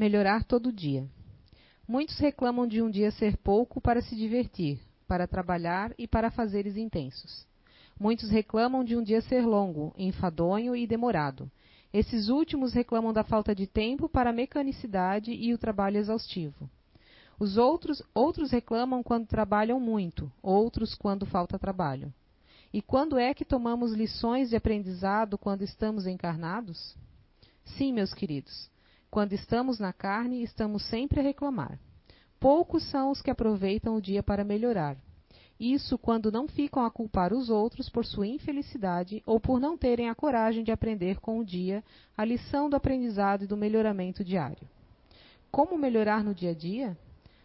Melhorar 0.00 0.44
todo 0.44 0.72
dia. 0.72 1.06
Muitos 1.86 2.16
reclamam 2.18 2.66
de 2.66 2.80
um 2.80 2.88
dia 2.88 3.10
ser 3.10 3.36
pouco 3.36 3.82
para 3.82 4.00
se 4.00 4.16
divertir, 4.16 4.80
para 5.06 5.28
trabalhar 5.28 5.92
e 5.98 6.08
para 6.08 6.30
fazeres 6.30 6.74
intensos. 6.78 7.46
Muitos 8.00 8.30
reclamam 8.30 8.82
de 8.82 8.96
um 8.96 9.02
dia 9.02 9.20
ser 9.20 9.44
longo, 9.44 9.92
enfadonho 9.98 10.74
e 10.74 10.86
demorado. 10.86 11.50
Esses 11.92 12.30
últimos 12.30 12.72
reclamam 12.72 13.12
da 13.12 13.22
falta 13.22 13.54
de 13.54 13.66
tempo 13.66 14.08
para 14.08 14.30
a 14.30 14.32
mecanicidade 14.32 15.32
e 15.32 15.52
o 15.52 15.58
trabalho 15.58 15.98
exaustivo. 15.98 16.70
Os 17.38 17.58
outros, 17.58 18.02
outros 18.14 18.50
reclamam 18.50 19.02
quando 19.02 19.26
trabalham 19.26 19.78
muito, 19.78 20.32
outros 20.42 20.94
quando 20.94 21.26
falta 21.26 21.58
trabalho. 21.58 22.10
E 22.72 22.80
quando 22.80 23.18
é 23.18 23.34
que 23.34 23.44
tomamos 23.44 23.92
lições 23.92 24.48
de 24.48 24.56
aprendizado 24.56 25.36
quando 25.36 25.60
estamos 25.60 26.06
encarnados? 26.06 26.96
Sim, 27.76 27.92
meus 27.92 28.14
queridos, 28.14 28.70
quando 29.10 29.32
estamos 29.32 29.78
na 29.78 29.92
carne, 29.92 30.42
estamos 30.42 30.86
sempre 30.88 31.20
a 31.20 31.22
reclamar. 31.22 31.78
Poucos 32.38 32.88
são 32.90 33.10
os 33.10 33.20
que 33.20 33.30
aproveitam 33.30 33.96
o 33.96 34.00
dia 34.00 34.22
para 34.22 34.44
melhorar. 34.44 34.96
Isso 35.58 35.98
quando 35.98 36.32
não 36.32 36.48
ficam 36.48 36.84
a 36.84 36.90
culpar 36.90 37.34
os 37.34 37.50
outros 37.50 37.90
por 37.90 38.06
sua 38.06 38.26
infelicidade 38.26 39.22
ou 39.26 39.38
por 39.38 39.60
não 39.60 39.76
terem 39.76 40.08
a 40.08 40.14
coragem 40.14 40.64
de 40.64 40.72
aprender 40.72 41.20
com 41.20 41.38
o 41.38 41.44
dia 41.44 41.84
a 42.16 42.24
lição 42.24 42.70
do 42.70 42.76
aprendizado 42.76 43.44
e 43.44 43.46
do 43.46 43.58
melhoramento 43.58 44.24
diário. 44.24 44.66
Como 45.50 45.76
melhorar 45.76 46.24
no 46.24 46.34
dia 46.34 46.52
a 46.52 46.54
dia? 46.54 46.96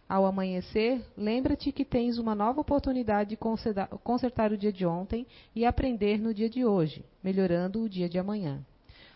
Ao 0.08 0.24
amanhecer, 0.24 1.04
lembra-te 1.16 1.72
que 1.72 1.84
tens 1.84 2.16
uma 2.16 2.34
nova 2.34 2.60
oportunidade 2.60 3.30
de 3.30 3.36
consertar 3.36 4.52
o 4.52 4.56
dia 4.56 4.72
de 4.72 4.86
ontem 4.86 5.26
e 5.54 5.66
aprender 5.66 6.18
no 6.18 6.32
dia 6.32 6.48
de 6.48 6.64
hoje, 6.64 7.04
melhorando 7.22 7.82
o 7.82 7.88
dia 7.88 8.08
de 8.08 8.18
amanhã. 8.18 8.64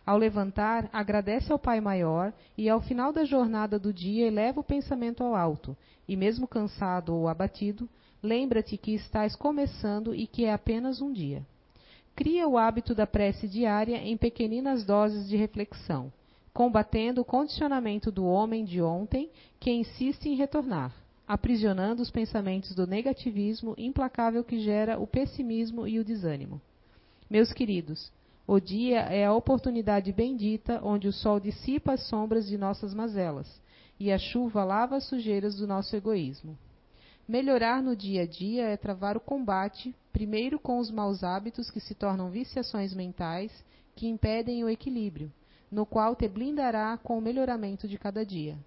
Ao 0.04 0.16
levantar, 0.16 0.88
agradece 0.92 1.52
ao 1.52 1.58
Pai 1.58 1.80
Maior 1.80 2.32
e, 2.56 2.68
ao 2.68 2.80
final 2.80 3.12
da 3.12 3.24
jornada 3.24 3.78
do 3.78 3.92
dia, 3.92 4.26
eleva 4.26 4.60
o 4.60 4.64
pensamento 4.64 5.22
ao 5.22 5.34
alto, 5.34 5.76
e, 6.08 6.16
mesmo 6.16 6.48
cansado 6.48 7.14
ou 7.14 7.28
abatido, 7.28 7.88
lembra-te 8.22 8.76
que 8.76 8.94
estás 8.94 9.36
começando 9.36 10.14
e 10.14 10.26
que 10.26 10.44
é 10.44 10.52
apenas 10.52 11.00
um 11.00 11.12
dia. 11.12 11.44
Cria 12.16 12.48
o 12.48 12.58
hábito 12.58 12.94
da 12.94 13.06
prece 13.06 13.46
diária 13.46 13.96
em 13.96 14.16
pequeninas 14.16 14.84
doses 14.84 15.28
de 15.28 15.36
reflexão, 15.36 16.12
combatendo 16.52 17.20
o 17.20 17.24
condicionamento 17.24 18.10
do 18.10 18.24
homem 18.24 18.64
de 18.64 18.82
ontem 18.82 19.30
que 19.58 19.70
insiste 19.70 20.28
em 20.28 20.34
retornar, 20.34 20.92
aprisionando 21.26 22.02
os 22.02 22.10
pensamentos 22.10 22.74
do 22.74 22.86
negativismo 22.86 23.74
implacável 23.78 24.42
que 24.42 24.58
gera 24.58 24.98
o 24.98 25.06
pessimismo 25.06 25.86
e 25.86 25.98
o 25.98 26.04
desânimo. 26.04 26.60
Meus 27.30 27.52
queridos, 27.52 28.10
o 28.52 28.58
dia 28.58 29.02
é 29.02 29.24
a 29.24 29.32
oportunidade 29.32 30.12
bendita 30.12 30.80
onde 30.82 31.06
o 31.06 31.12
sol 31.12 31.38
dissipa 31.38 31.92
as 31.92 32.08
sombras 32.08 32.48
de 32.48 32.58
nossas 32.58 32.92
mazelas 32.92 33.46
e 33.96 34.10
a 34.10 34.18
chuva 34.18 34.64
lava 34.64 34.96
as 34.96 35.04
sujeiras 35.04 35.54
do 35.54 35.68
nosso 35.68 35.94
egoísmo. 35.94 36.58
Melhorar 37.28 37.80
no 37.80 37.94
dia 37.94 38.22
a 38.22 38.26
dia 38.26 38.64
é 38.64 38.76
travar 38.76 39.16
o 39.16 39.20
combate, 39.20 39.94
primeiro 40.12 40.58
com 40.58 40.80
os 40.80 40.90
maus 40.90 41.22
hábitos 41.22 41.70
que 41.70 41.78
se 41.78 41.94
tornam 41.94 42.28
viciações 42.28 42.92
mentais 42.92 43.52
que 43.94 44.08
impedem 44.08 44.64
o 44.64 44.68
equilíbrio, 44.68 45.32
no 45.70 45.86
qual 45.86 46.16
te 46.16 46.26
blindará 46.26 46.98
com 47.04 47.16
o 47.16 47.22
melhoramento 47.22 47.86
de 47.86 47.96
cada 47.96 48.26
dia. 48.26 48.58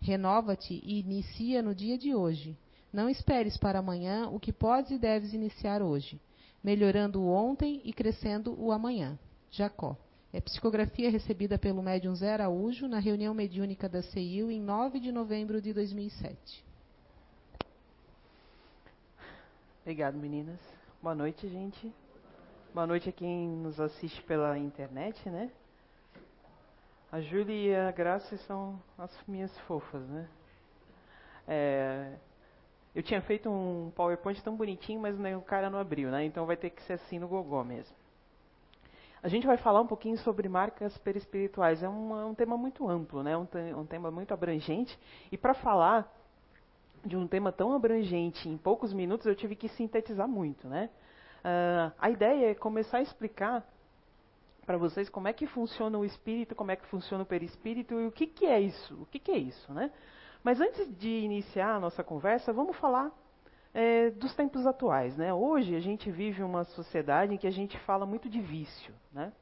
Renova-te 0.00 0.80
e 0.84 1.00
inicia 1.00 1.60
no 1.60 1.74
dia 1.74 1.98
de 1.98 2.14
hoje. 2.14 2.56
Não 2.92 3.08
esperes 3.10 3.56
para 3.56 3.80
amanhã 3.80 4.28
o 4.28 4.38
que 4.38 4.52
podes 4.52 4.92
e 4.92 4.98
deves 4.98 5.34
iniciar 5.34 5.82
hoje, 5.82 6.20
melhorando 6.62 7.20
o 7.20 7.28
ontem 7.28 7.82
e 7.84 7.92
crescendo 7.92 8.54
o 8.56 8.70
amanhã. 8.70 9.18
Jacó. 9.52 9.94
É 10.32 10.40
psicografia 10.40 11.10
recebida 11.10 11.58
pelo 11.58 11.82
médium 11.82 12.14
Zé 12.14 12.32
Araújo 12.32 12.88
na 12.88 12.98
reunião 12.98 13.34
mediúnica 13.34 13.86
da 13.86 14.02
CEIU 14.02 14.50
em 14.50 14.58
9 14.58 14.98
de 14.98 15.12
novembro 15.12 15.60
de 15.60 15.74
2007. 15.74 16.64
Obrigado, 19.82 20.16
meninas. 20.16 20.58
Boa 21.02 21.14
noite, 21.14 21.46
gente. 21.48 21.92
Boa 22.72 22.86
noite 22.86 23.10
a 23.10 23.12
quem 23.12 23.46
nos 23.46 23.78
assiste 23.78 24.22
pela 24.22 24.56
internet, 24.56 25.28
né? 25.28 25.52
A 27.10 27.20
Júlia 27.20 27.54
e 27.54 27.76
a 27.76 27.90
Graça 27.90 28.38
são 28.46 28.82
as 28.96 29.14
minhas 29.28 29.54
fofas, 29.66 30.00
né? 30.08 30.26
É, 31.46 32.16
eu 32.94 33.02
tinha 33.02 33.20
feito 33.20 33.50
um 33.50 33.92
PowerPoint 33.94 34.42
tão 34.42 34.56
bonitinho, 34.56 34.98
mas 34.98 35.14
o 35.36 35.42
cara 35.42 35.68
não 35.68 35.78
abriu, 35.78 36.10
né? 36.10 36.24
Então 36.24 36.46
vai 36.46 36.56
ter 36.56 36.70
que 36.70 36.82
ser 36.84 36.94
assim 36.94 37.18
no 37.18 37.28
gogó 37.28 37.62
mesmo. 37.62 38.01
A 39.22 39.28
gente 39.28 39.46
vai 39.46 39.56
falar 39.56 39.80
um 39.80 39.86
pouquinho 39.86 40.18
sobre 40.18 40.48
marcas 40.48 40.98
perispirituais. 40.98 41.82
É 41.82 41.88
um, 41.88 42.20
é 42.20 42.24
um 42.24 42.34
tema 42.34 42.56
muito 42.56 42.88
amplo, 42.88 43.22
né? 43.22 43.36
Um, 43.36 43.46
um 43.76 43.86
tema 43.86 44.10
muito 44.10 44.34
abrangente. 44.34 44.98
E 45.30 45.38
para 45.38 45.54
falar 45.54 46.12
de 47.04 47.16
um 47.16 47.28
tema 47.28 47.52
tão 47.52 47.72
abrangente 47.72 48.48
em 48.48 48.56
poucos 48.56 48.92
minutos, 48.92 49.26
eu 49.26 49.34
tive 49.34 49.54
que 49.54 49.68
sintetizar 49.68 50.26
muito, 50.26 50.68
né? 50.68 50.90
Uh, 51.44 51.92
a 51.98 52.10
ideia 52.10 52.50
é 52.50 52.54
começar 52.54 52.98
a 52.98 53.02
explicar 53.02 53.64
para 54.66 54.76
vocês 54.76 55.08
como 55.08 55.28
é 55.28 55.32
que 55.32 55.46
funciona 55.46 55.98
o 55.98 56.04
espírito, 56.04 56.54
como 56.54 56.70
é 56.70 56.76
que 56.76 56.86
funciona 56.86 57.22
o 57.22 57.26
perispírito 57.26 57.94
e 58.00 58.06
o 58.06 58.12
que, 58.12 58.26
que 58.26 58.46
é 58.46 58.60
isso, 58.60 58.94
o 59.02 59.06
que, 59.06 59.18
que 59.18 59.30
é 59.30 59.38
isso, 59.38 59.72
né? 59.72 59.90
Mas 60.42 60.60
antes 60.60 60.88
de 60.98 61.08
iniciar 61.08 61.76
a 61.76 61.80
nossa 61.80 62.02
conversa, 62.02 62.52
vamos 62.52 62.76
falar 62.76 63.10
é, 63.74 64.10
dos 64.10 64.34
tempos 64.34 64.66
atuais. 64.66 65.16
Né? 65.16 65.32
Hoje 65.32 65.74
a 65.74 65.80
gente 65.80 66.10
vive 66.10 66.42
uma 66.42 66.64
sociedade 66.64 67.34
em 67.34 67.38
que 67.38 67.46
a 67.46 67.52
gente 67.52 67.78
fala 67.80 68.04
muito 68.06 68.28
de 68.28 68.40
vício. 68.40 68.94
Né? 69.12 69.32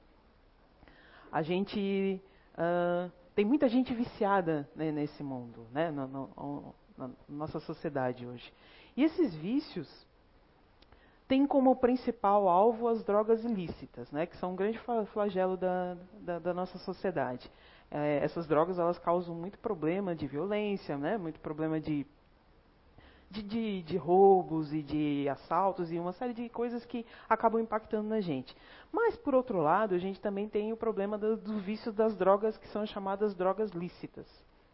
A 1.32 1.42
gente 1.42 2.20
uh, 2.54 3.10
tem 3.34 3.44
muita 3.44 3.68
gente 3.68 3.94
viciada 3.94 4.68
né, 4.74 4.90
nesse 4.90 5.22
mundo, 5.22 5.66
né? 5.72 5.90
No, 5.90 6.74
na 6.96 7.10
nossa 7.28 7.60
sociedade 7.60 8.26
hoje. 8.26 8.52
E 8.96 9.04
esses 9.04 9.34
vícios 9.34 9.88
têm 11.26 11.46
como 11.46 11.76
principal 11.76 12.48
alvo 12.48 12.88
as 12.88 13.04
drogas 13.04 13.44
ilícitas, 13.44 14.10
né? 14.10 14.26
que 14.26 14.36
são 14.36 14.52
um 14.52 14.56
grande 14.56 14.78
flagelo 15.12 15.56
da, 15.56 15.96
da, 16.20 16.38
da 16.40 16.52
nossa 16.52 16.76
sociedade. 16.78 17.50
É, 17.90 18.18
essas 18.22 18.46
drogas 18.46 18.78
elas 18.78 18.98
causam 18.98 19.34
muito 19.34 19.58
problema 19.58 20.14
de 20.14 20.26
violência, 20.26 20.98
né? 20.98 21.16
muito 21.16 21.40
problema 21.40 21.80
de 21.80 22.04
de, 23.30 23.42
de, 23.42 23.82
de, 23.82 23.96
roubos 23.96 24.72
e 24.72 24.82
de 24.82 25.28
assaltos 25.28 25.92
e 25.92 25.98
uma 25.98 26.12
série 26.12 26.34
de 26.34 26.48
coisas 26.48 26.84
que 26.84 27.06
acabam 27.28 27.60
impactando 27.60 28.08
na 28.08 28.20
gente. 28.20 28.54
Mas, 28.90 29.16
por 29.16 29.34
outro 29.34 29.58
lado, 29.58 29.94
a 29.94 29.98
gente 29.98 30.20
também 30.20 30.48
tem 30.48 30.72
o 30.72 30.76
problema 30.76 31.16
do, 31.16 31.36
do 31.36 31.58
vício 31.60 31.92
das 31.92 32.16
drogas 32.16 32.58
que 32.58 32.66
são 32.68 32.84
chamadas 32.86 33.34
drogas 33.34 33.70
lícitas. 33.70 34.26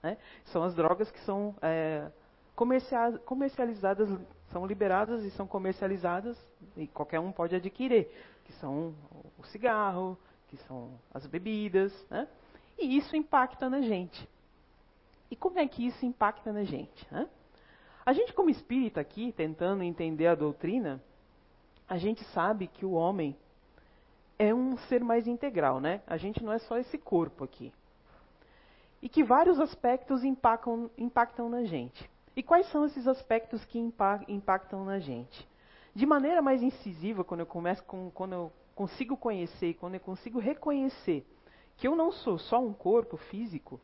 Né? 0.03 0.16
São 0.47 0.62
as 0.62 0.75
drogas 0.75 1.11
que 1.11 1.21
são 1.21 1.55
é, 1.61 2.11
comercializadas, 3.25 4.09
são 4.50 4.66
liberadas 4.66 5.22
e 5.22 5.31
são 5.33 5.47
comercializadas 5.47 6.37
e 6.77 6.87
qualquer 6.87 7.21
um 7.21 7.31
pode 7.31 7.55
adquirir, 7.55 8.09
que 8.45 8.53
são 8.55 8.95
o 9.39 9.45
cigarro, 9.45 10.19
que 10.49 10.56
são 10.59 10.93
as 11.12 11.27
bebidas, 11.27 11.93
né? 12.09 12.27
E 12.78 12.97
isso 12.97 13.16
impacta 13.16 13.69
na 13.69 13.81
gente. 13.81 14.28
E 15.31 15.37
como 15.37 15.59
é 15.59 15.66
que 15.66 15.87
isso 15.87 16.05
impacta 16.05 16.53
na 16.53 16.62
gente? 16.62 17.06
Né? 17.11 17.28
A 18.06 18.12
gente, 18.12 18.33
como 18.33 18.49
espírita 18.49 19.00
aqui, 19.00 19.33
tentando 19.33 19.83
entender 19.83 20.28
a 20.28 20.37
doutrina, 20.37 21.03
a 21.89 21.99
gente 21.99 22.22
sabe 22.27 22.69
que 22.69 22.87
o 22.87 22.93
homem 22.93 23.37
é 24.39 24.55
um 24.55 24.78
ser 24.89 25.03
mais 25.03 25.27
integral, 25.27 25.81
né? 25.81 26.00
A 26.06 26.16
gente 26.16 26.41
não 26.41 26.53
é 26.53 26.59
só 26.61 26.78
esse 26.78 26.97
corpo 26.97 27.43
aqui. 27.43 27.72
E 29.03 29.09
que 29.09 29.25
vários 29.25 29.59
aspectos 29.59 30.22
impactam, 30.22 30.89
impactam 30.97 31.49
na 31.49 31.65
gente. 31.65 32.09
E 32.37 32.45
quais 32.45 32.71
são 32.71 32.84
esses 32.84 33.09
aspectos 33.09 33.65
que 33.65 33.78
impactam 34.28 34.84
na 34.84 35.00
gente? 35.00 35.49
De 35.93 36.06
maneira 36.06 36.41
mais 36.41 36.62
incisiva, 36.62 37.25
quando 37.25 37.41
eu 37.41 37.47
começo 37.47 37.83
com, 37.83 38.09
quando 38.12 38.34
eu 38.34 38.53
consigo 38.77 39.16
conhecer, 39.16 39.75
quando 39.75 39.95
eu 39.95 40.00
consigo 40.00 40.39
reconhecer 40.39 41.27
que 41.77 41.89
eu 41.89 41.97
não 41.97 42.12
sou 42.12 42.39
só 42.39 42.61
um 42.61 42.72
corpo 42.72 43.16
físico, 43.16 43.81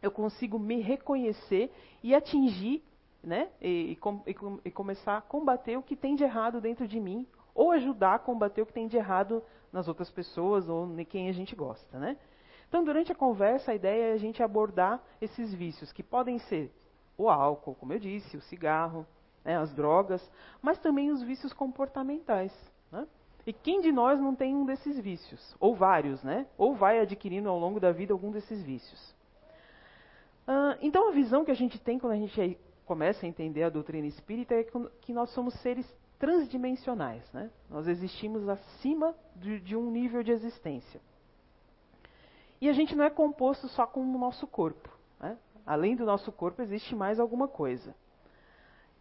eu 0.00 0.12
consigo 0.12 0.56
me 0.56 0.80
reconhecer 0.80 1.72
e 2.00 2.14
atingir 2.14 2.84
né? 3.24 3.48
E, 3.60 3.98
e, 4.26 4.36
e, 4.64 4.70
começar 4.70 5.16
a 5.16 5.20
combater 5.20 5.76
o 5.76 5.82
que 5.82 5.96
tem 5.96 6.14
de 6.14 6.24
errado 6.24 6.60
dentro 6.60 6.86
de 6.86 7.00
mim, 7.00 7.26
ou 7.54 7.72
ajudar 7.72 8.14
a 8.14 8.18
combater 8.18 8.62
o 8.62 8.66
que 8.66 8.72
tem 8.72 8.86
de 8.86 8.96
errado 8.96 9.42
nas 9.72 9.88
outras 9.88 10.10
pessoas 10.10 10.68
ou 10.68 10.86
em 10.98 11.04
quem 11.04 11.28
a 11.28 11.32
gente 11.32 11.54
gosta, 11.56 11.98
né? 11.98 12.16
Então, 12.68 12.84
durante 12.84 13.12
a 13.12 13.14
conversa, 13.14 13.72
a 13.72 13.74
ideia 13.74 14.10
é 14.10 14.12
a 14.12 14.16
gente 14.18 14.42
abordar 14.42 15.02
esses 15.20 15.54
vícios, 15.54 15.92
que 15.92 16.02
podem 16.02 16.38
ser 16.38 16.72
o 17.16 17.28
álcool, 17.28 17.74
como 17.74 17.92
eu 17.92 17.98
disse, 17.98 18.36
o 18.36 18.40
cigarro, 18.42 19.06
né, 19.44 19.56
as 19.56 19.72
drogas, 19.72 20.28
mas 20.60 20.78
também 20.78 21.10
os 21.10 21.22
vícios 21.22 21.52
comportamentais. 21.52 22.52
Né? 22.90 23.06
E 23.46 23.52
quem 23.52 23.80
de 23.80 23.92
nós 23.92 24.18
não 24.18 24.34
tem 24.34 24.56
um 24.56 24.64
desses 24.64 24.98
vícios? 24.98 25.54
Ou 25.60 25.76
vários, 25.76 26.22
né? 26.24 26.46
Ou 26.56 26.74
vai 26.74 26.98
adquirindo 26.98 27.48
ao 27.48 27.58
longo 27.58 27.78
da 27.78 27.92
vida 27.92 28.12
algum 28.12 28.30
desses 28.30 28.62
vícios. 28.62 29.14
Então, 30.80 31.08
a 31.08 31.12
visão 31.12 31.44
que 31.44 31.50
a 31.50 31.56
gente 31.56 31.80
tem 31.80 31.98
quando 31.98 32.12
a 32.12 32.16
gente 32.16 32.40
é 32.40 32.56
começa 32.86 33.24
a 33.24 33.28
entender 33.28 33.62
a 33.62 33.70
doutrina 33.70 34.06
espírita 34.06 34.54
é 34.54 34.64
que 35.00 35.12
nós 35.12 35.30
somos 35.30 35.54
seres 35.60 35.86
transdimensionais. 36.18 37.22
Né? 37.32 37.50
Nós 37.68 37.86
existimos 37.86 38.48
acima 38.48 39.14
de, 39.36 39.60
de, 39.60 39.76
um 39.76 39.90
nível 39.90 40.22
de 40.22 40.30
existência. 40.30 41.00
E 42.60 42.68
a 42.68 42.72
gente 42.72 42.94
não 42.94 43.04
é 43.04 43.10
composto 43.10 43.68
só 43.68 43.86
com 43.86 44.00
o 44.00 44.18
nosso 44.18 44.46
corpo. 44.46 44.88
Né? 45.20 45.36
Além 45.66 45.96
do 45.96 46.04
nosso 46.04 46.30
corpo, 46.32 46.62
existe 46.62 46.94
mais 46.94 47.18
alguma 47.18 47.48
coisa. 47.48 47.94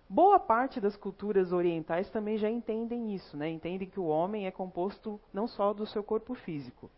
Boa 0.10 0.40
parte 0.40 0.80
das 0.82 0.96
culturas 0.96 1.52
orientais 1.52 2.10
também 2.10 2.38
já 2.38 2.50
entendem 2.50 3.16
isso, 3.16 3.38
né? 3.38 3.50
entendem 3.50 3.90
que 3.90 4.00
o 4.00 4.06
homem 4.06 4.46
é 4.46 4.52
composto 4.52 5.20
não 5.34 5.48
só 5.48 5.74
do 5.74 5.86
seu 5.86 6.04
corpo 6.04 6.36
físico. 6.36 6.90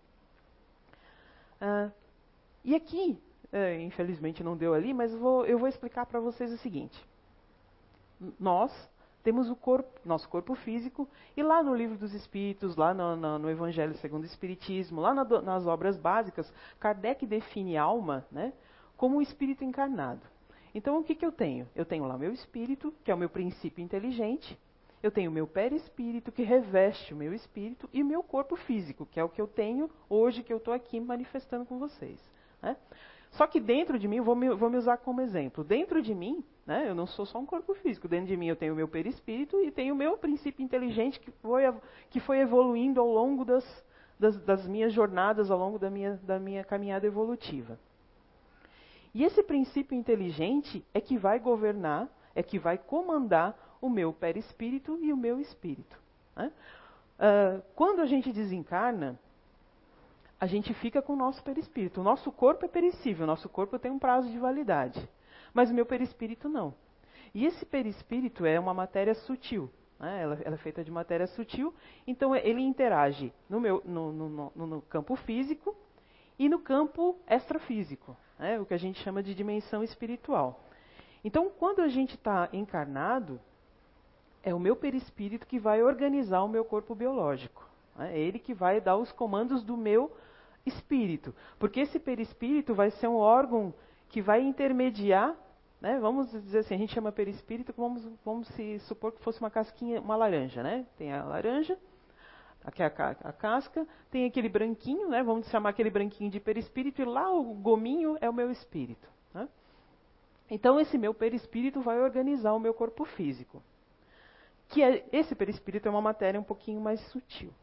Ah, 1.62 1.90
e 2.64 2.76
aqui, 2.76 3.18
é, 3.56 3.82
infelizmente 3.82 4.44
não 4.44 4.58
deu 4.58 4.74
ali, 4.74 4.94
mas 4.94 5.16
vou, 5.16 5.46
eu 5.46 5.58
vou 5.58 5.70
explicar 5.70 6.06
para 6.06 6.20
vocês 6.20 6.52
o 6.52 6.58
seguinte. 6.58 7.02
Nós 8.38 8.70
temos 9.24 9.50
o 9.50 9.56
corpo, 9.56 9.90
nosso 10.04 10.28
corpo 10.28 10.56
físico, 10.56 11.08
e 11.38 11.42
lá 11.42 11.64
no 11.64 11.74
livro 11.74 11.98
dos 11.98 12.14
Espíritos, 12.14 12.76
lá 12.76 12.94
no, 12.94 13.16
no, 13.16 13.40
no 13.40 13.50
Evangelho 13.50 13.96
segundo 13.96 14.24
o 14.24 14.26
Espiritismo, 14.26 15.00
lá 15.00 15.14
na, 15.14 15.24
nas 15.42 15.66
obras 15.66 15.98
básicas, 15.98 16.54
Kardec 16.82 17.26
define 17.26 17.78
alma 17.78 18.26
né, 18.30 18.52
como 18.98 19.18
um 19.18 19.22
espírito 19.22 19.64
encarnado. 19.64 20.22
Então, 20.74 21.00
o 21.00 21.04
que, 21.04 21.16
que 21.16 21.26
eu 21.26 21.32
tenho? 21.32 21.66
Eu 21.74 21.86
tenho 21.86 22.06
lá 22.06 22.18
meu 22.18 22.34
espírito, 22.34 22.94
que 23.06 23.10
é 23.10 23.16
o 23.16 23.18
meu 23.18 23.30
princípio 23.30 23.82
inteligente, 23.82 24.60
eu 25.02 25.10
tenho 25.10 25.32
o 25.32 25.34
meu 25.34 25.48
perispírito, 25.48 26.30
que 26.30 26.44
reveste 26.44 27.14
o 27.14 27.18
meu 27.18 27.34
espírito, 27.34 27.90
e 27.94 28.04
o 28.04 28.06
meu 28.06 28.22
corpo 28.22 28.58
físico, 28.58 29.06
que 29.06 29.18
é 29.18 29.24
o 29.24 29.30
que 29.30 29.40
eu 29.40 29.48
tenho 29.48 29.90
hoje, 30.10 30.44
que 30.44 30.52
eu 30.52 30.58
estou 30.58 30.74
aqui 30.74 31.00
manifestando 31.00 31.66
com 31.66 31.80
vocês. 31.80 32.20
Né? 32.62 32.76
Só 33.36 33.46
que 33.46 33.60
dentro 33.60 34.00
de 34.00 34.08
mim, 34.08 34.22
vou 34.22 34.36
me, 34.36 34.50
vou 34.50 34.70
me 34.70 34.78
usar 34.78 34.98
como 34.98 35.20
exemplo, 35.20 35.62
dentro 35.64 36.02
de 36.02 36.16
mim, 36.16 36.44
né, 36.66 36.90
eu 36.90 36.96
não 36.96 37.06
sou 37.06 37.26
só 37.26 37.38
um 37.38 37.46
corpo 37.46 37.74
físico, 37.76 38.08
dentro 38.08 38.28
de 38.28 38.38
mim 38.38 38.48
eu 38.48 38.56
tenho 38.56 38.72
o 38.72 38.76
meu 38.76 38.88
perispírito 38.88 39.60
e 39.62 39.72
tenho 39.72 39.94
o 39.94 39.98
meu 39.98 40.18
princípio 40.18 40.64
inteligente 40.64 41.20
que 41.20 41.32
foi, 41.32 41.64
que 42.10 42.22
foi 42.22 42.40
evoluindo 42.40 43.02
ao 43.02 43.08
longo 43.08 43.44
das, 43.44 43.86
das, 44.18 44.38
das 44.40 44.66
minhas 44.66 44.94
jornadas, 44.94 45.52
ao 45.52 45.60
longo 45.60 45.78
da 45.78 45.90
minha, 45.90 46.16
da 46.24 46.40
minha 46.40 46.64
caminhada 46.64 47.06
evolutiva. 47.06 47.78
E 49.14 49.24
esse 49.24 49.44
princípio 49.44 49.98
inteligente 49.98 50.86
é 50.94 51.02
que 51.02 51.18
vai 51.18 51.38
governar, 51.38 52.10
é 52.34 52.42
que 52.42 52.58
vai 52.58 52.78
comandar 52.78 53.78
o 53.82 53.90
meu 53.90 54.14
perispírito 54.14 54.98
e 55.02 55.12
o 55.12 55.18
meu 55.18 55.42
espírito. 55.42 56.00
Né? 56.36 56.52
Uh, 57.20 57.62
quando 57.76 58.00
a 58.00 58.06
gente 58.06 58.32
desencarna, 58.32 59.20
a 60.40 60.46
gente 60.46 60.74
fica 60.76 61.02
com 61.02 61.14
o 61.14 61.18
nosso 61.18 61.44
perispírito. 61.44 62.02
O 62.02 62.04
nosso 62.04 62.32
corpo 62.32 62.66
é 62.66 62.68
perecível, 62.68 63.24
o 63.24 63.28
nosso 63.28 63.48
corpo 63.48 63.80
tem 63.80 63.92
um 63.92 64.00
prazo 64.00 64.30
de 64.30 64.38
validade. 64.38 65.10
Mas 65.54 65.72
o 65.72 65.74
meu 65.74 65.86
perispírito 65.86 66.50
não. 66.50 66.74
E 67.34 67.46
esse 67.46 67.66
perispírito 67.66 68.46
é 68.46 68.60
uma 68.60 68.74
matéria 68.74 69.14
sutil. 69.14 69.70
Né? 70.00 70.22
Ela, 70.22 70.40
ela, 70.44 70.56
é 70.56 70.58
feita 70.58 70.84
de 70.84 70.92
matéria 70.92 71.28
sutil, 71.28 71.74
então 72.06 72.36
ele 72.36 72.62
interage 72.62 73.34
no, 73.50 73.60
meu, 73.60 73.82
no, 73.86 74.12
no, 74.12 74.52
no, 74.56 74.82
campo 74.84 75.16
físico 75.16 75.76
e 76.38 76.50
no 76.50 76.60
campo 76.60 77.18
extrafísico, 77.28 78.16
né? 78.38 78.60
o 78.60 78.66
que 78.66 78.74
a 78.74 78.78
gente 78.78 79.02
chama 79.02 79.24
de 79.24 79.34
dimensão 79.34 79.84
espiritual. 79.84 80.60
Então, 81.24 81.50
quando 81.50 81.82
a 81.82 81.88
gente 81.88 82.16
está 82.16 82.50
encarnado, 82.52 83.40
é 84.44 84.54
o 84.54 84.60
meu 84.60 84.76
perispírito 84.76 85.48
que 85.48 85.58
vai 85.58 85.82
organizar 85.82 86.44
o 86.44 86.48
meu 86.48 86.64
corpo 86.64 86.94
biológico. 86.94 87.68
É 87.98 88.20
ele 88.20 88.38
que 88.38 88.54
vai 88.54 88.82
dar 88.82 88.98
os 88.98 89.12
comandos 89.12 89.64
do 89.64 89.76
meu 89.76 90.12
espírito. 90.66 91.34
Porque 91.60 91.82
esse 91.82 92.00
perispírito 92.00 92.74
vai 92.74 92.92
ser 92.92 93.08
um 93.08 93.18
órgão 93.18 93.74
que 94.10 94.22
vai 94.22 94.42
intermediar, 94.42 95.36
né? 95.82 96.00
vamos 96.00 96.32
dizer 96.32 96.60
assim, 96.60 96.76
a 96.76 96.78
gente 96.78 96.94
chama 96.94 97.12
perispírito, 97.12 97.74
vamos, 97.76 98.08
vamos 98.24 98.48
se 98.50 98.80
supor 98.80 99.12
que 99.12 99.22
fosse 99.22 99.40
uma 99.40 99.52
casquinha, 99.52 100.02
uma 100.02 100.16
laranja, 100.16 100.64
né? 100.64 100.86
Tem 100.98 101.12
a 101.12 101.24
laranja, 101.24 101.78
aqui 102.64 102.82
é 102.82 102.86
a, 102.86 102.90
a, 102.90 103.34
casca, 103.34 103.88
tem 104.10 104.26
aquele 104.26 104.50
branquinho, 104.50 105.10
né? 105.10 105.22
Vamos 105.24 105.48
chamar 105.50 105.70
aquele 105.70 105.90
branquinho 105.90 106.32
de 106.32 106.40
perispírito, 106.40 107.02
e 107.02 107.06
lá 107.06 107.32
o 107.32 107.54
gominho 107.54 108.18
é 108.20 108.30
o 108.30 108.34
meu 108.34 108.52
espírito. 108.52 109.08
Né? 109.34 109.48
Então 110.50 110.80
esse 110.80 110.98
meu 110.98 111.14
perispírito 111.14 111.82
vai 111.82 112.00
organizar 112.00 112.54
o 112.54 112.60
meu 112.60 112.74
corpo 112.74 113.06
físico. 113.06 113.62
Que 114.70 114.82
é, 114.82 115.06
esse 115.12 115.36
perispírito 115.36 115.88
é 115.88 115.92
uma 115.92 116.02
matéria 116.02 116.40
um 116.40 116.44
pouquinho 116.44 116.82
mais 116.82 117.00
sutil. 117.12 117.54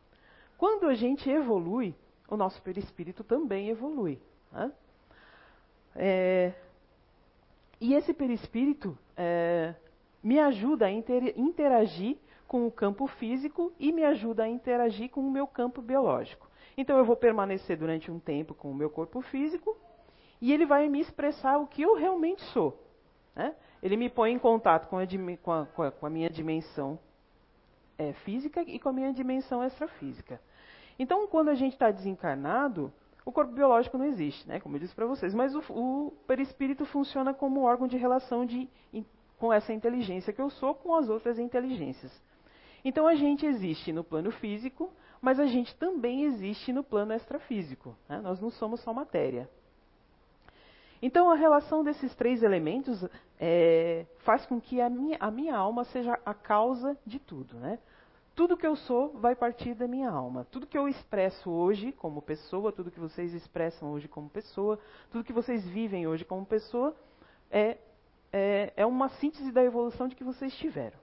Quando 0.56 0.86
a 0.86 0.94
gente 0.94 1.28
evolui, 1.28 1.94
o 2.32 2.36
nosso 2.36 2.62
perispírito 2.62 3.22
também 3.22 3.68
evolui. 3.68 4.18
Né? 4.50 4.72
É, 5.94 6.52
e 7.78 7.92
esse 7.92 8.14
perispírito 8.14 8.96
é, 9.14 9.74
me 10.22 10.38
ajuda 10.38 10.86
a 10.86 10.90
inter, 10.90 11.38
interagir 11.38 12.16
com 12.48 12.66
o 12.66 12.70
campo 12.70 13.06
físico 13.06 13.70
e 13.78 13.92
me 13.92 14.02
ajuda 14.02 14.44
a 14.44 14.48
interagir 14.48 15.10
com 15.10 15.20
o 15.20 15.30
meu 15.30 15.46
campo 15.46 15.82
biológico. 15.82 16.48
Então 16.74 16.96
eu 16.96 17.04
vou 17.04 17.16
permanecer 17.16 17.76
durante 17.76 18.10
um 18.10 18.18
tempo 18.18 18.54
com 18.54 18.70
o 18.70 18.74
meu 18.74 18.88
corpo 18.88 19.20
físico 19.20 19.76
e 20.40 20.52
ele 20.54 20.64
vai 20.64 20.88
me 20.88 21.00
expressar 21.00 21.58
o 21.58 21.66
que 21.66 21.82
eu 21.82 21.94
realmente 21.94 22.42
sou. 22.46 22.82
Né? 23.36 23.54
Ele 23.82 23.96
me 23.98 24.08
põe 24.08 24.32
em 24.32 24.38
contato 24.38 24.88
com 24.88 24.96
a, 24.96 25.06
com 25.42 25.82
a, 25.82 25.90
com 25.90 26.06
a 26.06 26.10
minha 26.10 26.30
dimensão 26.30 26.98
é, 27.98 28.14
física 28.24 28.62
e 28.62 28.78
com 28.78 28.88
a 28.88 28.92
minha 28.92 29.12
dimensão 29.12 29.62
extrafísica. 29.62 30.40
Então, 30.98 31.26
quando 31.26 31.48
a 31.48 31.54
gente 31.54 31.72
está 31.72 31.90
desencarnado, 31.90 32.92
o 33.24 33.32
corpo 33.32 33.52
biológico 33.52 33.96
não 33.96 34.04
existe, 34.06 34.46
né? 34.48 34.60
como 34.60 34.76
eu 34.76 34.80
disse 34.80 34.94
para 34.94 35.06
vocês, 35.06 35.32
mas 35.34 35.54
o, 35.54 35.62
o, 35.70 36.12
perispírito 36.26 36.84
funciona 36.86 37.32
como 37.32 37.62
órgão 37.62 37.86
de 37.86 37.96
relação 37.96 38.44
de, 38.44 38.68
com 39.38 39.52
essa 39.52 39.72
inteligência 39.72 40.32
que 40.32 40.40
eu 40.40 40.50
sou 40.50 40.74
com 40.74 40.94
as 40.94 41.08
outras 41.08 41.38
inteligências. 41.38 42.12
Então, 42.84 43.06
a 43.06 43.14
gente 43.14 43.46
existe 43.46 43.92
no 43.92 44.02
plano 44.02 44.32
físico, 44.32 44.92
mas 45.20 45.38
a 45.38 45.46
gente 45.46 45.74
também 45.76 46.24
existe 46.24 46.72
no 46.72 46.82
plano 46.82 47.12
extrafísico. 47.12 47.96
Né? 48.08 48.20
Nós 48.20 48.40
não 48.40 48.50
somos 48.50 48.80
só 48.80 48.92
matéria. 48.92 49.48
Então, 51.00 51.30
a 51.30 51.34
relação 51.34 51.82
desses 51.82 52.14
três 52.14 52.42
elementos 52.42 53.04
é, 53.38 54.06
faz 54.18 54.46
com 54.46 54.60
que 54.60 54.80
a 54.80 54.88
minha, 54.88 55.16
a 55.18 55.30
minha, 55.30 55.56
alma 55.56 55.84
seja 55.84 56.18
a 56.24 56.32
causa 56.32 56.96
de 57.04 57.18
tudo. 57.18 57.56
Né? 57.56 57.78
Tudo 58.34 58.56
que 58.56 58.66
eu 58.66 58.76
sou 58.76 59.12
vai 59.18 59.36
partir 59.36 59.74
da 59.74 59.86
minha 59.86 60.10
alma. 60.10 60.46
Tudo 60.50 60.66
que 60.66 60.78
eu 60.78 60.88
expresso 60.88 61.50
hoje 61.50 61.92
como 61.92 62.22
pessoa, 62.22 62.72
tudo 62.72 62.90
que 62.90 63.00
vocês 63.00 63.34
expressam 63.34 63.92
hoje 63.92 64.08
como 64.08 64.30
pessoa, 64.30 64.78
tudo 65.10 65.24
que 65.24 65.32
vocês 65.32 65.66
vivem 65.68 66.06
hoje 66.06 66.24
como 66.24 66.46
pessoa, 66.46 66.96
é, 67.50 67.76
é, 68.32 68.72
é 68.74 68.86
uma 68.86 69.10
síntese 69.10 69.52
da 69.52 69.62
evolução 69.62 70.08
de 70.08 70.16
que 70.16 70.24
vocês 70.24 70.54
tiveram. 70.56 70.98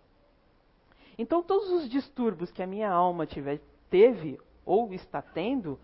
Então, 1.19 1.43
todos 1.43 1.69
os 1.69 1.89
distúrbios 1.89 2.49
que 2.49 2.63
a 2.63 2.67
minha 2.67 2.89
alma 2.89 3.27
tiver, 3.27 3.61
teve 3.89 4.39
ou 4.65 4.91
está 4.93 5.21
tendo 5.21 5.79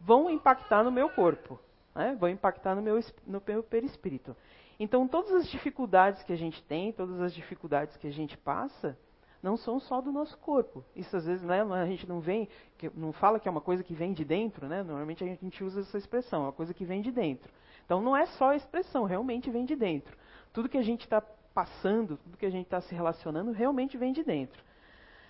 vão 0.00 0.30
impactar 0.30 0.82
no 0.84 0.92
meu 0.92 1.10
corpo, 1.10 1.58
né? 1.94 2.16
vão 2.18 2.28
impactar 2.28 2.74
no 2.74 2.80
meu, 2.80 2.98
no 3.26 3.42
meu 3.46 3.62
perispírito. 3.62 4.36
Então, 4.80 5.08
todas 5.08 5.32
as 5.32 5.48
dificuldades 5.48 6.22
que 6.22 6.32
a 6.32 6.36
gente 6.36 6.62
tem, 6.62 6.92
todas 6.92 7.20
as 7.20 7.34
dificuldades 7.34 7.96
que 7.96 8.06
a 8.06 8.12
gente 8.12 8.36
passa, 8.38 8.96
não 9.42 9.56
são 9.56 9.78
só 9.78 10.00
do 10.00 10.10
nosso 10.10 10.36
corpo. 10.38 10.84
Isso 10.94 11.16
às 11.16 11.26
vezes 11.26 11.44
né, 11.44 11.62
a 11.62 11.86
gente 11.86 12.08
não 12.08 12.20
vem, 12.20 12.48
não 12.94 13.12
fala 13.12 13.38
que 13.38 13.48
é 13.48 13.50
uma 13.50 13.60
coisa 13.60 13.82
que 13.82 13.94
vem 13.94 14.12
de 14.12 14.24
dentro, 14.24 14.66
né? 14.66 14.82
Normalmente 14.82 15.24
a 15.24 15.26
gente 15.26 15.62
usa 15.62 15.80
essa 15.80 15.98
expressão, 15.98 16.42
é 16.42 16.46
uma 16.46 16.52
coisa 16.52 16.74
que 16.74 16.84
vem 16.84 17.00
de 17.00 17.10
dentro. 17.10 17.50
Então 17.84 18.00
não 18.00 18.16
é 18.16 18.26
só 18.26 18.50
a 18.50 18.56
expressão, 18.56 19.04
realmente 19.04 19.50
vem 19.50 19.64
de 19.64 19.76
dentro. 19.76 20.16
Tudo 20.52 20.68
que 20.68 20.78
a 20.78 20.82
gente 20.82 21.02
está 21.02 21.20
passando, 21.54 22.16
tudo 22.18 22.36
que 22.36 22.46
a 22.46 22.50
gente 22.50 22.66
está 22.66 22.80
se 22.80 22.94
relacionando, 22.94 23.52
realmente 23.52 23.96
vem 23.96 24.12
de 24.12 24.22
dentro. 24.22 24.62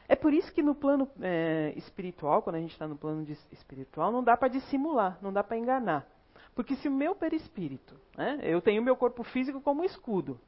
É 0.08 0.16
por 0.16 0.32
isso 0.32 0.52
que 0.52 0.62
no 0.62 0.74
plano 0.74 1.08
é, 1.20 1.74
espiritual, 1.76 2.42
quando 2.42 2.56
a 2.56 2.60
gente 2.60 2.72
está 2.72 2.88
no 2.88 2.96
plano 2.96 3.26
espiritual, 3.52 4.10
não 4.10 4.24
dá 4.24 4.36
para 4.36 4.48
dissimular, 4.48 5.18
não 5.20 5.32
dá 5.32 5.44
para 5.44 5.58
enganar. 5.58 6.08
Porque 6.54 6.74
se 6.76 6.88
o 6.88 6.92
meu 6.92 7.14
perispírito, 7.14 7.94
né, 8.16 8.40
eu 8.42 8.60
tenho 8.60 8.80
o 8.80 8.84
meu 8.84 8.96
corpo 8.96 9.22
físico 9.22 9.60
como 9.60 9.84
escudo, 9.84 10.40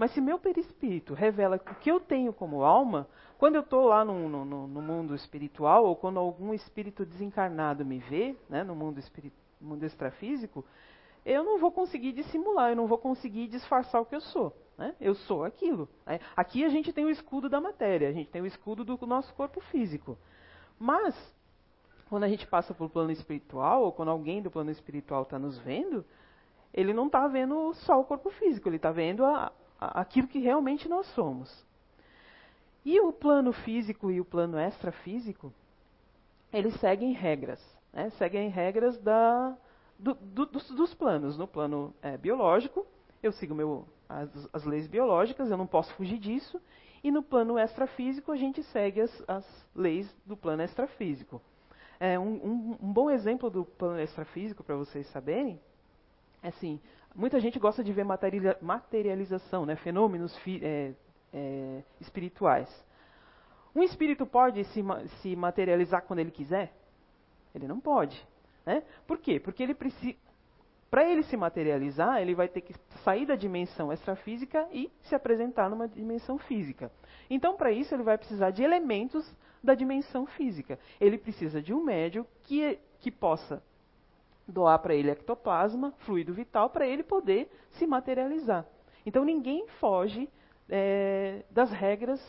mas 0.00 0.12
se 0.12 0.20
meu 0.22 0.38
perispírito 0.38 1.12
revela 1.12 1.56
o 1.56 1.74
que 1.74 1.90
eu 1.90 2.00
tenho 2.00 2.32
como 2.32 2.64
alma, 2.64 3.06
quando 3.36 3.56
eu 3.56 3.60
estou 3.60 3.84
lá 3.84 4.02
no, 4.02 4.30
no, 4.30 4.46
no, 4.46 4.80
mundo 4.80 5.14
espiritual, 5.14 5.84
ou 5.84 5.94
quando 5.94 6.18
algum 6.18 6.54
espírito 6.54 7.04
desencarnado 7.04 7.84
me 7.84 7.98
vê, 7.98 8.34
né, 8.48 8.64
no 8.64 8.74
mundo, 8.74 8.98
mundo 9.60 9.84
extrafísico, 9.84 10.64
eu 11.22 11.44
não 11.44 11.58
vou 11.58 11.70
conseguir 11.70 12.12
dissimular, 12.12 12.70
eu 12.70 12.76
não 12.76 12.86
vou 12.86 12.96
conseguir 12.96 13.46
disfarçar 13.48 14.00
o 14.00 14.06
que 14.06 14.16
eu 14.16 14.22
sou. 14.22 14.56
Né? 14.78 14.96
Eu 14.98 15.14
sou 15.14 15.44
aquilo. 15.44 15.86
Né? 16.06 16.18
Aqui 16.34 16.64
a 16.64 16.70
gente 16.70 16.94
tem 16.94 17.04
o 17.04 17.10
escudo 17.10 17.50
da 17.50 17.60
matéria, 17.60 18.08
a 18.08 18.12
gente 18.12 18.30
tem 18.30 18.40
o 18.40 18.46
escudo 18.46 18.86
do 18.86 19.06
nosso 19.06 19.34
corpo 19.34 19.60
físico. 19.64 20.16
Mas, 20.78 21.14
quando 22.08 22.24
a 22.24 22.28
gente 22.28 22.46
passa 22.46 22.72
para 22.72 22.86
o 22.86 22.88
plano 22.88 23.10
espiritual, 23.10 23.82
ou 23.82 23.92
quando 23.92 24.10
alguém 24.10 24.40
do 24.40 24.50
plano 24.50 24.70
espiritual 24.70 25.24
está 25.24 25.38
nos 25.38 25.58
vendo, 25.58 26.06
ele 26.72 26.94
não 26.94 27.04
está 27.04 27.28
vendo 27.28 27.74
só 27.84 28.00
o 28.00 28.04
corpo 28.04 28.30
físico, 28.30 28.66
ele 28.66 28.76
está 28.76 28.90
vendo 28.90 29.26
a, 29.26 29.52
aquilo 29.80 30.28
que 30.28 30.38
realmente 30.38 30.88
nós 30.88 31.06
somos. 31.14 31.64
E 32.84 33.00
o 33.00 33.12
plano 33.12 33.52
físico 33.52 34.10
e 34.10 34.20
o 34.20 34.24
plano 34.24 34.58
extrafísico, 34.58 35.52
eles 36.52 36.74
seguem 36.80 37.12
regras, 37.12 37.60
né? 37.92 38.10
seguem 38.10 38.48
regras 38.48 38.98
da, 38.98 39.56
do, 39.98 40.14
do, 40.14 40.46
dos, 40.46 40.70
dos, 40.70 40.94
planos. 40.94 41.36
No 41.36 41.46
plano 41.46 41.94
é, 42.02 42.16
biológico, 42.16 42.86
eu 43.22 43.32
sigo 43.32 43.54
meu, 43.54 43.86
as, 44.08 44.48
as, 44.52 44.64
leis 44.64 44.86
biológicas, 44.86 45.50
eu 45.50 45.56
não 45.56 45.66
posso 45.66 45.92
fugir 45.94 46.18
disso. 46.18 46.60
E 47.02 47.10
no 47.10 47.22
plano 47.22 47.58
extrafísico, 47.58 48.32
a 48.32 48.36
gente 48.36 48.62
segue 48.64 49.00
as, 49.00 49.24
as 49.28 49.66
leis 49.74 50.14
do 50.26 50.36
plano 50.36 50.62
extrafísico. 50.62 51.40
É, 51.98 52.18
um, 52.18 52.32
um, 52.32 52.78
um 52.82 52.92
bom 52.92 53.10
exemplo 53.10 53.50
do 53.50 53.64
plano 53.64 54.00
extrafísico, 54.00 54.64
para 54.64 54.76
vocês 54.76 55.06
saberem, 55.08 55.60
assim, 56.42 56.80
muita 57.14 57.40
gente 57.40 57.58
gosta 57.58 57.82
de 57.82 57.92
ver 57.92 58.04
materialização, 58.04 59.66
né, 59.66 59.76
fenômenos 59.76 60.36
é, 60.62 60.92
é, 61.32 61.82
espirituais. 62.00 62.68
Um 63.74 63.82
espírito 63.82 64.26
pode 64.26 64.64
se, 64.64 64.82
se 65.20 65.36
materializar 65.36 66.02
quando 66.02 66.18
ele 66.18 66.30
quiser? 66.30 66.72
Ele 67.54 67.68
não 67.68 67.80
pode. 67.80 68.20
Né? 68.66 68.82
Por 69.06 69.18
quê? 69.18 69.38
Porque 69.38 69.62
ele 69.62 69.74
precisa. 69.74 70.16
Para 70.90 71.08
ele 71.08 71.22
se 71.22 71.36
materializar, 71.36 72.20
ele 72.20 72.34
vai 72.34 72.48
ter 72.48 72.62
que 72.62 72.74
sair 73.04 73.24
da 73.24 73.36
dimensão 73.36 73.92
extrafísica 73.92 74.66
e 74.72 74.90
se 75.02 75.14
apresentar 75.14 75.70
numa 75.70 75.86
dimensão 75.86 76.36
física. 76.36 76.90
Então, 77.28 77.56
para 77.56 77.70
isso, 77.70 77.94
ele 77.94 78.02
vai 78.02 78.18
precisar 78.18 78.50
de 78.50 78.64
elementos 78.64 79.32
da 79.62 79.72
dimensão 79.72 80.26
física. 80.26 80.80
Ele 81.00 81.16
precisa 81.16 81.62
de 81.62 81.72
um 81.72 81.84
médio 81.84 82.26
que, 82.42 82.76
que 82.98 83.08
possa 83.08 83.62
doar 84.50 84.78
para 84.78 84.94
ele 84.94 85.10
ectoplasma, 85.10 85.92
fluido 85.98 86.32
vital, 86.32 86.70
para 86.70 86.86
ele 86.86 87.02
poder 87.02 87.50
se 87.72 87.86
materializar. 87.86 88.66
Então, 89.06 89.24
ninguém 89.24 89.66
foge 89.78 90.28
é, 90.68 91.42
das 91.50 91.70
regras 91.70 92.20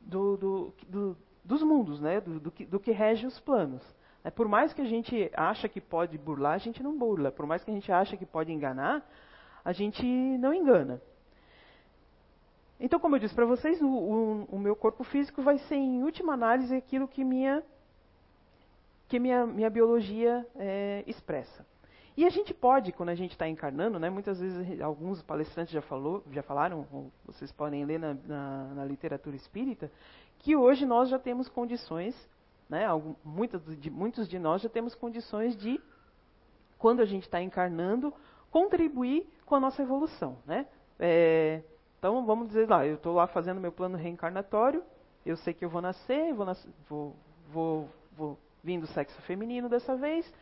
do, 0.00 0.36
do, 0.36 0.74
do, 0.88 1.16
dos 1.44 1.62
mundos, 1.62 2.00
né? 2.00 2.20
do, 2.20 2.50
que, 2.50 2.64
do 2.64 2.80
que 2.80 2.90
rege 2.90 3.26
os 3.26 3.38
planos. 3.40 3.82
É, 4.24 4.30
por 4.30 4.46
mais 4.46 4.72
que 4.72 4.80
a 4.80 4.86
gente 4.86 5.30
acha 5.34 5.68
que 5.68 5.80
pode 5.80 6.16
burlar, 6.16 6.54
a 6.54 6.58
gente 6.58 6.82
não 6.82 6.96
burla. 6.96 7.30
Por 7.32 7.46
mais 7.46 7.64
que 7.64 7.70
a 7.70 7.74
gente 7.74 7.90
acha 7.90 8.16
que 8.16 8.26
pode 8.26 8.52
enganar, 8.52 9.04
a 9.64 9.72
gente 9.72 10.04
não 10.04 10.54
engana. 10.54 11.00
Então, 12.78 12.98
como 12.98 13.14
eu 13.14 13.20
disse 13.20 13.34
para 13.34 13.46
vocês, 13.46 13.80
o, 13.80 13.86
o, 13.86 14.44
o, 14.50 14.58
meu 14.58 14.74
corpo 14.74 15.04
físico 15.04 15.40
vai 15.40 15.58
ser, 15.58 15.76
em 15.76 16.02
última 16.02 16.34
análise, 16.34 16.74
aquilo 16.74 17.06
que 17.06 17.22
minha, 17.24 17.62
que 19.12 19.18
minha, 19.18 19.46
minha 19.46 19.68
biologia 19.68 20.46
é, 20.56 21.04
expressa. 21.06 21.66
E 22.16 22.24
a 22.24 22.30
gente 22.30 22.54
pode, 22.54 22.92
quando 22.92 23.10
a 23.10 23.14
gente 23.14 23.32
está 23.32 23.46
encarnando, 23.46 23.98
né, 23.98 24.08
muitas 24.08 24.40
vezes 24.40 24.80
alguns 24.80 25.22
palestrantes 25.22 25.70
já, 25.70 25.82
falou, 25.82 26.24
já 26.30 26.42
falaram, 26.42 26.86
vocês 27.26 27.52
podem 27.52 27.84
ler 27.84 28.00
na, 28.00 28.14
na, 28.14 28.64
na 28.74 28.84
literatura 28.86 29.36
espírita, 29.36 29.92
que 30.38 30.56
hoje 30.56 30.86
nós 30.86 31.10
já 31.10 31.18
temos 31.18 31.46
condições 31.46 32.16
né? 32.70 32.86
muitos, 33.22 33.78
de, 33.78 33.90
muitos 33.90 34.26
de 34.26 34.38
nós 34.38 34.62
já 34.62 34.70
temos 34.70 34.94
condições 34.94 35.54
de, 35.58 35.78
quando 36.78 37.00
a 37.00 37.04
gente 37.04 37.24
está 37.24 37.42
encarnando, 37.42 38.14
contribuir 38.50 39.28
com 39.44 39.56
a 39.56 39.60
nossa 39.60 39.82
evolução. 39.82 40.38
Né? 40.46 40.66
É, 40.98 41.60
então, 41.98 42.24
vamos 42.24 42.48
dizer 42.48 42.66
lá, 42.66 42.86
eu 42.86 42.94
estou 42.94 43.14
lá 43.14 43.26
fazendo 43.26 43.60
meu 43.60 43.72
plano 43.72 43.98
reencarnatório, 43.98 44.82
eu 45.26 45.36
sei 45.36 45.52
que 45.52 45.62
eu 45.62 45.68
vou 45.68 45.82
nascer, 45.82 46.32
vou, 46.32 46.46
nas, 46.46 46.66
vou, 46.88 47.14
vou, 47.52 47.90
vou 48.16 48.38
vir 48.62 48.80
do 48.80 48.86
sexo 48.88 49.20
feminino 49.22 49.68
dessa 49.68 49.96
vez, 49.96 50.32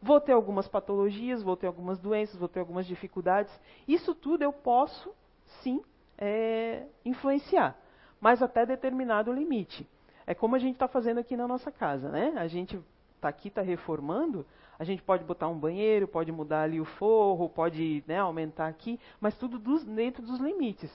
vou 0.00 0.20
ter 0.20 0.32
algumas 0.32 0.68
patologias, 0.68 1.42
vou 1.42 1.56
ter 1.56 1.66
algumas 1.66 1.98
doenças, 1.98 2.38
vou 2.38 2.48
ter 2.48 2.60
algumas 2.60 2.86
dificuldades. 2.86 3.52
Isso 3.86 4.14
tudo 4.14 4.42
eu 4.42 4.52
posso, 4.52 5.14
sim, 5.62 5.82
é, 6.18 6.86
influenciar, 7.04 7.76
mas 8.20 8.42
até 8.42 8.64
determinado 8.64 9.32
limite. 9.32 9.86
É 10.26 10.34
como 10.34 10.56
a 10.56 10.58
gente 10.58 10.74
está 10.74 10.88
fazendo 10.88 11.18
aqui 11.18 11.36
na 11.36 11.46
nossa 11.46 11.70
casa, 11.70 12.10
né? 12.10 12.34
A 12.36 12.48
gente 12.48 12.80
está 13.14 13.28
aqui, 13.28 13.48
está 13.48 13.62
reformando, 13.62 14.44
a 14.78 14.84
gente 14.84 15.02
pode 15.02 15.24
botar 15.24 15.48
um 15.48 15.58
banheiro, 15.58 16.06
pode 16.06 16.30
mudar 16.30 16.62
ali 16.62 16.80
o 16.80 16.84
forro, 16.84 17.48
pode 17.48 18.04
né, 18.06 18.18
aumentar 18.18 18.68
aqui, 18.68 19.00
mas 19.20 19.36
tudo 19.38 19.58
dos, 19.58 19.84
dentro 19.84 20.22
dos 20.22 20.38
limites. 20.38 20.92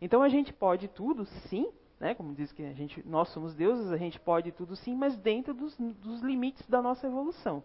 Então 0.00 0.22
a 0.22 0.28
gente 0.28 0.52
pode 0.52 0.88
tudo, 0.88 1.24
sim, 1.48 1.70
né, 2.00 2.14
como 2.14 2.34
diz 2.34 2.50
que 2.50 2.64
a 2.64 2.72
gente, 2.72 3.06
nós 3.06 3.28
somos 3.28 3.54
deuses, 3.54 3.92
a 3.92 3.96
gente 3.98 4.18
pode 4.18 4.50
tudo 4.52 4.74
sim, 4.74 4.96
mas 4.96 5.16
dentro 5.18 5.52
dos, 5.52 5.76
dos 5.76 6.22
limites 6.22 6.66
da 6.66 6.80
nossa 6.80 7.06
evolução. 7.06 7.62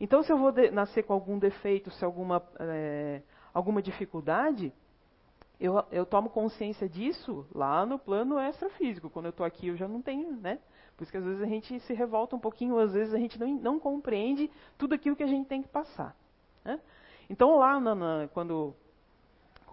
Então 0.00 0.22
se 0.22 0.32
eu 0.32 0.38
vou 0.38 0.52
nascer 0.72 1.02
com 1.02 1.12
algum 1.12 1.38
defeito, 1.38 1.90
se 1.90 2.04
alguma, 2.04 2.42
é, 2.58 3.22
alguma 3.52 3.82
dificuldade, 3.82 4.72
eu, 5.60 5.84
eu 5.92 6.04
tomo 6.04 6.30
consciência 6.30 6.88
disso 6.88 7.46
lá 7.54 7.86
no 7.86 7.98
plano 7.98 8.40
extrafísico. 8.40 9.08
Quando 9.10 9.26
eu 9.26 9.30
estou 9.30 9.46
aqui, 9.46 9.68
eu 9.68 9.76
já 9.76 9.86
não 9.86 10.02
tenho, 10.02 10.32
né? 10.32 10.58
Por 10.96 11.02
isso 11.02 11.12
que 11.12 11.18
às 11.18 11.24
vezes 11.24 11.42
a 11.42 11.46
gente 11.46 11.78
se 11.80 11.92
revolta 11.92 12.34
um 12.34 12.40
pouquinho, 12.40 12.78
às 12.78 12.92
vezes 12.92 13.12
a 13.12 13.18
gente 13.18 13.38
não, 13.38 13.48
não 13.48 13.80
compreende 13.80 14.50
tudo 14.78 14.94
aquilo 14.94 15.16
que 15.16 15.22
a 15.22 15.28
gente 15.28 15.46
tem 15.46 15.62
que 15.62 15.68
passar. 15.68 16.16
Né? 16.64 16.80
Então 17.28 17.56
lá, 17.56 17.80
na, 17.80 17.94
na, 17.94 18.28
quando 18.32 18.74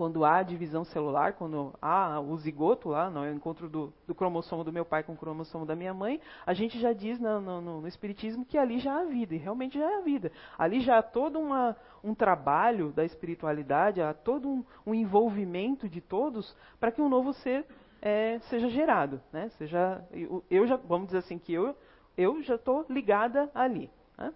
quando 0.01 0.25
há 0.25 0.41
divisão 0.41 0.83
celular, 0.83 1.33
quando 1.33 1.75
há 1.79 2.19
o 2.19 2.35
zigoto 2.35 2.89
lá, 2.89 3.07
no 3.07 3.31
encontro 3.31 3.69
do, 3.69 3.93
do, 4.07 4.15
cromossomo 4.15 4.63
do 4.63 4.73
meu 4.73 4.83
pai 4.83 5.03
com 5.03 5.13
o 5.13 5.15
cromossomo 5.15 5.63
da 5.63 5.75
minha 5.75 5.93
mãe, 5.93 6.19
a 6.43 6.55
gente 6.55 6.79
já 6.79 6.91
diz 6.91 7.19
no, 7.19 7.39
no, 7.39 7.61
no, 7.61 7.87
Espiritismo 7.87 8.43
que 8.43 8.57
ali 8.57 8.79
já 8.79 8.99
há 8.99 9.03
vida, 9.03 9.35
e 9.35 9.37
realmente 9.37 9.77
já 9.77 9.99
há 9.99 10.01
vida. 10.01 10.31
Ali 10.57 10.79
já 10.79 10.97
há 10.97 11.03
todo 11.03 11.37
uma, 11.37 11.77
um 12.03 12.15
trabalho 12.15 12.91
da 12.91 13.05
espiritualidade, 13.05 14.01
há 14.01 14.11
todo 14.11 14.49
um, 14.49 14.65
um 14.87 14.95
envolvimento 14.95 15.87
de 15.87 16.01
todos 16.01 16.57
para 16.79 16.91
que 16.91 16.99
um 16.99 17.07
novo 17.07 17.31
ser 17.33 17.63
é, 18.01 18.39
seja 18.49 18.69
gerado. 18.69 19.21
Né? 19.31 19.49
Seja, 19.49 20.03
eu, 20.09 20.43
eu, 20.49 20.65
já, 20.65 20.77
vamos 20.77 21.09
dizer 21.09 21.19
assim, 21.19 21.37
que 21.37 21.53
eu, 21.53 21.75
eu 22.17 22.41
já 22.41 22.55
estou 22.55 22.87
ligada 22.89 23.51
ali. 23.53 23.87
Né? 24.17 24.33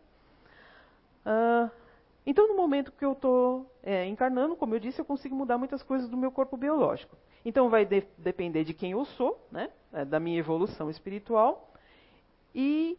Uh, 1.25 1.84
então, 2.25 2.48
no 2.48 2.55
momento 2.55 2.91
que 2.91 3.05
eu 3.05 3.12
estou 3.12 3.72
é, 3.84 4.08
encarnando, 4.08 4.55
como 4.55 4.74
eu 4.74 4.79
disse, 4.79 5.00
eu 5.00 5.05
consigo 5.05 5.36
mudar 5.36 5.58
muitas 5.58 5.84
coisas 5.84 6.10
do 6.10 6.17
meu 6.17 6.32
corpo 6.32 6.58
biológico. 6.58 7.15
Então, 7.44 7.70
vai 7.70 7.86
de 7.86 8.03
depender 8.17 8.63
de 8.63 8.74
quem 8.74 8.91
eu 8.91 9.05
sou, 9.05 9.48
né, 9.51 9.70
é, 9.94 10.03
da 10.03 10.20
minha 10.20 10.39
evolução 10.39 10.89
espiritual 10.89 11.72
e 12.53 12.98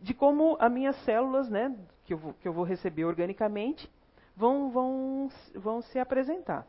de 0.00 0.14
como 0.14 0.56
as 0.60 0.70
minhas 0.70 0.94
células, 1.04 1.50
né, 1.50 1.76
que 2.04 2.14
eu 2.14 2.18
vou, 2.18 2.34
que 2.34 2.46
eu 2.46 2.52
vou 2.52 2.62
receber 2.62 3.04
organicamente, 3.04 3.90
vão, 4.36 4.70
vão, 4.70 5.28
vão 5.56 5.82
se 5.82 5.98
apresentar. 5.98 6.64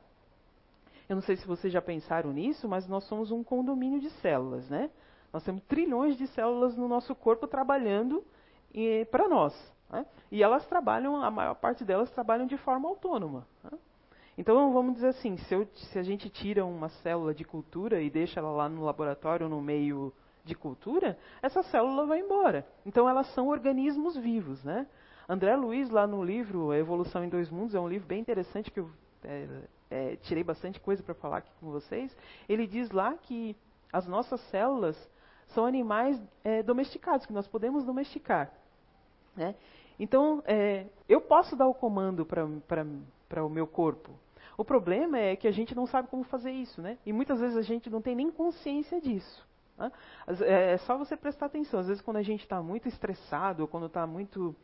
Eu 1.08 1.16
não 1.16 1.22
sei 1.22 1.36
se 1.36 1.46
vocês 1.46 1.72
já 1.72 1.82
pensaram 1.82 2.34
nisso, 2.34 2.68
mas 2.68 2.88
nós 2.88 3.04
somos 3.04 3.32
um 3.32 3.44
condomínio 3.44 4.00
de 4.00 4.10
células, 4.22 4.68
né? 4.70 4.90
Nós 5.32 5.44
temos 5.44 5.62
trilhões 5.64 6.18
de 6.18 6.26
células 6.28 6.76
no 6.76 6.88
nosso 6.88 7.14
corpo 7.16 7.48
trabalhando 7.48 8.24
para 9.12 9.28
nós. 9.28 9.54
Né? 9.90 10.06
E 10.32 10.44
elas 10.44 10.66
trabalham, 10.68 11.22
a 11.22 11.32
maior 11.32 11.56
parte 11.56 11.84
delas 11.84 12.12
trabalham 12.12 12.46
de 12.46 12.58
forma 12.58 12.88
autônoma. 12.88 13.48
Né? 13.64 13.78
Então, 14.38 14.72
vamos 14.72 14.94
dizer 14.96 15.10
assim, 15.10 15.36
se, 15.38 15.54
eu, 15.54 15.68
se, 15.74 16.00
a 16.00 16.04
gente 16.04 16.30
tira 16.30 16.66
uma 16.66 16.88
célula 16.90 17.34
de 17.34 17.44
cultura 17.44 18.02
e 18.02 18.10
deixa 18.10 18.40
ela 18.40 18.52
lá 18.52 18.70
no 18.70 18.86
laboratório, 18.86 19.50
no 19.50 19.62
meio 19.62 20.14
de 20.46 20.56
cultura, 20.56 21.18
essa 21.42 21.62
célula 21.64 22.06
vai 22.06 22.20
embora. 22.20 22.66
Então, 22.86 23.10
elas 23.10 23.28
são 23.34 23.50
organismos 23.50 24.16
vivos. 24.16 24.64
Né? 24.64 24.88
André 25.28 25.56
Luiz, 25.56 25.90
lá 25.90 26.08
no 26.08 26.24
livro 26.24 26.72
A 26.72 26.78
Evolução 26.78 27.24
em 27.24 27.30
Dois 27.30 27.50
Mundos, 27.50 27.76
é 27.76 27.80
um 27.80 27.88
livro 27.88 28.08
bem 28.08 28.22
interessante 28.22 28.72
que 28.72 28.80
eu 28.80 28.90
é, 29.24 29.48
é, 29.90 30.16
tirei 30.18 30.44
bastante 30.44 30.80
coisa 30.80 31.04
para 31.04 31.14
falar 31.16 31.38
aqui 31.40 31.52
com 31.60 31.72
vocês. 31.72 32.16
Ele 32.48 32.66
diz 32.66 32.90
lá 32.92 33.14
que 33.16 33.56
as 33.92 34.08
nossas 34.08 34.40
células 34.50 34.96
são 35.48 35.66
animais 35.66 36.20
é, 36.44 36.64
domesticados, 36.64 37.26
que 37.26 37.34
nós 37.34 37.48
podemos 37.48 37.84
domesticar. 37.84 38.52
Né? 39.36 39.56
Então, 40.00 40.42
é, 40.46 40.86
eu 41.08 41.20
posso 41.20 41.56
dar 41.56 41.68
o 41.68 41.74
comando 41.74 42.26
para 42.26 43.44
o 43.44 43.50
meu 43.50 43.68
corpo. 43.68 44.12
O 44.58 44.64
problema 44.64 45.18
é 45.18 45.36
que 45.36 45.48
a 45.48 45.52
gente 45.52 45.76
não 45.76 45.86
sabe 45.86 46.08
como 46.08 46.24
fazer 46.24 46.52
isso, 46.52 46.82
né? 46.82 46.98
E 47.06 47.14
muitas 47.14 47.40
vezes 47.40 47.58
a 47.58 47.62
gente 47.62 47.90
não 47.90 48.02
tem 48.02 48.16
nem 48.16 48.32
consciência 48.32 49.00
disso. 49.00 49.48
Né? 49.78 49.92
É, 50.42 50.74
é 50.74 50.78
só 50.80 50.98
você 50.98 51.16
prestar 51.16 51.46
atenção. 51.48 51.80
Às 51.80 51.88
vezes, 51.88 52.02
quando 52.02 52.18
a 52.18 52.22
gente 52.22 52.42
está 52.42 52.62
muito 52.62 52.88
estressado, 52.88 53.62
ou 53.62 53.68
quando 53.68 53.88
está 53.88 54.06
muito 54.06 54.56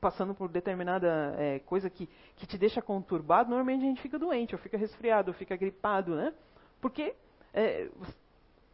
passando 0.00 0.34
por 0.34 0.48
determinada 0.48 1.34
é, 1.38 1.58
coisa 1.60 1.90
que, 1.90 2.08
que 2.36 2.46
te 2.46 2.56
deixa 2.56 2.80
conturbado, 2.80 3.50
normalmente 3.50 3.84
a 3.84 3.88
gente 3.88 4.00
fica 4.00 4.18
doente, 4.18 4.54
ou 4.54 4.60
fica 4.60 4.78
resfriado, 4.78 5.30
ou 5.30 5.34
fica 5.34 5.56
gripado, 5.56 6.14
né? 6.14 6.32
Porque 6.80 7.14
é, 7.52 7.88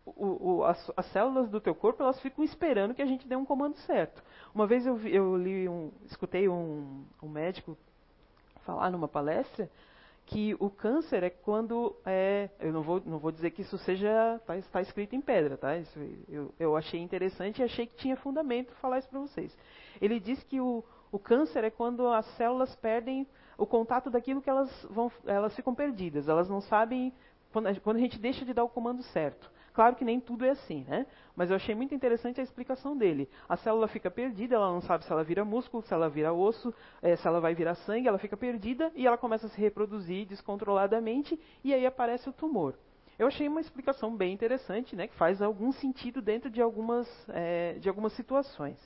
o, 0.07 0.55
o, 0.55 0.65
as, 0.65 0.93
as, 0.97 1.07
células 1.07 1.51
do 1.51 1.61
teu 1.61 1.75
corpo 1.75 2.03
elas 2.03 2.21
ficam 2.21 2.45
esperando 2.45 2.95
que 2.95 3.03
a 3.03 3.07
gente 3.07 3.27
dê 3.27 3.35
um 3.35 3.45
comando 3.45 3.77
certo. 3.79 4.23
Uma 4.55 4.67
vez 4.67 4.87
eu, 4.87 4.97
eu 5.07 5.37
li 5.37 5.69
um, 5.69 5.91
escutei 6.05 6.49
um, 6.49 7.05
um, 7.21 7.29
médico 7.29 7.77
falar 8.65 8.91
numa 8.91 9.09
palestra 9.09 9.69
que 10.25 10.57
o 10.59 10.71
câncer 10.71 11.25
é 11.25 11.31
quando 11.31 11.95
é, 12.05 12.51
eu 12.61 12.73
não 12.73 12.83
vou, 12.83 13.03
não 13.05 13.19
vou 13.19 13.33
dizer 13.33 13.51
que 13.51 13.63
isso 13.63 13.77
seja 13.79 14.37
está 14.37 14.61
tá 14.73 14.81
escrito 14.81 15.15
em 15.15 15.21
pedra, 15.21 15.57
tá? 15.57 15.77
Isso, 15.77 15.99
eu, 16.29 16.55
eu 16.59 16.77
achei 16.77 17.01
interessante 17.01 17.61
e 17.61 17.65
achei 17.65 17.87
que 17.87 17.97
tinha 17.97 18.17
fundamento 18.17 18.73
falar 18.77 18.99
isso 18.99 19.09
para 19.09 19.21
vocês. 19.21 19.57
Ele 20.01 20.21
diz 20.21 20.43
que 20.45 20.61
o, 20.61 20.85
o 21.11 21.19
câncer 21.19 21.65
é 21.65 21.71
quando 21.71 22.07
as 22.09 22.27
células 22.37 22.75
perdem 22.77 23.27
o 23.59 23.67
contato 23.67 24.11
daquilo 24.11 24.43
que 24.43 24.51
elas 24.51 24.71
vão, 24.91 25.11
elas 25.25 25.55
ficam 25.55 25.75
perdidas. 25.75 26.29
Elas 26.29 26.49
não 26.49 26.61
sabem 26.61 27.13
quando 27.53 27.67
a, 27.69 27.75
quando 27.81 27.97
a 27.97 28.01
gente 28.01 28.19
deixa 28.19 28.45
de 28.45 28.53
dar 28.53 28.65
o 28.65 28.69
comando 28.69 29.03
certo. 29.03 29.51
Claro 29.76 29.95
que 29.95 30.06
nem 30.06 30.18
tudo 30.18 30.42
é 30.47 30.49
assim, 30.49 30.87
né? 30.88 31.04
Mas 31.37 31.50
eu 31.50 31.56
achei 31.56 31.75
muito 31.75 31.95
interessante 31.95 32.40
a 32.40 32.42
explicação 32.42 32.97
dele. 32.97 33.28
A 33.47 33.59
célula 33.59 33.87
fica 33.87 34.11
perdida, 34.11 34.54
ela 34.54 34.73
não 34.73 34.80
sabe 34.80 35.04
se 35.04 35.12
ela 35.12 35.23
vira 35.23 35.45
músculo, 35.45 35.83
se 35.83 35.92
ela 35.92 36.09
vira 36.09 36.33
osso, 36.33 36.73
é, 37.02 37.14
se 37.14 37.28
ela 37.28 37.40
vai 37.42 37.54
virar 37.54 37.75
sangue, 37.75 38.09
ela 38.09 38.16
fica 38.16 38.38
perdida 38.38 38.90
e 38.95 39.06
ela 39.06 39.18
começa 39.18 39.45
a 39.45 39.50
se 39.50 39.61
reproduzir 39.61 40.25
descontroladamente 40.25 41.38
e 41.62 41.75
aí 41.75 41.85
aparece 41.85 42.26
o 42.26 42.33
tumor. 42.33 42.75
Eu 43.18 43.26
achei 43.26 43.47
uma 43.47 43.61
explicação 43.61 44.16
bem 44.16 44.33
interessante, 44.33 44.97
né? 44.97 45.09
Que 45.09 45.14
faz 45.16 45.42
algum 45.42 45.71
sentido 45.73 46.23
dentro 46.23 46.49
de 46.49 46.62
algumas, 46.62 47.06
é, 47.28 47.75
de 47.75 47.87
algumas 47.87 48.14
situações. 48.14 48.78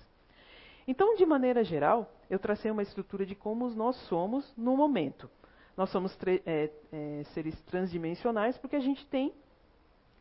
Então, 0.89 1.15
de 1.15 1.25
maneira 1.25 1.63
geral, 1.63 2.13
eu 2.29 2.41
tracei 2.41 2.69
uma 2.69 2.83
estrutura 2.83 3.25
de 3.25 3.37
como 3.37 3.71
nós 3.71 3.95
somos 4.09 4.53
no 4.57 4.77
momento. 4.77 5.31
Nós 5.77 5.89
somos 5.91 6.19
é, 6.45 6.69
é, 6.91 7.23
seres 7.33 7.57
transdimensionais 7.63 8.59
porque 8.59 8.75
a 8.75 8.81
gente 8.81 9.07
tem 9.07 9.33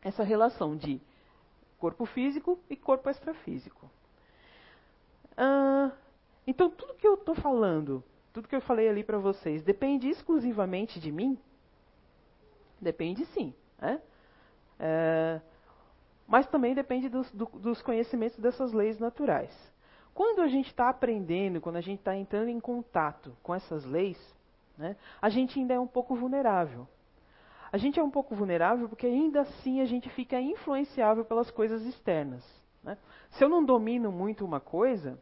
essa 0.02 0.22
relação 0.22 0.76
de 0.76 1.00
corpo 1.78 2.04
físico 2.06 2.58
e 2.68 2.76
corpo 2.76 3.08
extrafísico. 3.08 3.90
Ah, 5.36 5.90
então, 6.46 6.70
tudo 6.70 6.94
que 6.94 7.06
eu 7.06 7.14
estou 7.14 7.34
falando, 7.34 8.02
tudo 8.32 8.48
que 8.48 8.56
eu 8.56 8.60
falei 8.60 8.88
ali 8.88 9.02
para 9.04 9.18
vocês, 9.18 9.62
depende 9.62 10.08
exclusivamente 10.08 11.00
de 11.00 11.10
mim? 11.10 11.38
Depende 12.80 13.24
sim. 13.26 13.54
Né? 13.78 14.00
É, 14.78 15.40
mas 16.26 16.46
também 16.46 16.74
depende 16.74 17.08
dos, 17.08 17.30
do, 17.32 17.46
dos 17.46 17.82
conhecimentos 17.82 18.38
dessas 18.38 18.72
leis 18.72 18.98
naturais. 18.98 19.50
Quando 20.14 20.40
a 20.40 20.48
gente 20.48 20.66
está 20.66 20.88
aprendendo, 20.88 21.60
quando 21.60 21.76
a 21.76 21.80
gente 21.80 21.98
está 21.98 22.16
entrando 22.16 22.48
em 22.48 22.60
contato 22.60 23.36
com 23.42 23.54
essas 23.54 23.84
leis, 23.84 24.18
né, 24.76 24.96
a 25.20 25.28
gente 25.28 25.58
ainda 25.58 25.74
é 25.74 25.80
um 25.80 25.86
pouco 25.86 26.14
vulnerável. 26.14 26.86
A 27.72 27.78
gente 27.78 28.00
é 28.00 28.02
um 28.02 28.10
pouco 28.10 28.34
vulnerável 28.34 28.88
porque 28.88 29.06
ainda 29.06 29.42
assim 29.42 29.80
a 29.80 29.84
gente 29.84 30.08
fica 30.10 30.40
influenciável 30.40 31.24
pelas 31.24 31.50
coisas 31.50 31.82
externas. 31.82 32.44
Né? 32.82 32.98
Se 33.30 33.44
eu 33.44 33.48
não 33.48 33.64
domino 33.64 34.10
muito 34.10 34.44
uma 34.44 34.58
coisa, 34.58 35.18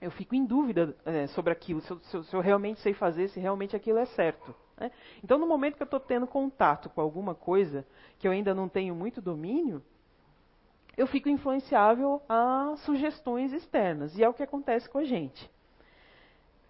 eu 0.00 0.10
fico 0.10 0.34
em 0.34 0.44
dúvida 0.44 0.96
é, 1.04 1.26
sobre 1.28 1.52
aquilo, 1.52 1.80
se 1.80 1.90
eu, 1.90 1.98
se, 1.98 2.16
eu, 2.16 2.22
se 2.22 2.36
eu, 2.36 2.40
realmente 2.40 2.80
sei 2.80 2.94
fazer, 2.94 3.28
se 3.28 3.40
realmente 3.40 3.74
aquilo 3.74 3.98
é 3.98 4.06
certo. 4.06 4.54
Né? 4.78 4.92
Então, 5.22 5.38
no 5.38 5.46
momento 5.46 5.76
que 5.76 5.82
eu 5.82 5.86
estou 5.86 6.00
tendo 6.00 6.26
contato 6.26 6.88
com 6.88 7.00
alguma 7.00 7.34
coisa 7.34 7.84
que 8.18 8.28
eu 8.28 8.32
ainda 8.32 8.54
não 8.54 8.68
tenho 8.68 8.94
muito 8.94 9.20
domínio, 9.20 9.82
eu 10.96 11.06
fico 11.06 11.28
influenciável 11.28 12.22
a 12.28 12.74
sugestões 12.78 13.52
externas. 13.52 14.16
E 14.16 14.22
é 14.22 14.28
o 14.28 14.34
que 14.34 14.42
acontece 14.42 14.88
com 14.88 14.98
a 14.98 15.04
gente. 15.04 15.50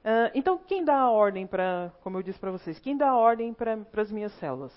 Uh, 0.05 0.31
então, 0.35 0.59
quem 0.59 0.85
dá 0.85 0.97
a 0.97 1.11
ordem 1.11 1.47
para, 1.47 1.93
como 2.03 2.17
eu 2.17 2.23
disse 2.23 2.39
para 2.39 2.51
vocês, 2.51 2.79
quem 2.79 2.97
dá 2.97 3.11
a 3.11 3.17
ordem 3.17 3.53
para 3.53 3.85
as 3.97 4.11
minhas 4.11 4.33
células? 4.39 4.73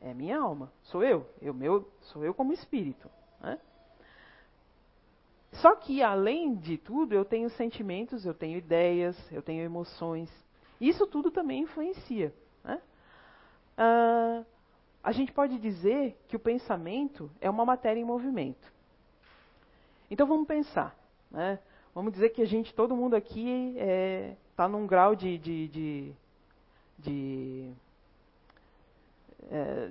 É 0.00 0.14
minha 0.14 0.38
alma, 0.38 0.72
sou 0.84 1.02
eu, 1.02 1.26
eu 1.42 1.52
meu, 1.52 1.90
sou 2.00 2.24
eu 2.24 2.32
como 2.32 2.52
espírito. 2.52 3.10
Né? 3.40 3.58
Só 5.52 5.74
que, 5.74 6.02
além 6.02 6.54
de 6.54 6.78
tudo, 6.78 7.14
eu 7.14 7.24
tenho 7.24 7.50
sentimentos, 7.50 8.24
eu 8.24 8.34
tenho 8.34 8.58
ideias, 8.58 9.16
eu 9.32 9.42
tenho 9.42 9.62
emoções. 9.64 10.30
Isso 10.80 11.06
tudo 11.06 11.30
também 11.30 11.62
influencia. 11.62 12.32
Né? 12.62 12.80
Uh, 13.76 14.46
a 15.02 15.12
gente 15.12 15.32
pode 15.32 15.58
dizer 15.58 16.16
que 16.28 16.36
o 16.36 16.40
pensamento 16.40 17.30
é 17.40 17.50
uma 17.50 17.64
matéria 17.64 18.00
em 18.00 18.04
movimento. 18.04 18.72
Então 20.10 20.26
vamos 20.26 20.46
pensar. 20.46 20.96
Né? 21.30 21.58
Vamos 21.98 22.12
dizer 22.12 22.28
que 22.28 22.40
a 22.40 22.46
gente, 22.46 22.72
todo 22.72 22.94
mundo 22.94 23.16
aqui 23.16 23.72
está 23.74 23.84
é, 23.84 24.36
tá 24.54 24.68
num 24.68 24.86
grau 24.86 25.16
de, 25.16 25.36
de, 25.36 25.66
de, 25.66 26.12
de 26.96 27.72
é, 29.50 29.88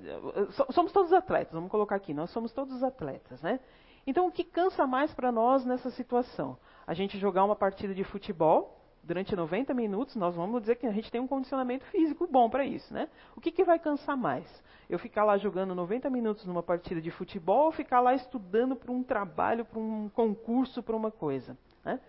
somos 0.72 0.94
todos 0.94 1.12
atletas, 1.12 1.52
vamos 1.52 1.70
colocar 1.70 1.98
aqui, 1.98 2.14
nós 2.14 2.30
somos 2.30 2.54
todos 2.54 2.82
atletas, 2.82 3.42
né? 3.42 3.60
Então, 4.08 4.26
o 4.26 4.32
que 4.32 4.46
cansa 4.46 4.88
mais 4.88 5.14
para 5.14 5.34
nós 5.34 5.66
nessa 5.66 5.90
situação? 5.90 6.58
A 6.88 6.94
gente 6.94 7.18
jogar 7.18 7.44
uma 7.44 7.58
partida 7.58 7.94
de 7.94 8.06
futebol 8.06 8.82
durante 9.04 9.36
90 9.36 9.74
minutos, 9.74 10.16
nós 10.16 10.34
vamos 10.34 10.62
dizer 10.62 10.78
que 10.78 10.88
a 10.88 10.94
gente 10.94 11.12
tem 11.12 11.20
um 11.20 11.28
condicionamento 11.28 11.84
físico 11.88 12.26
bom 12.26 12.50
para 12.50 12.64
isso, 12.64 12.94
né? 12.94 13.10
O 13.36 13.42
que, 13.42 13.52
que 13.52 13.66
vai 13.66 13.80
cansar 13.80 14.16
mais? 14.16 14.48
Eu 14.90 14.98
ficar 14.98 15.26
lá 15.26 15.38
jogando 15.38 15.76
90 15.76 16.10
minutos 16.10 16.46
numa 16.46 16.64
partida 16.64 17.02
de 17.02 17.12
futebol 17.12 17.66
ou 17.66 17.72
ficar 17.74 18.00
lá 18.00 18.14
estudando 18.14 18.78
para 18.78 18.94
um 18.94 19.04
trabalho, 19.04 19.66
para 19.66 19.78
um 19.78 20.08
concurso, 20.08 20.82
para 20.82 20.96
uma 20.96 21.12
coisa? 21.12 21.58
Né? 21.88 22.02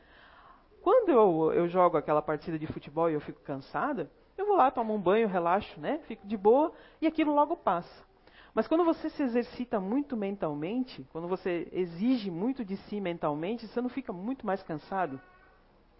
Quando 0.82 1.10
eu, 1.10 1.52
eu 1.52 1.68
jogo 1.68 1.96
aquela 1.96 2.20
partida 2.20 2.58
de 2.58 2.66
futebol 2.66 3.08
e 3.08 3.14
eu 3.14 3.20
fico 3.20 3.40
cansada, 3.42 4.10
eu 4.36 4.44
vou 4.44 4.56
lá, 4.56 4.72
tomo 4.72 4.92
um 4.92 5.00
banho, 5.00 5.28
relaxo, 5.28 5.80
né? 5.80 6.00
Fico 6.08 6.26
de 6.26 6.36
boa 6.36 6.72
e 7.00 7.06
aquilo 7.06 7.32
logo 7.32 7.56
passa. 7.56 8.04
Mas 8.52 8.66
quando 8.66 8.84
você 8.84 9.08
se 9.10 9.22
exercita 9.22 9.78
muito 9.78 10.16
mentalmente, 10.16 11.06
quando 11.12 11.28
você 11.28 11.68
exige 11.70 12.28
muito 12.28 12.64
de 12.64 12.76
si 12.76 13.00
mentalmente, 13.00 13.68
você 13.68 13.80
não 13.80 13.88
fica 13.88 14.12
muito 14.12 14.44
mais 14.44 14.62
cansado? 14.64 15.20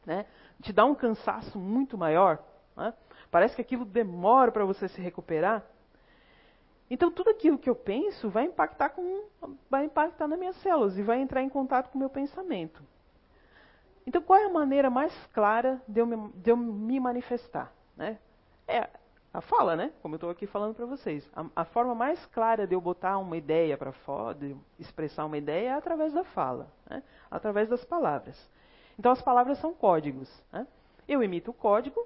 Né? 0.05 0.27
Te 0.61 0.73
dá 0.73 0.85
um 0.85 0.95
cansaço 0.95 1.57
muito 1.57 1.97
maior. 1.97 2.43
Né? 2.77 2.93
Parece 3.31 3.55
que 3.55 3.63
aquilo 3.63 3.85
demora 3.85 4.51
para 4.51 4.65
você 4.65 4.89
se 4.89 5.01
recuperar. 5.01 5.65
Então 6.91 7.13
tudo 7.13 7.31
aquilo 7.31 7.59
que 7.59 7.71
eu 7.71 7.77
penso 7.77 8.29
vai 8.29 8.47
impactar 8.47 8.89
com, 8.89 9.25
vai 9.71 9.85
impactar 9.85 10.27
nas 10.27 10.39
minhas 10.39 10.57
células 10.57 10.99
e 10.99 11.03
vai 11.03 11.21
entrar 11.21 11.43
em 11.43 11.49
contato 11.49 11.91
com 11.91 11.97
o 11.97 12.01
meu 12.01 12.11
pensamento. 12.11 12.83
Então 14.09 14.23
qual 14.23 14.39
é 14.39 14.47
a 14.47 14.49
maneira 14.49 14.89
mais 14.89 15.13
clara 15.35 15.83
de 15.87 16.01
eu 16.01 16.07
me, 16.07 16.33
de 16.33 16.51
eu 16.51 16.57
me 16.57 16.99
manifestar? 16.99 17.71
Né? 17.95 18.19
É 18.67 18.89
a 19.35 19.43
fala, 19.43 19.77
né? 19.77 19.93
Como 20.01 20.15
eu 20.15 20.17
estou 20.17 20.31
aqui 20.31 20.47
falando 20.47 20.75
para 20.75 20.87
vocês. 20.87 21.31
A, 21.37 21.45
a, 21.55 21.65
forma 21.67 21.95
mais 21.95 22.25
clara 22.25 22.67
de 22.67 22.75
eu 22.75 22.81
botar 22.81 23.19
uma 23.19 23.37
ideia 23.37 23.77
para 23.77 23.93
fora, 23.93 24.35
de 24.35 24.57
expressar 24.79 25.27
uma 25.27 25.37
ideia, 25.37 25.69
é 25.69 25.73
através 25.75 26.15
da 26.15 26.25
fala, 26.25 26.73
né? 26.89 27.03
através 27.31 27.69
das 27.69 27.85
palavras. 27.85 28.51
Então 28.99 29.13
as 29.13 29.21
palavras 29.21 29.59
são 29.59 29.75
códigos. 29.75 30.43
Né? 30.51 30.67
Eu 31.07 31.23
emito 31.23 31.51
o 31.51 31.55
código, 31.55 32.01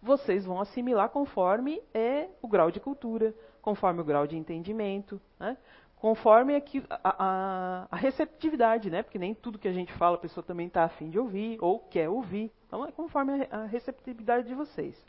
vocês 0.00 0.46
vão 0.46 0.58
assimilar 0.58 1.10
conforme 1.10 1.82
é 1.92 2.30
o 2.40 2.48
grau 2.48 2.70
de 2.70 2.80
cultura, 2.80 3.34
conforme 3.60 4.00
o 4.00 4.04
grau 4.04 4.26
de 4.26 4.38
entendimento, 4.38 5.20
né? 5.38 5.56
Conforme 6.02 6.56
aqui, 6.56 6.84
a, 6.90 6.98
a, 7.04 7.86
a, 7.88 7.96
receptividade, 7.96 8.90
né? 8.90 9.04
porque 9.04 9.20
nem 9.20 9.36
tudo 9.36 9.56
que 9.56 9.68
a 9.68 9.72
gente 9.72 9.92
fala 9.92 10.16
a 10.16 10.18
pessoa 10.18 10.42
também 10.42 10.66
está 10.66 10.82
afim 10.82 11.08
de 11.08 11.16
ouvir 11.16 11.58
ou 11.60 11.78
quer 11.78 12.08
ouvir. 12.08 12.50
Então 12.66 12.84
é 12.84 12.90
conforme 12.90 13.46
a, 13.48 13.60
a 13.60 13.66
receptividade 13.66 14.48
de 14.48 14.54
vocês. 14.54 15.00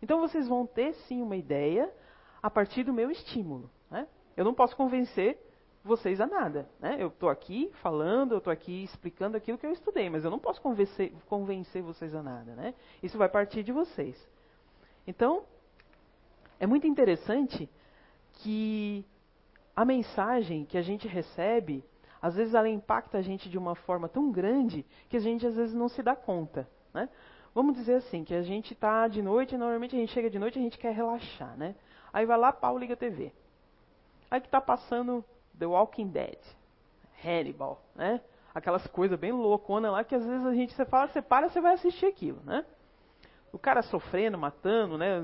Então 0.00 0.20
vocês 0.20 0.46
vão 0.46 0.64
ter 0.64 0.94
sim 1.08 1.20
uma 1.20 1.34
ideia 1.34 1.92
a 2.40 2.48
partir 2.48 2.84
do 2.84 2.92
meu 2.92 3.10
estímulo. 3.10 3.68
Né? 3.90 4.06
Eu 4.36 4.44
não 4.44 4.54
posso 4.54 4.76
convencer 4.76 5.36
vocês 5.82 6.20
a 6.20 6.28
nada. 6.28 6.70
Né? 6.78 6.94
Eu 7.00 7.08
estou 7.08 7.28
aqui 7.28 7.72
falando, 7.82 8.30
eu 8.30 8.38
estou 8.38 8.52
aqui 8.52 8.84
explicando 8.84 9.36
aquilo 9.36 9.58
que 9.58 9.66
eu 9.66 9.72
estudei, 9.72 10.08
mas 10.08 10.24
eu 10.24 10.30
não 10.30 10.38
posso 10.38 10.62
convencer, 10.62 11.12
convencer 11.26 11.82
vocês 11.82 12.14
a 12.14 12.22
nada. 12.22 12.54
Né? 12.54 12.72
Isso 13.02 13.18
vai 13.18 13.28
partir 13.28 13.64
de 13.64 13.72
vocês. 13.72 14.16
Então, 15.08 15.42
é 16.60 16.68
muito 16.68 16.86
interessante 16.86 17.68
que 18.34 19.04
a 19.76 19.84
mensagem 19.84 20.64
que 20.64 20.78
a 20.78 20.82
gente 20.82 21.06
recebe, 21.06 21.84
às 22.20 22.34
vezes 22.34 22.54
ela 22.54 22.68
impacta 22.68 23.18
a 23.18 23.22
gente 23.22 23.50
de 23.50 23.58
uma 23.58 23.74
forma 23.74 24.08
tão 24.08 24.32
grande 24.32 24.86
que 25.10 25.18
a 25.18 25.20
gente 25.20 25.46
às 25.46 25.54
vezes 25.54 25.74
não 25.74 25.88
se 25.88 26.02
dá 26.02 26.16
conta. 26.16 26.66
Né? 26.94 27.10
Vamos 27.54 27.76
dizer 27.76 27.96
assim, 27.96 28.24
que 28.24 28.34
a 28.34 28.42
gente 28.42 28.72
está 28.72 29.06
de 29.06 29.20
noite, 29.20 29.56
normalmente 29.56 29.94
a 29.94 29.98
gente 29.98 30.12
chega 30.12 30.30
de 30.30 30.38
noite 30.38 30.56
e 30.56 30.60
a 30.60 30.62
gente 30.62 30.78
quer 30.78 30.94
relaxar, 30.94 31.56
né? 31.56 31.74
Aí 32.12 32.24
vai 32.24 32.38
lá, 32.38 32.52
pau, 32.52 32.78
liga 32.78 32.94
a 32.94 32.96
TV. 32.96 33.32
Aí 34.30 34.40
que 34.40 34.46
está 34.46 34.60
passando 34.60 35.22
The 35.58 35.66
Walking 35.66 36.08
Dead, 36.08 36.38
Hannibal, 37.22 37.82
né? 37.94 38.20
Aquelas 38.54 38.86
coisas 38.86 39.18
bem 39.18 39.32
louconas 39.32 39.92
lá 39.92 40.02
que 40.02 40.14
às 40.14 40.24
vezes 40.24 40.46
a 40.46 40.54
gente 40.54 40.72
você 40.72 40.86
fala, 40.86 41.08
você 41.08 41.20
para, 41.20 41.48
você 41.48 41.60
vai 41.60 41.74
assistir 41.74 42.06
aquilo, 42.06 42.40
né? 42.44 42.64
O 43.52 43.58
cara 43.58 43.82
sofrendo, 43.82 44.38
matando, 44.38 44.96
né? 44.98 45.20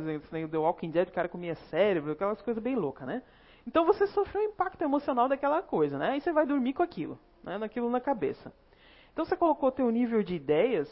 The 0.50 0.58
Walking 0.58 0.90
Dead, 0.90 1.08
o 1.08 1.12
cara 1.12 1.28
comia 1.28 1.54
cérebro, 1.70 2.12
aquelas 2.12 2.40
coisas 2.42 2.62
bem 2.62 2.76
loucas, 2.76 3.06
né? 3.06 3.22
Então 3.66 3.84
você 3.84 4.06
sofreu 4.06 4.42
o 4.42 4.46
impacto 4.46 4.82
emocional 4.82 5.28
daquela 5.28 5.62
coisa, 5.62 5.98
né? 5.98 6.10
Aí 6.10 6.20
você 6.20 6.32
vai 6.32 6.46
dormir 6.46 6.72
com 6.72 6.82
aquilo, 6.82 7.18
né? 7.42 7.58
Naquilo 7.58 7.88
na 7.90 8.00
cabeça. 8.00 8.52
Então 9.12 9.24
você 9.24 9.36
colocou 9.36 9.70
teu 9.70 9.90
nível 9.90 10.22
de 10.22 10.34
ideias 10.34 10.88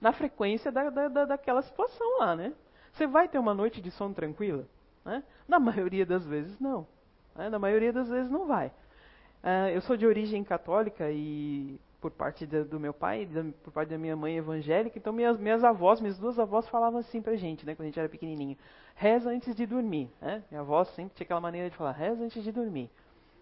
na 0.00 0.12
frequência 0.12 0.70
da, 0.72 0.90
da, 0.90 1.24
daquela 1.24 1.62
situação 1.62 2.18
lá, 2.18 2.34
né? 2.34 2.52
Você 2.92 3.06
vai 3.06 3.28
ter 3.28 3.38
uma 3.38 3.52
noite 3.54 3.80
de 3.80 3.90
sono 3.90 4.14
tranquila? 4.14 4.66
Né? 5.04 5.22
Na 5.46 5.58
maioria 5.60 6.06
das 6.06 6.26
vezes, 6.26 6.58
não. 6.58 6.86
Né? 7.34 7.48
Na 7.48 7.58
maioria 7.58 7.92
das 7.92 8.08
vezes 8.08 8.30
não 8.30 8.46
vai. 8.46 8.68
Uh, 9.42 9.68
eu 9.74 9.80
sou 9.82 9.96
de 9.96 10.06
origem 10.06 10.42
católica 10.42 11.10
e 11.10 11.78
por 12.00 12.10
parte 12.10 12.46
de, 12.46 12.64
do 12.64 12.78
meu 12.78 12.92
pai, 12.92 13.26
da, 13.26 13.44
por 13.62 13.72
parte 13.72 13.88
da 13.88 13.98
minha 13.98 14.16
mãe 14.16 14.36
evangélica, 14.36 14.98
então 14.98 15.12
minhas, 15.12 15.38
minhas 15.38 15.64
avós, 15.64 16.00
minhas 16.00 16.18
duas 16.18 16.38
avós 16.38 16.68
falavam 16.68 17.00
assim 17.00 17.22
pra 17.22 17.36
gente, 17.36 17.64
né, 17.64 17.74
quando 17.74 17.84
a 17.84 17.86
gente 17.86 17.98
era 17.98 18.08
pequenininho, 18.08 18.56
reza 18.94 19.30
antes 19.30 19.54
de 19.54 19.66
dormir, 19.66 20.10
né? 20.20 20.42
Minha 20.50 20.60
avó 20.60 20.84
sempre 20.84 21.14
tinha 21.14 21.24
aquela 21.24 21.40
maneira 21.40 21.70
de 21.70 21.76
falar, 21.76 21.92
reza 21.92 22.22
antes 22.22 22.42
de 22.42 22.52
dormir. 22.52 22.90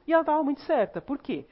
E 0.07 0.13
ela 0.13 0.23
estava 0.23 0.43
muito 0.43 0.61
certa, 0.63 1.01
por 1.01 1.19
quê? 1.19 1.47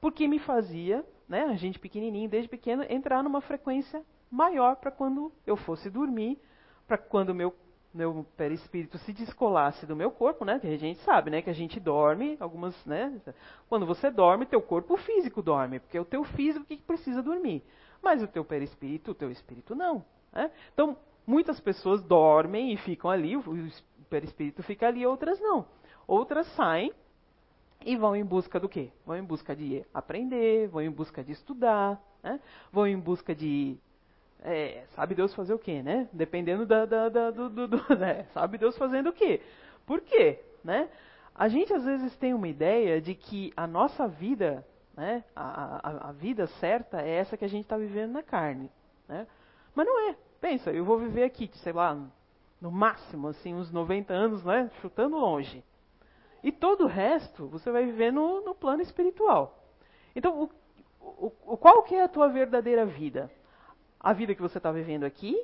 Porque 0.00 0.28
me 0.28 0.38
fazia, 0.38 1.04
né, 1.28 1.44
a 1.44 1.54
gente 1.54 1.78
pequenininho, 1.78 2.28
desde 2.28 2.48
pequeno, 2.48 2.84
entrar 2.88 3.22
numa 3.22 3.40
frequência 3.40 4.04
maior 4.30 4.76
para 4.76 4.90
quando 4.90 5.32
eu 5.46 5.56
fosse 5.56 5.88
dormir, 5.88 6.38
para 6.86 6.98
quando 6.98 7.34
meu 7.34 7.54
meu 7.96 8.26
perispírito 8.36 8.98
se 8.98 9.12
descolasse 9.12 9.86
do 9.86 9.96
meu 9.96 10.10
corpo, 10.10 10.44
né? 10.44 10.58
Que 10.58 10.66
a 10.68 10.76
gente 10.76 11.00
sabe, 11.00 11.30
né? 11.30 11.40
Que 11.40 11.50
a 11.50 11.54
gente 11.54 11.80
dorme, 11.80 12.36
algumas, 12.38 12.74
né? 12.84 13.20
Quando 13.68 13.86
você 13.86 14.10
dorme, 14.10 14.46
teu 14.46 14.60
corpo 14.60 14.96
físico 14.98 15.42
dorme, 15.42 15.80
porque 15.80 15.96
é 15.96 16.00
o 16.00 16.04
teu 16.04 16.22
físico 16.22 16.64
que 16.64 16.76
precisa 16.76 17.22
dormir. 17.22 17.62
Mas 18.02 18.22
o 18.22 18.26
teu 18.26 18.44
perispírito, 18.44 19.10
o 19.12 19.14
teu 19.14 19.30
espírito 19.30 19.74
não. 19.74 20.04
Né? 20.32 20.50
Então, 20.72 20.96
muitas 21.26 21.58
pessoas 21.58 22.02
dormem 22.02 22.72
e 22.72 22.76
ficam 22.76 23.10
ali, 23.10 23.36
o 23.36 23.44
perispírito 24.08 24.62
fica 24.62 24.86
ali, 24.86 25.04
outras 25.06 25.40
não. 25.40 25.66
Outras 26.06 26.46
saem 26.54 26.92
e 27.84 27.96
vão 27.96 28.14
em 28.14 28.24
busca 28.24 28.60
do 28.60 28.68
quê? 28.68 28.90
Vão 29.04 29.16
em 29.16 29.24
busca 29.24 29.56
de 29.56 29.84
aprender, 29.92 30.68
vão 30.68 30.82
em 30.82 30.90
busca 30.90 31.24
de 31.24 31.32
estudar. 31.32 32.00
né? 32.22 32.40
vão 32.72 32.86
em 32.86 32.98
busca 32.98 33.34
de 33.34 33.78
é, 34.42 34.84
sabe 34.94 35.14
Deus 35.14 35.34
fazer 35.34 35.54
o 35.54 35.58
quê, 35.58 35.82
né? 35.82 36.08
Dependendo 36.12 36.64
da, 36.64 36.84
da, 36.84 37.08
da 37.08 37.30
do, 37.30 37.48
do, 37.48 37.68
do 37.68 37.76
né? 37.96 38.26
sabe 38.32 38.58
Deus 38.58 38.76
fazendo 38.76 39.10
o 39.10 39.12
quê? 39.12 39.40
Por 39.84 40.00
quê, 40.00 40.40
né? 40.62 40.88
A 41.34 41.48
gente 41.48 41.72
às 41.72 41.84
vezes 41.84 42.16
tem 42.16 42.32
uma 42.32 42.48
ideia 42.48 43.00
de 43.00 43.14
que 43.14 43.52
a 43.56 43.66
nossa 43.66 44.08
vida, 44.08 44.66
né, 44.96 45.22
a, 45.34 45.80
a, 45.82 46.08
a 46.08 46.12
vida 46.12 46.46
certa 46.46 47.02
é 47.02 47.10
essa 47.10 47.36
que 47.36 47.44
a 47.44 47.48
gente 47.48 47.64
está 47.64 47.76
vivendo 47.76 48.12
na 48.12 48.22
carne, 48.22 48.70
né? 49.06 49.26
Mas 49.74 49.86
não 49.86 50.10
é. 50.10 50.16
Pensa, 50.40 50.70
eu 50.70 50.84
vou 50.84 50.98
viver 50.98 51.24
aqui, 51.24 51.50
sei 51.58 51.72
lá, 51.72 51.98
no 52.60 52.70
máximo, 52.70 53.28
assim, 53.28 53.54
uns 53.54 53.70
90 53.70 54.12
anos, 54.12 54.44
né? 54.44 54.70
Chutando 54.80 55.18
longe. 55.18 55.62
E 56.42 56.52
todo 56.52 56.84
o 56.84 56.86
resto 56.86 57.46
você 57.48 57.70
vai 57.70 57.84
viver 57.84 58.12
no, 58.12 58.40
no 58.42 58.54
plano 58.54 58.80
espiritual. 58.80 59.62
Então, 60.14 60.48
o, 61.00 61.32
o, 61.44 61.56
qual 61.56 61.82
que 61.82 61.94
é 61.94 62.04
a 62.04 62.08
tua 62.08 62.28
verdadeira 62.28 62.86
vida? 62.86 63.30
A 64.00 64.12
vida 64.12 64.34
que 64.34 64.42
você 64.42 64.58
está 64.58 64.70
vivendo 64.70 65.04
aqui? 65.04 65.36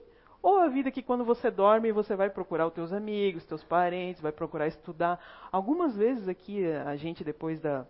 Ou 0.42 0.58
a 0.58 0.68
vida 0.68 0.90
que 0.90 1.02
quando 1.02 1.24
você 1.24 1.50
dorme 1.50 1.92
você 1.92 2.16
vai 2.16 2.28
procurar 2.28 2.66
os 2.66 2.72
teus 2.72 2.92
amigos, 2.92 3.44
teus 3.44 3.62
parentes, 3.62 4.20
vai 4.20 4.32
procurar 4.32 4.66
estudar? 4.66 5.20
Algumas 5.52 5.96
vezes 5.96 6.28
aqui, 6.28 6.66
a 6.66 6.96
gente, 6.96 7.22
depois 7.22 7.60
da, 7.60 7.86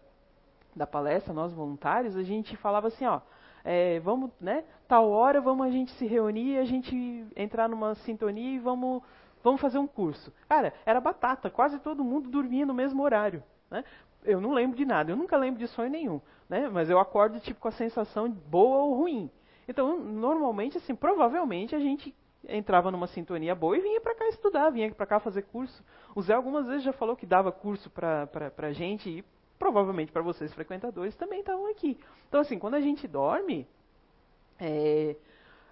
da 0.76 0.86
palestra, 0.86 1.32
nós 1.32 1.52
voluntários, 1.52 2.14
a 2.14 2.22
gente 2.22 2.54
falava 2.56 2.88
assim, 2.88 3.06
ó, 3.06 3.20
é, 3.64 4.00
vamos, 4.00 4.30
né, 4.40 4.64
tal 4.86 5.08
hora 5.10 5.40
vamos 5.40 5.66
a 5.66 5.70
gente 5.70 5.92
se 5.92 6.06
reunir, 6.06 6.58
a 6.58 6.64
gente 6.64 7.26
entrar 7.36 7.68
numa 7.68 7.94
sintonia 7.94 8.56
e 8.56 8.58
vamos, 8.58 9.02
vamos 9.42 9.60
fazer 9.60 9.78
um 9.78 9.86
curso. 9.86 10.32
Cara, 10.48 10.74
era 10.84 11.00
batata, 11.00 11.48
quase 11.48 11.78
todo 11.78 12.04
mundo 12.04 12.28
dormia 12.28 12.66
no 12.66 12.74
mesmo 12.74 13.02
horário. 13.02 13.42
Né? 13.70 13.82
Eu 14.24 14.40
não 14.40 14.52
lembro 14.52 14.76
de 14.76 14.84
nada, 14.84 15.10
eu 15.10 15.16
nunca 15.16 15.36
lembro 15.36 15.58
de 15.58 15.66
sonho 15.68 15.90
nenhum, 15.90 16.20
né? 16.48 16.68
mas 16.68 16.90
eu 16.90 16.98
acordo 16.98 17.40
tipo 17.40 17.60
com 17.60 17.68
a 17.68 17.72
sensação 17.72 18.30
boa 18.30 18.84
ou 18.84 18.94
ruim. 18.94 19.30
Então, 19.68 19.98
normalmente, 19.98 20.78
assim, 20.78 20.94
provavelmente 20.94 21.74
a 21.74 21.78
gente 21.78 22.14
entrava 22.48 22.90
numa 22.90 23.06
sintonia 23.06 23.54
boa 23.54 23.76
e 23.76 23.80
vinha 23.80 24.00
para 24.00 24.14
cá 24.14 24.28
estudar, 24.28 24.70
vinha 24.70 24.92
para 24.92 25.06
cá 25.06 25.20
fazer 25.20 25.42
curso. 25.42 25.84
O 26.14 26.22
Zé 26.22 26.34
algumas 26.34 26.66
vezes 26.66 26.82
já 26.82 26.92
falou 26.92 27.16
que 27.16 27.26
dava 27.26 27.52
curso 27.52 27.88
para 27.90 28.28
a 28.56 28.72
gente 28.72 29.08
e 29.08 29.24
provavelmente 29.58 30.10
para 30.10 30.22
vocês 30.22 30.52
frequentadores 30.52 31.14
também 31.14 31.40
estavam 31.40 31.70
aqui. 31.70 31.98
Então, 32.28 32.40
assim, 32.40 32.58
quando 32.58 32.74
a 32.74 32.80
gente 32.80 33.06
dorme, 33.06 33.66
é, 34.58 35.14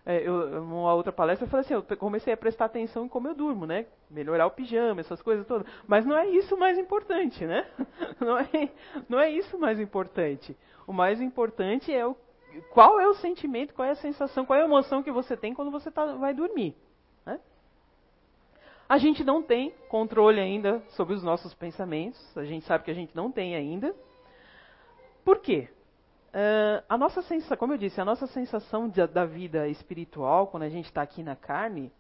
é, 0.07 0.27
eu, 0.27 0.63
uma 0.63 0.95
outra 0.95 1.13
palestra 1.13 1.45
eu 1.45 1.51
falei 1.51 1.65
assim, 1.65 1.75
eu 1.75 1.83
comecei 1.97 2.33
a 2.33 2.37
prestar 2.37 2.67
atenção 2.67 3.05
em 3.05 3.09
como 3.09 3.29
eu 3.29 3.35
durmo, 3.35 3.67
né? 3.67 3.87
Melhorar 4.11 4.47
o 4.47 4.51
pijama, 4.51 5.01
essas 5.01 5.21
coisas 5.21 5.47
todas. 5.47 5.67
Mas 5.87 6.07
não 6.07 6.17
é 6.17 6.27
isso 6.29 6.57
mais 6.57 6.79
importante, 6.79 7.45
né? 7.45 7.67
Não 8.21 8.39
é, 8.39 8.71
não 9.09 9.19
é 9.19 9.31
isso 9.31 9.59
mais 9.59 9.81
importante. 9.81 10.55
O 10.87 10.93
mais 10.93 11.23
importante 11.23 11.91
é 11.91 12.07
o, 12.07 12.15
qual 12.73 13.01
é 13.01 13.07
o 13.07 13.15
sentimento, 13.15 13.75
qual 13.75 13.87
é 13.87 13.93
a 13.93 13.97
sensação, 13.97 14.45
qual 14.45 14.59
é 14.59 14.63
a 14.63 14.67
emoção 14.67 15.03
que 15.03 15.11
você 15.11 15.37
tem 15.37 15.55
quando 15.55 15.71
você 15.71 15.91
tá, 15.91 16.15
vai 16.15 16.35
dormir. 16.35 16.75
Né? 17.25 17.41
A 18.89 18.99
gente 18.99 19.23
não 19.25 19.43
tem 19.43 19.73
controle 19.89 20.41
ainda 20.41 20.83
sobre 20.91 21.15
os 21.15 21.23
nossos 21.23 21.55
pensamentos, 21.55 22.21
a 22.37 22.45
gente 22.45 22.67
sabe 22.67 22.85
que 22.85 22.91
a 22.91 22.95
gente 22.95 23.15
não 23.15 23.31
tem 23.31 23.55
ainda. 23.55 23.95
Por 25.25 25.39
quê? 25.39 25.69
Uh, 26.31 26.85
a 26.89 26.97
nossa 26.97 27.23
sensação, 27.23 27.57
como 27.57 27.73
eu 27.73 27.79
disse, 27.79 28.01
a 28.01 28.05
nossa 28.05 28.27
sensação 28.29 28.89
de, 28.89 29.05
da 29.09 29.25
vida 29.25 29.67
espiritual, 29.69 30.47
quando 30.47 30.63
a 30.63 30.69
gente 30.69 30.87
está 30.87 31.03
aqui 31.03 31.23
na 31.23 31.35
carne, 31.35 31.93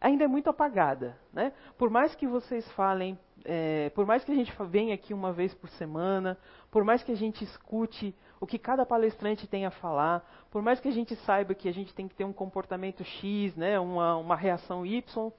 ainda 0.00 0.24
é 0.24 0.26
muito 0.26 0.50
apagada. 0.50 1.16
Né? 1.32 1.52
Por 1.78 1.88
mais 1.88 2.14
que 2.14 2.26
vocês 2.26 2.68
falem, 2.72 3.18
é, 3.44 3.90
por 3.90 4.06
mais 4.06 4.24
que 4.24 4.32
a 4.32 4.34
gente 4.34 4.52
venha 4.68 4.94
aqui 4.94 5.14
uma 5.14 5.32
vez 5.32 5.54
por 5.54 5.68
semana, 5.70 6.36
por 6.70 6.82
mais 6.82 7.02
que 7.02 7.12
a 7.12 7.16
gente 7.16 7.44
escute 7.44 8.14
o 8.40 8.46
que 8.46 8.58
cada 8.58 8.86
palestrante 8.86 9.46
tem 9.46 9.66
a 9.66 9.70
falar, 9.70 10.26
por 10.50 10.62
mais 10.62 10.80
que 10.80 10.88
a 10.88 10.92
gente 10.92 11.14
saiba 11.16 11.54
que 11.54 11.68
a 11.68 11.72
gente 11.72 11.94
tem 11.94 12.08
que 12.08 12.14
ter 12.14 12.24
um 12.24 12.32
comportamento 12.32 13.04
X, 13.04 13.54
né, 13.54 13.78
uma, 13.78 14.16
uma 14.16 14.34
reação 14.34 14.86
Y, 14.86 15.32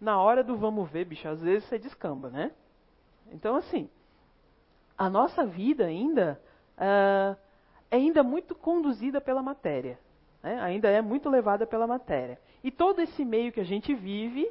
na 0.00 0.18
hora 0.20 0.42
do 0.42 0.56
vamos 0.56 0.90
ver, 0.90 1.04
bicho, 1.04 1.28
às 1.28 1.40
vezes 1.40 1.68
você 1.68 1.78
descamba, 1.78 2.30
né? 2.30 2.50
Então, 3.30 3.56
assim, 3.56 3.90
a 4.96 5.10
nossa 5.10 5.44
vida 5.44 5.84
ainda 5.84 6.40
uh, 6.76 7.36
é 7.90 7.96
ainda 7.96 8.22
muito 8.22 8.54
conduzida 8.54 9.20
pela 9.20 9.42
matéria, 9.42 9.98
né? 10.42 10.60
ainda 10.60 10.88
é 10.88 11.02
muito 11.02 11.28
levada 11.28 11.66
pela 11.66 11.86
matéria. 11.86 12.38
E 12.64 12.70
todo 12.70 13.00
esse 13.00 13.24
meio 13.24 13.52
que 13.52 13.60
a 13.60 13.64
gente 13.64 13.94
vive 13.94 14.50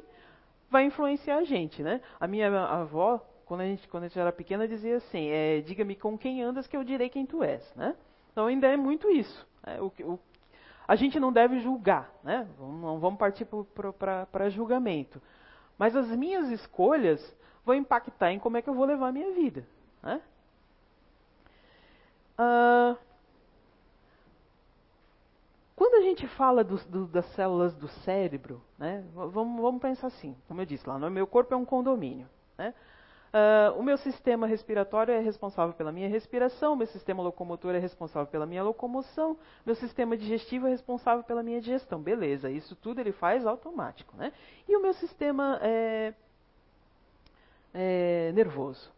vai 0.70 0.84
influenciar 0.84 1.38
a 1.38 1.44
gente, 1.44 1.82
né? 1.82 2.00
A 2.18 2.26
minha 2.26 2.48
avó, 2.64 3.20
quando 3.46 3.60
a 3.60 3.64
gente, 3.64 3.88
quando 3.88 4.04
a 4.04 4.08
gente 4.08 4.18
era 4.18 4.32
pequena, 4.32 4.68
dizia 4.68 4.96
assim: 4.96 5.28
é, 5.28 5.60
diga-me 5.60 5.94
com 5.94 6.18
quem 6.18 6.42
andas 6.42 6.66
que 6.66 6.76
eu 6.76 6.84
direi 6.84 7.08
quem 7.08 7.24
tu 7.24 7.42
és, 7.42 7.74
né? 7.74 7.96
Então 8.32 8.46
ainda 8.46 8.66
é 8.66 8.76
muito 8.76 9.08
isso. 9.10 9.46
Né? 9.64 9.80
O, 9.80 9.86
o, 10.02 10.18
a 10.86 10.96
gente 10.96 11.18
não 11.18 11.32
deve 11.32 11.60
julgar, 11.60 12.12
né? 12.22 12.46
Não 12.58 12.98
vamos 12.98 13.18
partir 13.18 13.46
para 14.26 14.50
julgamento. 14.50 15.22
Mas 15.78 15.96
as 15.96 16.08
minhas 16.08 16.50
escolhas 16.50 17.20
vão 17.64 17.74
impactar 17.74 18.32
em 18.32 18.38
como 18.38 18.56
é 18.56 18.62
que 18.62 18.68
eu 18.68 18.74
vou 18.74 18.84
levar 18.84 19.08
a 19.08 19.12
minha 19.12 19.32
vida. 19.32 19.66
Né? 20.02 20.20
Uh, 22.38 22.96
quando 25.74 25.94
a 25.96 26.00
gente 26.02 26.26
fala 26.28 26.62
do, 26.62 26.76
do, 26.86 27.06
das 27.06 27.26
células 27.34 27.74
do 27.74 27.88
cérebro, 27.88 28.62
né, 28.78 29.04
vamos, 29.14 29.60
vamos, 29.60 29.80
pensar 29.80 30.06
assim, 30.06 30.36
como 30.46 30.60
eu 30.60 30.66
disse 30.66 30.88
lá, 30.88 30.98
no 30.98 31.10
meu 31.10 31.26
corpo 31.26 31.52
é 31.52 31.56
um 31.56 31.64
condomínio. 31.64 32.28
Né? 32.56 32.72
Uh, 33.36 33.78
o 33.78 33.82
meu 33.82 33.98
sistema 33.98 34.46
respiratório 34.46 35.12
é 35.12 35.18
responsável 35.18 35.74
pela 35.74 35.92
minha 35.92 36.08
respiração, 36.08 36.74
meu 36.74 36.86
sistema 36.86 37.22
locomotor 37.22 37.74
é 37.74 37.78
responsável 37.78 38.26
pela 38.26 38.46
minha 38.46 38.62
locomoção, 38.62 39.36
meu 39.66 39.74
sistema 39.74 40.16
digestivo 40.16 40.66
é 40.66 40.70
responsável 40.70 41.22
pela 41.22 41.42
minha 41.42 41.60
digestão. 41.60 42.00
Beleza, 42.00 42.48
isso 42.48 42.74
tudo 42.74 42.98
ele 42.98 43.12
faz 43.12 43.44
automático. 43.44 44.16
Né? 44.16 44.32
E 44.66 44.74
o 44.74 44.80
meu 44.80 44.94
sistema 44.94 45.58
é, 45.60 46.14
é, 47.74 48.32
nervoso? 48.32 48.90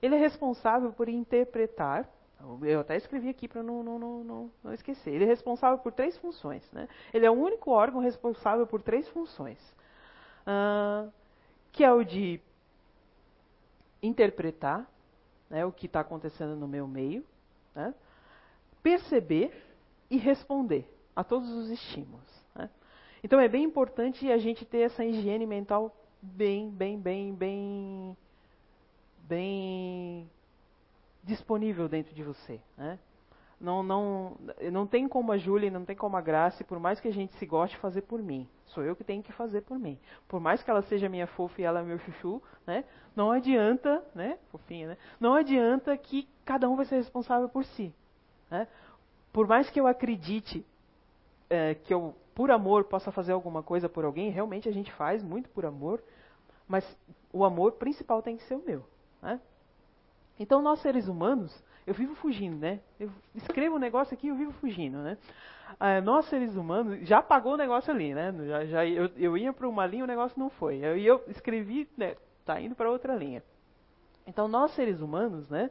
Ele 0.00 0.14
é 0.14 0.18
responsável 0.18 0.92
por 0.92 1.08
interpretar, 1.08 2.08
eu 2.62 2.78
até 2.78 2.96
escrevi 2.96 3.28
aqui 3.28 3.48
para 3.48 3.60
não, 3.60 3.82
não, 3.82 3.98
não, 3.98 4.50
não, 4.62 4.72
esquecer, 4.72 5.12
ele 5.12 5.24
é 5.24 5.26
responsável 5.26 5.78
por 5.78 5.90
três 5.90 6.16
funções. 6.18 6.70
Né? 6.70 6.88
Ele 7.12 7.26
é 7.26 7.30
o 7.30 7.34
único 7.34 7.72
órgão 7.72 8.00
responsável 8.00 8.68
por 8.68 8.82
três 8.82 9.08
funções, 9.08 9.58
uh, 10.46 11.10
que 11.72 11.82
é 11.82 11.92
o 11.92 12.04
de 12.04 12.40
interpretar 14.02 14.88
né, 15.48 15.64
o 15.64 15.72
que 15.72 15.86
está 15.86 16.00
acontecendo 16.00 16.54
no 16.56 16.68
meu 16.68 16.86
meio, 16.86 17.24
né, 17.74 17.94
perceber 18.82 19.52
e 20.08 20.16
responder 20.16 20.88
a 21.14 21.22
todos 21.24 21.50
os 21.50 21.70
estímulos. 21.70 22.44
Né. 22.54 22.70
Então 23.22 23.40
é 23.40 23.48
bem 23.48 23.64
importante 23.64 24.30
a 24.30 24.38
gente 24.38 24.64
ter 24.64 24.80
essa 24.80 25.04
higiene 25.04 25.46
mental 25.46 25.94
bem, 26.22 26.70
bem, 26.70 26.98
bem, 26.98 27.34
bem, 27.34 28.16
bem 29.22 30.30
disponível 31.22 31.88
dentro 31.88 32.14
de 32.14 32.22
você. 32.22 32.60
Né. 32.76 32.98
Não, 33.60 33.82
não, 33.82 34.36
não 34.72 34.86
tem 34.86 35.06
como 35.06 35.32
a 35.32 35.36
Júlia, 35.36 35.70
não 35.70 35.84
tem 35.84 35.94
como 35.94 36.16
a 36.16 36.20
Graça, 36.20 36.64
por 36.64 36.80
mais 36.80 36.98
que 36.98 37.08
a 37.08 37.12
gente 37.12 37.34
se 37.34 37.44
goste, 37.44 37.76
fazer 37.76 38.02
por 38.02 38.22
mim. 38.22 38.48
Sou 38.66 38.82
eu 38.82 38.96
que 38.96 39.04
tenho 39.04 39.22
que 39.22 39.32
fazer 39.32 39.60
por 39.60 39.78
mim. 39.78 39.98
Por 40.26 40.40
mais 40.40 40.62
que 40.62 40.70
ela 40.70 40.80
seja 40.82 41.10
minha 41.10 41.26
fofa 41.26 41.60
e 41.60 41.64
ela 41.64 41.80
é 41.80 41.82
meu 41.82 41.98
chuchu, 41.98 42.42
né? 42.66 42.84
Não 43.14 43.30
adianta, 43.30 44.02
né? 44.14 44.38
Fofinha, 44.50 44.88
né? 44.88 44.96
Não 45.18 45.34
adianta 45.34 45.94
que 45.98 46.26
cada 46.44 46.70
um 46.70 46.76
vai 46.76 46.86
ser 46.86 46.96
responsável 46.96 47.48
por 47.48 47.64
si. 47.64 47.92
Né? 48.50 48.66
Por 49.32 49.46
mais 49.46 49.68
que 49.68 49.78
eu 49.78 49.86
acredite 49.86 50.64
é, 51.50 51.74
que 51.74 51.92
eu, 51.92 52.14
por 52.34 52.50
amor, 52.50 52.84
possa 52.84 53.12
fazer 53.12 53.32
alguma 53.32 53.62
coisa 53.62 53.88
por 53.88 54.04
alguém, 54.04 54.30
realmente 54.30 54.68
a 54.68 54.72
gente 54.72 54.90
faz 54.92 55.22
muito 55.22 55.48
por 55.50 55.66
amor, 55.66 56.02
mas 56.66 56.84
o 57.32 57.44
amor 57.44 57.72
principal 57.72 58.22
tem 58.22 58.36
que 58.36 58.44
ser 58.44 58.54
o 58.54 58.64
meu. 58.64 58.84
Né? 59.20 59.40
Então, 60.38 60.62
nós 60.62 60.80
seres 60.80 61.08
humanos, 61.08 61.52
eu 61.86 61.94
vivo 61.94 62.14
fugindo, 62.14 62.56
né? 62.56 62.80
Eu 62.98 63.10
escrevo 63.34 63.76
um 63.76 63.78
negócio 63.78 64.14
aqui 64.14 64.26
e 64.26 64.30
eu 64.30 64.36
vivo 64.36 64.52
fugindo, 64.52 64.98
né? 64.98 65.16
Ah, 65.78 66.00
nós, 66.00 66.26
seres 66.26 66.56
humanos, 66.56 67.06
já 67.06 67.18
apagou 67.18 67.54
o 67.54 67.56
negócio 67.56 67.92
ali, 67.92 68.14
né? 68.14 68.34
Já, 68.46 68.64
já, 68.66 68.86
eu, 68.86 69.10
eu 69.16 69.36
ia 69.36 69.52
para 69.52 69.68
uma 69.68 69.86
linha 69.86 70.04
o 70.04 70.06
negócio 70.06 70.38
não 70.38 70.50
foi. 70.50 70.78
E 70.78 70.84
eu, 70.84 70.96
eu, 70.96 71.24
escrevi, 71.28 71.88
né? 71.96 72.16
Tá 72.44 72.60
indo 72.60 72.74
para 72.74 72.90
outra 72.90 73.14
linha. 73.14 73.42
Então, 74.26 74.48
nós, 74.48 74.72
seres 74.72 75.00
humanos, 75.00 75.48
né? 75.48 75.70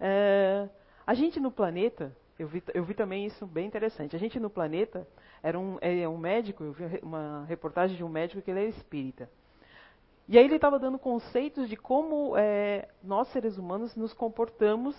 É, 0.00 0.68
a 1.06 1.14
gente 1.14 1.38
no 1.38 1.50
planeta, 1.50 2.16
eu 2.38 2.48
vi, 2.48 2.62
eu 2.72 2.84
vi 2.84 2.94
também 2.94 3.26
isso 3.26 3.46
bem 3.46 3.66
interessante. 3.66 4.16
A 4.16 4.18
gente 4.18 4.40
no 4.40 4.50
planeta 4.50 5.06
era 5.42 5.58
um, 5.58 5.78
é 5.80 6.08
um 6.08 6.16
médico, 6.16 6.64
eu 6.64 6.72
vi 6.72 7.00
uma 7.02 7.44
reportagem 7.46 7.96
de 7.96 8.04
um 8.04 8.08
médico 8.08 8.40
que 8.40 8.50
ele 8.50 8.60
era 8.60 8.68
espírita. 8.68 9.28
E 10.26 10.38
aí 10.38 10.44
ele 10.44 10.56
estava 10.56 10.78
dando 10.78 10.98
conceitos 10.98 11.68
de 11.68 11.76
como 11.76 12.34
é, 12.36 12.88
nós, 13.02 13.28
seres 13.28 13.58
humanos, 13.58 13.94
nos 13.94 14.14
comportamos 14.14 14.96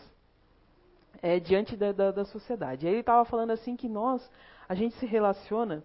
é, 1.26 1.40
diante 1.40 1.76
da, 1.76 1.92
da, 1.92 2.12
da, 2.12 2.24
sociedade. 2.24 2.86
E 2.86 2.90
ele 2.90 3.00
estava 3.00 3.26
falando 3.26 3.50
assim 3.50 3.76
que 3.76 3.90
nós, 3.90 4.30
a 4.70 4.76
gente 4.76 4.94
se 4.98 5.08
relaciona 5.08 5.84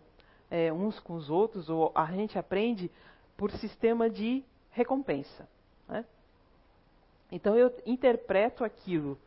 é, 0.50 0.70
uns 0.70 1.00
com 1.00 1.14
os 1.14 1.31
outros, 1.31 1.70
ou 1.70 1.90
a 1.94 2.05
gente 2.12 2.38
aprende 2.38 2.90
por 3.38 3.50
sistema 3.53 4.11
de 4.11 4.44
recompensa. 4.68 5.48
Né? 5.88 6.05
Então 7.33 7.57
eu 7.57 7.74
interpreto 7.87 8.62
aquilo 8.62 9.18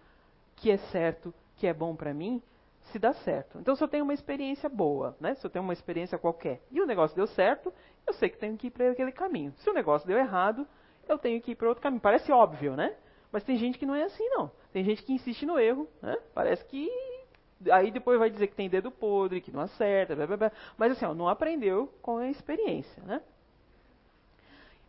que 0.58 0.70
é 0.70 0.78
certo, 0.78 1.34
que 1.56 1.66
é 1.66 1.74
bom 1.74 1.96
para 1.96 2.14
mim, 2.14 2.44
se 2.92 3.00
dá 3.00 3.14
certo. 3.14 3.58
Então, 3.58 3.76
se 3.76 3.84
eu 3.84 3.88
tenho 3.88 4.04
uma 4.04 4.14
experiência 4.14 4.70
boa, 4.70 5.16
né? 5.20 5.34
Se 5.36 5.48
eu 5.48 5.50
tenho 5.50 5.64
uma 5.64 5.74
experiência 5.74 6.20
qualquer 6.20 6.62
e 6.70 6.80
o 6.80 6.86
negócio 6.86 7.16
deu 7.16 7.26
certo, 7.26 7.74
eu 8.06 8.14
sei 8.14 8.30
que 8.30 8.38
tenho 8.38 8.56
que 8.56 8.68
ir 8.68 8.72
para 8.72 8.92
aquele 8.92 9.12
caminho. 9.12 9.52
Se 9.58 9.70
o 9.70 9.74
negócio 9.74 10.08
deu 10.08 10.18
errado, 10.18 10.68
eu 11.08 11.18
tenho 11.18 11.42
que 11.42 11.52
ir 11.52 11.56
para 11.56 11.70
outro 11.70 11.82
caminho. 11.82 12.02
Parece 12.02 12.32
óbvio, 12.32 12.76
né? 12.76 12.94
Mas 13.34 13.44
tem 13.44 13.58
gente 13.58 13.80
que 13.80 13.86
não 13.86 13.96
é 13.96 14.04
assim, 14.04 14.30
não. 14.30 14.52
Tem 14.72 14.84
gente 14.84 15.02
que 15.02 15.12
insiste 15.12 15.44
no 15.44 15.58
erro, 15.60 15.88
né? 16.00 16.16
Parece 16.36 16.64
que 16.66 16.88
aí 17.72 17.90
depois 17.90 18.20
vai 18.20 18.30
dizer 18.30 18.46
que 18.46 18.56
tem 18.56 18.70
dedo 18.70 18.92
podre, 18.92 19.42
que 19.42 19.52
não 19.52 19.62
acerta, 19.62 20.16
blá, 20.16 20.28
blá, 20.28 20.38
blá. 20.38 20.52
mas 20.78 20.92
assim, 20.92 21.06
ó, 21.06 21.16
não 21.16 21.28
aprendeu 21.28 21.92
com 22.00 22.18
a 22.18 22.30
experiência, 22.30 23.02
né? 23.04 23.22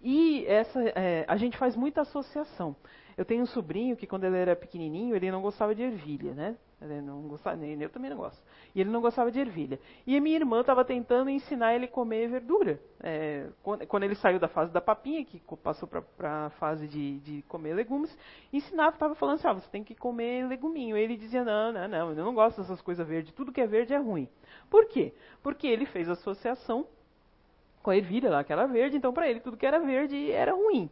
E 0.03 0.45
essa, 0.47 0.79
é, 0.91 1.25
a 1.27 1.39
gente 1.39 1.57
faz 1.57 1.75
muita 1.75 2.03
associação. 2.03 2.77
Eu 3.17 3.25
tenho 3.25 3.43
um 3.43 3.47
sobrinho 3.47 3.97
que 3.97 4.07
quando 4.07 4.25
ele 4.25 4.37
era 4.37 4.55
pequenininho, 4.55 5.17
ele 5.17 5.31
não 5.31 5.41
gostava 5.41 5.75
de 5.75 5.83
ervilha, 5.83 6.35
né? 6.35 6.55
Ele 6.85 7.01
não 7.01 7.23
gostava, 7.23 7.57
nem 7.57 7.81
eu 7.81 7.89
também 7.89 8.11
não 8.11 8.17
gosto. 8.17 8.43
E 8.75 8.81
ele 8.81 8.91
não 8.91 9.01
gostava 9.01 9.31
de 9.31 9.41
ervilha. 9.41 9.79
E 10.07 10.17
a 10.17 10.21
minha 10.21 10.37
irmã 10.37 10.61
estava 10.61 10.85
tentando 10.85 11.31
ensinar 11.31 11.75
ele 11.75 11.87
a 11.87 11.89
comer 11.89 12.29
verdura. 12.29 12.79
É, 13.01 13.49
quando, 13.63 13.87
quando, 13.87 14.03
ele 14.03 14.15
saiu 14.15 14.39
da 14.39 14.49
fase 14.49 14.73
da 14.73 14.81
papinha, 14.81 15.25
que 15.25 15.41
passou 15.63 15.89
para 15.89 16.47
a 16.47 16.51
fase 16.51 16.87
de, 16.87 17.19
de, 17.21 17.43
comer 17.43 17.75
legumes, 17.75 18.17
ensinava, 18.53 18.95
estava 18.97 19.15
falando 19.15 19.37
assim, 19.37 19.49
ah, 19.49 19.53
você 19.53 19.69
tem 19.71 19.83
que 19.83 19.95
comer 19.95 20.47
leguminho. 20.47 20.97
Ele 20.97 21.17
dizia, 21.17 21.45
não, 21.45 21.73
não, 21.73 21.89
não, 21.89 22.11
eu 22.11 22.25
não 22.25 22.35
gosto 22.35 22.61
dessas 22.61 22.81
coisas 22.83 23.07
verdes, 23.07 23.33
tudo 23.33 23.53
que 23.53 23.61
é 23.61 23.67
verde 23.67 23.95
é 23.95 23.99
ruim. 23.99 24.29
Por 24.69 24.87
quê? 24.87 25.15
Porque 25.43 25.67
ele 25.67 25.87
fez 25.87 26.09
associação 26.09 26.87
com 27.83 27.91
a 27.91 27.97
ervilha 27.97 28.31
lá, 28.31 28.43
que 28.43 28.53
era 28.53 28.67
verde, 28.67 28.97
então 28.97 29.13
para 29.13 29.29
ele 29.29 29.41
tudo 29.41 29.57
que 29.57 29.67
era 29.67 29.79
verde 29.79 30.31
era 30.31 30.53
ruim. 30.53 30.91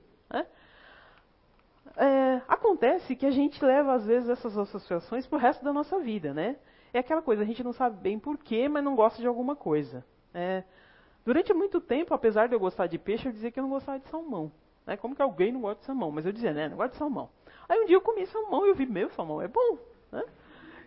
É, 1.97 2.41
acontece 2.49 3.15
que 3.15 3.27
a 3.27 3.31
gente 3.31 3.63
leva, 3.65 3.93
às 3.93 4.07
vezes, 4.07 4.29
essas 4.29 4.57
associações 4.57 5.27
para 5.27 5.37
o 5.37 5.41
resto 5.41 5.65
da 5.65 5.73
nossa 5.73 5.99
vida, 5.99 6.33
né? 6.33 6.57
É 6.93 6.99
aquela 6.99 7.23
coisa, 7.23 7.43
a 7.43 7.45
gente 7.45 7.63
não 7.63 7.73
sabe 7.73 7.97
bem 8.01 8.19
porquê, 8.19 8.69
mas 8.69 8.85
não 8.85 8.95
gosta 8.95 9.21
de 9.21 9.27
alguma 9.27 9.57
coisa. 9.57 10.05
É, 10.35 10.63
durante 11.25 11.53
muito 11.53 11.81
tempo, 11.81 12.15
apesar 12.15 12.49
de 12.49 12.55
eu 12.55 12.61
gostar 12.61 12.87
de 12.87 12.99
peixe, 12.99 13.27
eu 13.27 13.33
dizia 13.33 13.51
que 13.51 13.59
eu 13.59 13.63
não 13.63 13.71
gostava 13.71 13.99
de 13.99 14.09
salmão. 14.09 14.53
Né? 14.87 14.97
Como 14.97 15.15
que 15.15 15.23
alguém 15.23 15.53
não 15.53 15.61
gosta 15.61 15.81
de 15.81 15.87
salmão? 15.87 16.11
Mas 16.11 16.27
eu 16.27 16.33
dizia, 16.33 16.53
né, 16.53 16.69
não 16.69 16.77
gosto 16.77 16.93
de 16.93 16.99
salmão. 16.99 17.31
Aí 17.69 17.81
um 17.81 17.87
dia 17.87 17.97
eu 17.97 18.01
comi 18.01 18.27
salmão 18.27 18.67
e 18.67 18.71
eu 18.71 18.75
vi, 18.75 18.87
meu, 18.87 19.09
salmão 19.11 19.41
é 19.41 19.49
bom. 19.49 19.79
Né? 20.11 20.23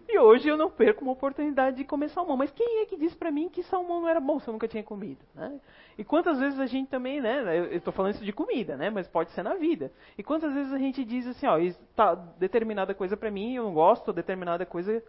E 0.08 0.20
hoje 0.20 0.48
eu 0.48 0.56
não 0.56 0.70
perco 0.70 1.04
uma 1.04 1.13
oportunidade 1.13 1.78
de 1.78 1.84
comer 1.84 2.10
salmão. 2.10 2.38
Mas 2.38 2.52
quem 2.52 2.82
é 2.82 2.86
que 2.86 2.96
disse 2.96 3.15
para 3.15 3.32
mim 3.32 3.50
que 3.50 3.63
salmão 3.63 4.02
não 4.02 4.08
era 4.08 4.20
bom 4.20 4.39
se 4.39 4.48
eu 4.48 4.52
nunca 4.52 4.68
tinha 4.68 4.84
comido? 4.84 5.20
Né? 5.34 5.60
E 5.98 6.04
quantas 6.04 6.39
vezes 6.39 6.60
a 6.60 6.68
gente 6.68 6.89
também, 6.89 7.20
né? 7.20 7.58
Eu 7.58 7.78
estou 7.78 7.91
falando 7.91 8.13
isso 8.13 8.24
de 8.24 8.32
comida, 8.32 8.78
né? 8.78 8.89
Mas 8.89 9.08
pode 9.08 9.32
ser 9.32 9.41
na 9.41 9.56
vida. 9.56 9.91
E 10.18 10.24
quantas 10.24 10.54
vezes 10.54 10.72
a 10.72 10.78
gente 10.78 11.04
diz 11.04 11.26
assim, 11.26 11.48
ó, 11.48 11.58
tá, 11.96 12.13
determinada 12.13 12.94
coisa 12.94 13.18
para 13.18 13.32
mim 13.32 13.56
eu 13.56 13.63
não 13.63 13.74
gosto, 13.74 14.13
determinada 14.13 14.65
coisa 14.65 15.04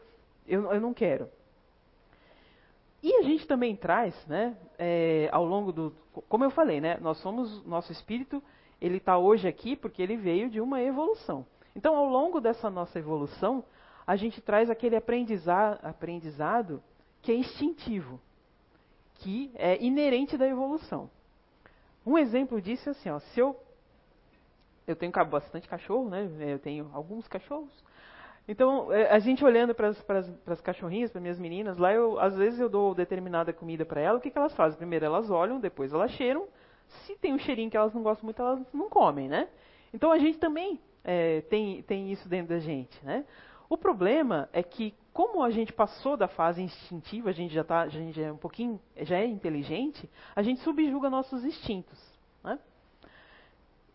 eu, 0.46 0.72
eu 0.72 0.80
não 0.80 0.94
quero. 0.94 1.28
E 3.02 3.14
a 3.16 3.22
gente 3.22 3.46
também 3.46 3.76
traz, 3.76 4.14
né? 4.26 4.56
É, 4.78 5.28
ao 5.30 5.44
longo 5.44 5.72
do, 5.72 5.94
como 6.28 6.44
eu 6.44 6.50
falei, 6.50 6.80
né? 6.80 6.96
Nós 7.00 7.18
somos 7.18 7.64
nosso 7.66 7.92
espírito, 7.92 8.42
ele 8.80 8.96
está 8.96 9.18
hoje 9.18 9.46
aqui 9.46 9.76
porque 9.76 10.02
ele 10.02 10.16
veio 10.16 10.48
de 10.48 10.60
uma 10.60 10.82
evolução. 10.82 11.46
Então, 11.74 11.94
ao 11.94 12.06
longo 12.06 12.40
dessa 12.40 12.70
nossa 12.70 12.98
evolução, 12.98 13.62
a 14.06 14.16
gente 14.16 14.40
traz 14.40 14.70
aquele 14.70 14.96
aprendizado, 14.96 15.84
aprendizado 15.84 16.82
que 17.20 17.32
é 17.32 17.34
instintivo, 17.34 18.20
que 19.14 19.50
é 19.54 19.82
inerente 19.82 20.36
da 20.36 20.46
evolução. 20.46 21.10
Um 22.04 22.16
exemplo 22.16 22.60
disso 22.60 22.88
é 22.88 22.92
assim, 22.92 23.10
ó, 23.10 23.18
se 23.18 23.40
eu 23.40 23.58
eu 24.86 24.94
tenho 24.94 25.12
bastante 25.28 25.68
cachorro, 25.68 26.08
né? 26.08 26.30
Eu 26.38 26.60
tenho 26.60 26.88
alguns 26.94 27.26
cachorros. 27.26 27.72
Então, 28.48 28.92
é, 28.92 29.10
a 29.10 29.18
gente 29.18 29.44
olhando 29.44 29.74
para 29.74 29.88
as 29.88 30.60
cachorrinhas, 30.60 31.10
para 31.10 31.20
minhas 31.20 31.38
meninas, 31.38 31.76
lá 31.76 31.92
eu, 31.92 32.20
às 32.20 32.36
vezes 32.36 32.60
eu 32.60 32.68
dou 32.68 32.94
determinada 32.94 33.52
comida 33.52 33.84
para 33.84 34.00
elas, 34.00 34.20
o 34.20 34.22
que, 34.22 34.30
que 34.30 34.38
elas 34.38 34.54
fazem? 34.54 34.78
Primeiro 34.78 35.04
elas 35.04 35.28
olham, 35.28 35.58
depois 35.58 35.92
elas 35.92 36.12
cheiram. 36.12 36.46
Se 36.86 37.16
tem 37.16 37.34
um 37.34 37.38
cheirinho 37.38 37.68
que 37.68 37.76
elas 37.76 37.92
não 37.92 38.04
gostam 38.04 38.24
muito, 38.24 38.40
elas 38.40 38.60
não 38.72 38.88
comem, 38.88 39.28
né? 39.28 39.48
Então 39.92 40.12
a 40.12 40.18
gente 40.18 40.38
também 40.38 40.80
é, 41.02 41.40
tem, 41.42 41.82
tem 41.82 42.12
isso 42.12 42.28
dentro 42.28 42.54
da 42.54 42.60
gente, 42.60 43.04
né? 43.04 43.24
O 43.68 43.76
problema 43.76 44.48
é 44.52 44.62
que, 44.62 44.94
como 45.12 45.42
a 45.42 45.50
gente 45.50 45.72
passou 45.72 46.16
da 46.16 46.28
fase 46.28 46.62
instintiva, 46.62 47.30
a 47.30 47.32
gente 47.32 47.52
já 47.52 47.64
tá, 47.64 47.80
a 47.80 47.88
gente 47.88 48.22
é 48.22 48.30
um 48.30 48.36
pouquinho, 48.36 48.80
já 48.98 49.18
é 49.18 49.26
inteligente, 49.26 50.08
a 50.34 50.42
gente 50.42 50.60
subjuga 50.60 51.10
nossos 51.10 51.44
instintos. 51.44 51.98
Né? 52.44 52.58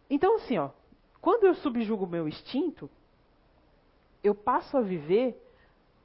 Então, 0.09 0.35
assim, 0.35 0.57
ó, 0.57 0.69
quando 1.21 1.45
eu 1.45 1.55
subjugo 1.55 2.05
o 2.05 2.09
meu 2.09 2.27
instinto, 2.27 2.89
eu 4.23 4.35
passo 4.35 4.77
a 4.77 4.81
viver 4.81 5.41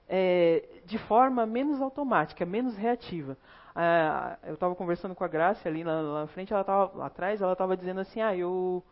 é, 0.08 0.64
de 0.84 0.98
forma 0.98 1.44
menos 1.44 1.80
automática, 1.80 2.46
menos 2.46 2.76
reativa. 2.76 3.36
Ah, 3.74 4.38
eu 4.44 4.54
estava 4.54 4.74
conversando 4.74 5.14
com 5.14 5.24
a 5.24 5.28
Graça 5.28 5.68
ali 5.68 5.84
na 5.84 6.26
frente, 6.28 6.52
ela 6.52 6.62
estava 6.62 7.04
atrás, 7.04 7.42
ela 7.42 7.52
estava 7.52 7.76
dizendo 7.76 8.00
assim, 8.00 8.20
ah, 8.22 8.34
eu, 8.34 8.82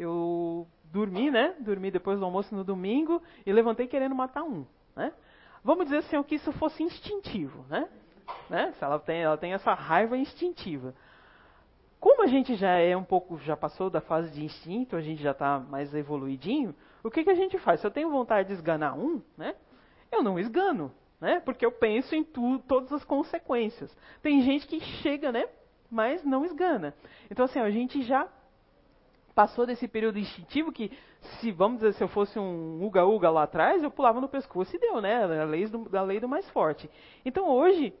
eu 0.00 0.66
dormi, 0.84 1.30
né? 1.30 1.54
Dormi 1.60 1.90
depois 1.90 2.18
do 2.18 2.24
almoço 2.24 2.54
no 2.54 2.64
domingo 2.64 3.22
e 3.44 3.52
levantei 3.52 3.86
querendo 3.86 4.14
matar 4.14 4.42
um, 4.42 4.64
né? 4.96 5.12
Vamos 5.62 5.84
dizer 5.84 5.98
assim, 5.98 6.22
que 6.22 6.36
isso 6.36 6.50
fosse 6.52 6.82
instintivo, 6.82 7.64
né? 7.68 7.88
né? 8.48 8.72
Ela 8.80 8.98
tem, 8.98 9.22
ela 9.22 9.36
tem 9.36 9.52
essa 9.52 9.74
raiva 9.74 10.16
instintiva. 10.16 10.94
Como 12.00 12.22
a 12.22 12.26
gente 12.26 12.54
já 12.56 12.78
é 12.78 12.96
um 12.96 13.04
pouco, 13.04 13.36
já 13.38 13.56
passou 13.56 13.90
da 13.90 14.00
fase 14.00 14.30
de 14.30 14.42
instinto, 14.42 14.96
a 14.96 15.02
gente 15.02 15.22
já 15.22 15.32
está 15.32 15.58
mais 15.58 15.94
evoluidinho, 15.94 16.74
o 17.04 17.10
que, 17.10 17.22
que 17.22 17.30
a 17.30 17.34
gente 17.34 17.58
faz? 17.58 17.80
Se 17.80 17.86
eu 17.86 17.90
tenho 17.90 18.10
vontade 18.10 18.48
de 18.48 18.54
esganar 18.54 18.98
um, 18.98 19.20
né? 19.36 19.54
Eu 20.10 20.22
não 20.22 20.38
esgano, 20.38 20.90
né? 21.20 21.40
Porque 21.40 21.64
eu 21.64 21.70
penso 21.70 22.14
em 22.14 22.24
tu, 22.24 22.58
todas 22.66 22.90
as 22.92 23.04
consequências. 23.04 23.94
Tem 24.22 24.40
gente 24.40 24.66
que 24.66 24.80
chega, 24.80 25.30
né? 25.30 25.46
Mas 25.90 26.24
não 26.24 26.44
esgana. 26.44 26.94
Então, 27.30 27.44
assim, 27.44 27.58
a 27.58 27.70
gente 27.70 28.02
já 28.02 28.26
passou 29.34 29.66
desse 29.66 29.86
período 29.86 30.18
instintivo 30.18 30.72
que, 30.72 30.90
se 31.40 31.50
vamos 31.50 31.78
dizer, 31.78 31.94
se 31.94 32.02
eu 32.02 32.08
fosse 32.08 32.38
um 32.38 32.82
uga-uga 32.84 33.30
lá 33.30 33.44
atrás, 33.44 33.82
eu 33.82 33.90
pulava 33.90 34.20
no 34.20 34.28
pescoço 34.28 34.74
e 34.74 34.78
deu, 34.78 35.00
né? 35.00 35.24
A 35.24 35.44
lei 35.44 35.66
do, 35.66 35.88
da 35.88 36.02
lei 36.02 36.20
do 36.20 36.28
mais 36.28 36.48
forte. 36.50 36.90
Então 37.24 37.48
hoje, 37.48 37.92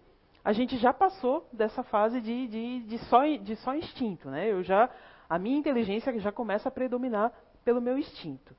a 0.44 0.52
gente 0.52 0.76
já 0.78 0.92
passou 0.92 1.46
dessa 1.52 1.82
fase 1.82 2.20
de, 2.20 2.46
de, 2.46 2.80
de, 2.80 2.98
só, 3.06 3.24
de 3.24 3.56
só 3.56 3.74
instinto, 3.74 4.30
né? 4.30 4.50
Eu 4.50 4.62
já, 4.62 4.90
a 5.28 5.38
minha 5.38 5.58
inteligência 5.58 6.18
já 6.18 6.32
começa 6.32 6.68
a 6.68 6.72
predominar 6.72 7.32
pelo 7.64 7.80
meu 7.80 7.98
instinto. 7.98 8.54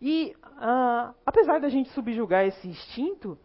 E, 0.00 0.34
ah, 0.56 1.12
apesar 1.26 1.60
da 1.60 1.68
gente 1.68 1.90
subjugar 1.90 2.46
esse 2.46 2.66
instinto, 2.66 3.38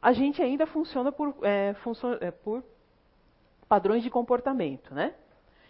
a 0.00 0.12
gente 0.12 0.42
ainda 0.42 0.66
funciona 0.66 1.10
por, 1.10 1.34
é, 1.42 1.72
funcio 1.82 2.18
é, 2.20 2.30
por 2.30 2.62
padrões 3.66 4.02
de 4.02 4.10
comportamento, 4.10 4.94
né? 4.94 5.14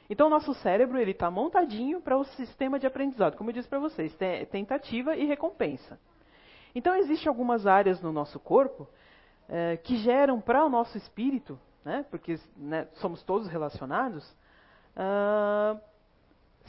Então, 0.08 0.26
o 0.26 0.30
nosso 0.30 0.52
cérebro 0.54 0.98
ele 0.98 1.12
está 1.12 1.30
montadinho 1.30 2.00
para 2.00 2.16
o 2.16 2.24
sistema 2.24 2.78
de 2.78 2.86
aprendizado, 2.86 3.36
como 3.36 3.50
eu 3.50 3.54
disse 3.54 3.68
para 3.68 3.78
vocês, 3.78 4.14
tentativa 4.50 5.16
e 5.16 5.24
recompensa. 5.24 5.98
Então, 6.74 6.94
existem 6.96 7.28
algumas 7.28 7.66
áreas 7.66 8.00
no 8.02 8.12
nosso 8.12 8.38
corpo 8.38 8.88
é, 9.48 9.76
que 9.78 9.96
geram 9.96 10.40
para 10.40 10.64
o 10.64 10.68
nosso 10.68 10.96
espírito, 10.98 11.58
né, 11.84 12.04
porque 12.10 12.38
né, 12.56 12.88
somos 12.94 13.22
todos 13.22 13.48
relacionados, 13.48 14.24
uh, 14.96 15.78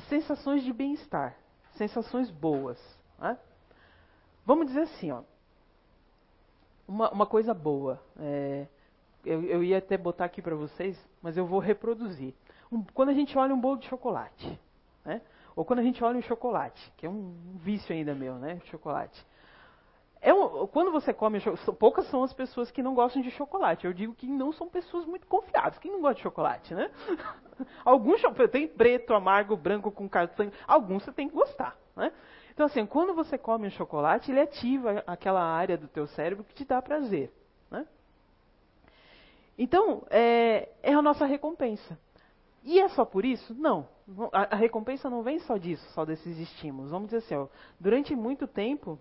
sensações 0.10 0.64
de 0.64 0.74
bem-estar, 0.74 1.38
sensações 1.72 2.30
boas. 2.30 2.80
Né? 3.18 3.38
Vamos 4.46 4.68
dizer 4.68 4.82
assim, 4.82 5.12
ó, 5.12 5.24
uma, 6.88 7.10
uma 7.12 7.26
coisa 7.26 7.54
boa. 7.54 8.00
É, 8.20 8.68
eu, 9.26 9.44
eu 9.44 9.64
ia 9.64 9.78
até 9.78 9.98
botar 9.98 10.26
aqui 10.26 10.42
para 10.42 10.56
vocês, 10.56 10.98
mas 11.22 11.38
eu 11.38 11.46
vou 11.46 11.60
reproduzir 11.60 12.34
um, 12.76 12.84
quando 12.94 13.10
a 13.10 13.14
gente 13.14 13.38
olha 13.38 13.54
um 13.54 13.60
bolo 13.60 13.78
de 13.78 13.88
chocolate, 13.88 14.60
né? 15.04 15.22
ou 15.56 15.64
quando 15.64 15.80
a 15.80 15.84
gente 15.84 16.04
olha 16.04 16.18
um 16.18 16.22
chocolate, 16.22 16.92
que 16.98 17.06
é 17.06 17.10
um, 17.10 17.34
vício 17.56 17.96
ainda 17.96 18.14
meu, 18.14 18.36
né? 18.36 18.60
Chocolate. 18.66 19.26
É 20.22 20.34
um, 20.34 20.68
quando 20.68 20.92
você 20.92 21.14
come, 21.14 21.40
poucas 21.80 22.10
são 22.10 22.24
as 22.24 22.34
pessoas 22.34 22.70
que 22.72 22.84
não 22.84 22.94
gostam 22.94 23.22
de 23.22 23.32
chocolate. 23.32 23.86
Eu 23.86 23.94
digo 23.94 24.14
que 24.14 24.28
não 24.28 24.52
são 24.52 24.68
pessoas 24.68 25.06
muito 25.06 25.26
confiáveis. 25.28 25.78
Quem 25.78 25.92
não 25.92 26.02
gosta 26.02 26.16
de 26.16 26.24
chocolate, 26.24 26.74
né? 26.74 26.92
Alguns 27.86 28.22
tem 28.52 28.68
preto, 28.68 29.14
amargo, 29.14 29.56
branco 29.56 29.92
com 29.92 30.10
castanho. 30.10 30.52
Alguns 30.68 31.04
você 31.04 31.14
tem 31.14 31.30
que 31.30 31.36
gostar, 31.36 31.78
né? 31.96 32.12
Então 32.54 32.66
assim, 32.66 32.86
quando 32.86 33.14
você 33.14 33.38
come 33.38 33.68
um 33.68 33.72
chocolate, 33.72 34.32
ele 34.32 34.42
ativa 34.42 35.04
aquela 35.06 35.44
área 35.44 35.78
do 35.78 35.88
teu 35.88 36.08
cérebro 36.08 36.44
que 36.44 36.54
te 36.54 36.66
dá 36.66 36.82
prazer, 36.82 37.32
né? 37.70 37.88
Então 39.58 40.06
é, 40.10 40.70
é 40.84 40.94
a 40.94 41.02
nossa 41.02 41.26
recompensa. 41.26 41.98
E 42.66 42.80
é 42.80 42.90
só 42.90 43.06
por 43.06 43.24
isso? 43.24 43.54
Não. 43.54 43.88
A, 44.34 44.56
a, 44.56 44.58
recompensa 44.58 45.08
não 45.08 45.22
vem 45.22 45.38
só 45.40 45.56
disso, 45.56 45.88
só 45.92 46.04
desses 46.04 46.38
estímulos. 46.40 46.90
Vamos 46.90 47.10
dizer 47.10 47.18
assim, 47.18 47.36
ó, 47.36 47.48
durante 47.80 48.16
muito 48.16 48.48
tempo 48.48 49.00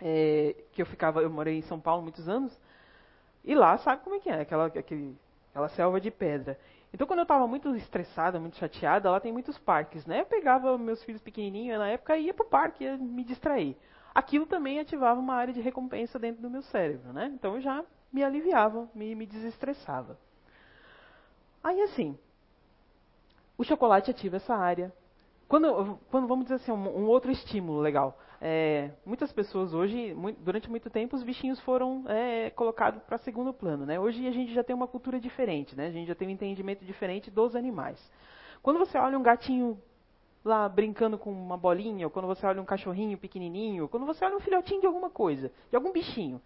é, 0.00 0.56
que 0.72 0.82
eu 0.82 0.86
ficava, 0.86 1.22
eu 1.22 1.30
morei 1.30 1.58
em 1.58 1.62
São 1.62 1.78
Paulo 1.78 2.02
muitos 2.02 2.28
anos, 2.28 2.52
e 3.44 3.54
lá 3.54 3.78
sabe 3.78 4.02
como 4.02 4.16
é 4.16 4.18
que 4.18 4.28
é, 4.28 4.40
aquela, 4.40 4.66
aquele, 4.66 5.16
aquela 5.50 5.68
selva 5.68 6.00
de 6.00 6.10
pedra. 6.10 6.58
Então 6.92 7.06
quando 7.06 7.20
eu 7.20 7.24
estava 7.24 7.46
muito 7.46 7.74
estressada, 7.76 8.40
muito 8.40 8.56
chateada, 8.56 9.08
lá 9.08 9.20
tem 9.20 9.32
muitos 9.32 9.56
parques, 9.58 10.04
né? 10.04 10.22
Eu 10.22 10.26
pegava 10.26 10.76
meus 10.76 11.02
filhos 11.04 11.22
pequenininhos 11.22 11.78
na 11.78 11.88
época 11.88 12.16
e 12.16 12.26
ia 12.26 12.34
pro 12.34 12.44
parque 12.44 12.84
ia 12.84 12.96
me 12.96 13.22
distrair. 13.22 13.76
aquilo 14.12 14.46
também 14.46 14.80
ativava 14.80 15.20
uma 15.20 15.34
área 15.34 15.54
de 15.54 15.60
recompensa 15.60 16.18
dentro 16.18 16.42
do 16.42 16.50
meu 16.50 16.62
cérebro, 16.62 17.12
né? 17.12 17.30
Então 17.32 17.54
eu 17.54 17.60
já 17.60 17.84
me 18.12 18.24
aliviava, 18.24 18.88
me, 18.94 19.14
me 19.14 19.26
desestressava. 19.26 20.18
Aí 21.62 21.80
assim, 21.82 22.18
o 23.58 23.64
chocolate 23.64 24.10
ativa 24.10 24.36
essa 24.36 24.54
área. 24.54 24.92
Quando, 25.48 25.98
quando 26.10 26.28
vamos 26.28 26.44
dizer 26.44 26.56
assim, 26.56 26.70
um, 26.70 26.76
um 26.76 27.06
outro 27.06 27.32
estímulo 27.32 27.80
legal. 27.80 28.16
É, 28.40 28.92
muitas 29.04 29.32
pessoas 29.32 29.74
hoje, 29.74 30.14
muito, 30.14 30.40
durante 30.40 30.70
muito 30.70 30.88
tempo, 30.88 31.16
os 31.16 31.24
bichinhos 31.24 31.58
foram 31.60 32.04
é, 32.06 32.50
colocados 32.50 33.02
para 33.02 33.18
segundo 33.18 33.52
plano. 33.52 33.84
Né? 33.84 33.98
Hoje 33.98 34.26
a 34.28 34.30
gente 34.30 34.54
já 34.54 34.62
tem 34.62 34.76
uma 34.76 34.86
cultura 34.86 35.18
diferente, 35.18 35.74
né? 35.74 35.88
a 35.88 35.90
gente 35.90 36.06
já 36.06 36.14
tem 36.14 36.28
um 36.28 36.30
entendimento 36.30 36.84
diferente 36.84 37.30
dos 37.30 37.56
animais. 37.56 37.98
Quando 38.62 38.78
você 38.78 38.96
olha 38.96 39.18
um 39.18 39.22
gatinho 39.22 39.80
lá 40.44 40.68
brincando 40.68 41.18
com 41.18 41.32
uma 41.32 41.56
bolinha, 41.56 42.06
ou 42.06 42.10
quando 42.10 42.26
você 42.26 42.46
olha 42.46 42.62
um 42.62 42.64
cachorrinho 42.64 43.18
pequenininho, 43.18 43.84
ou 43.84 43.88
quando 43.88 44.06
você 44.06 44.24
olha 44.24 44.36
um 44.36 44.40
filhotinho 44.40 44.80
de 44.80 44.86
alguma 44.86 45.10
coisa, 45.10 45.50
de 45.68 45.76
algum 45.76 45.92
bichinho, 45.92 46.40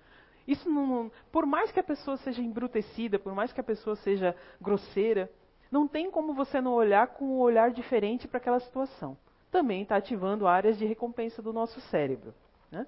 isso 0.46 0.68
não, 0.68 1.10
por 1.30 1.44
mais 1.44 1.70
que 1.70 1.78
a 1.78 1.84
pessoa 1.84 2.16
seja 2.18 2.40
embrutecida, 2.40 3.18
por 3.18 3.34
mais 3.34 3.52
que 3.52 3.60
a 3.60 3.64
pessoa 3.64 3.96
seja 3.96 4.34
grosseira, 4.60 5.30
não 5.72 5.88
tem 5.88 6.08
como 6.10 6.34
você 6.34 6.60
não 6.60 6.74
olhar 6.74 7.08
com 7.08 7.24
um 7.24 7.40
olhar 7.40 7.72
diferente 7.72 8.28
para 8.28 8.38
aquela 8.38 8.60
situação 8.60 9.16
também 9.52 9.82
está 9.82 9.96
ativando 9.96 10.48
áreas 10.48 10.78
de 10.78 10.86
recompensa 10.86 11.42
do 11.42 11.52
nosso 11.52 11.78
cérebro. 11.82 12.34
Né? 12.70 12.86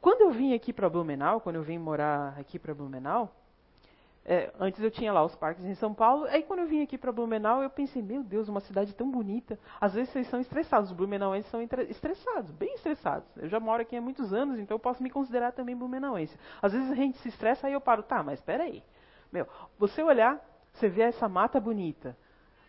Quando 0.00 0.22
eu 0.22 0.30
vim 0.30 0.54
aqui 0.54 0.72
para 0.72 0.88
Blumenau, 0.88 1.40
quando 1.40 1.56
eu 1.56 1.62
vim 1.62 1.78
morar 1.78 2.34
aqui 2.40 2.58
para 2.58 2.74
Blumenau, 2.74 3.30
é, 4.24 4.52
antes 4.58 4.80
eu 4.80 4.90
tinha 4.90 5.12
lá 5.12 5.22
os 5.22 5.34
parques 5.34 5.64
em 5.64 5.74
São 5.74 5.92
Paulo, 5.92 6.24
aí 6.26 6.44
quando 6.44 6.60
eu 6.60 6.66
vim 6.66 6.80
aqui 6.82 6.96
para 6.96 7.12
Blumenau, 7.12 7.62
eu 7.62 7.68
pensei, 7.68 8.00
meu 8.00 8.22
Deus, 8.22 8.48
uma 8.48 8.60
cidade 8.60 8.94
tão 8.94 9.10
bonita. 9.10 9.58
Às 9.80 9.92
vezes 9.92 10.10
vocês 10.10 10.28
são 10.28 10.40
estressados, 10.40 10.90
os 10.90 10.96
blumenauenses 10.96 11.50
são 11.50 11.60
estressados, 11.60 12.50
bem 12.52 12.72
estressados. 12.74 13.28
Eu 13.36 13.48
já 13.48 13.60
moro 13.60 13.82
aqui 13.82 13.96
há 13.96 14.00
muitos 14.00 14.32
anos, 14.32 14.58
então 14.58 14.76
eu 14.76 14.80
posso 14.80 15.02
me 15.02 15.10
considerar 15.10 15.52
também 15.52 15.76
blumenauense. 15.76 16.38
Às 16.62 16.72
vezes 16.72 16.90
a 16.90 16.94
gente 16.94 17.18
se 17.18 17.28
estressa, 17.28 17.66
aí 17.66 17.74
eu 17.74 17.80
paro, 17.80 18.02
tá, 18.02 18.22
mas 18.22 18.38
espera 18.38 18.64
aí. 18.64 18.82
Meu, 19.32 19.46
você 19.78 20.02
olhar, 20.02 20.40
você 20.72 20.88
vê 20.88 21.02
essa 21.02 21.28
mata 21.28 21.58
bonita, 21.58 22.16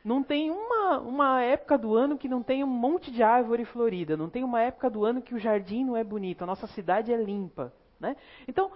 não 0.04 0.22
tem 0.22 0.52
uma, 0.52 1.00
uma 1.00 1.42
época 1.42 1.78
do 1.78 1.96
ano 1.96 2.18
que 2.18 2.28
não 2.28 2.44
tem 2.44 2.64
um 2.64 2.68
monte 2.68 3.10
de 3.10 3.24
árvore 3.24 3.64
florida. 3.64 4.18
Não 4.18 4.30
tem 4.30 4.44
uma 4.44 4.62
época 4.62 4.90
do 4.90 5.06
ano 5.06 5.22
que 5.22 5.34
o 5.34 5.40
jardim 5.40 5.86
não 5.86 5.96
é 5.96 6.04
bonito. 6.04 6.44
A 6.44 6.46
nossa 6.46 6.68
cidade 6.68 7.14
é 7.14 7.16
limpa. 7.16 7.72
Né? 8.00 8.18
Então, 8.46 8.70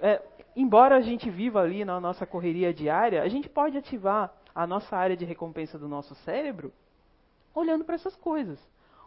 é, 0.00 0.20
embora 0.56 0.96
a 0.96 1.00
gente 1.00 1.30
viva 1.30 1.60
ali 1.60 1.84
na 1.84 2.00
nossa 2.00 2.26
correria 2.26 2.74
diária, 2.74 3.22
a 3.22 3.28
gente 3.28 3.48
pode 3.48 3.78
ativar 3.78 4.34
a 4.52 4.66
nossa 4.66 4.96
área 4.96 5.16
de 5.16 5.24
recompensa 5.24 5.78
do 5.78 5.86
nosso 5.86 6.16
cérebro 6.16 6.72
olhando 7.54 7.84
para 7.84 7.94
essas 7.94 8.16
coisas. 8.16 8.58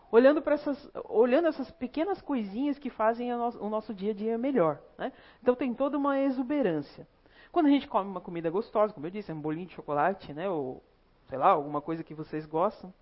Olhando 0.10 0.42
para 0.42 0.54
essas, 0.54 0.90
olhando 1.10 1.50
essas 1.50 1.70
pequenas 1.72 2.22
coisinhas 2.22 2.80
que 2.80 2.90
fazem 2.90 3.36
no, 3.36 3.50
o 3.60 3.70
nosso 3.70 3.94
dia 3.94 4.12
a 4.12 4.16
dia 4.16 4.38
melhor. 4.38 4.80
Né? 4.98 5.12
Então 5.42 5.56
tem 5.56 5.74
toda 5.74 5.98
uma 5.98 6.22
exuberância. 6.22 7.06
Quando 7.56 7.68
a 7.68 7.70
gente 7.70 7.88
come 7.88 8.10
uma 8.10 8.20
comida 8.20 8.50
gostosa, 8.50 8.94
como 8.94 9.06
eu 9.06 9.10
disse, 9.10 9.32
um 9.32 9.40
bolinho 9.40 9.66
de 9.66 9.74
chocolate, 9.76 10.34
né, 10.34 10.50
ou 10.50 10.84
sei 11.30 11.38
lá, 11.38 11.52
alguma 11.52 11.80
coisa 11.80 12.04
que 12.04 12.14
vocês 12.14 12.46
gostam. 12.46 12.94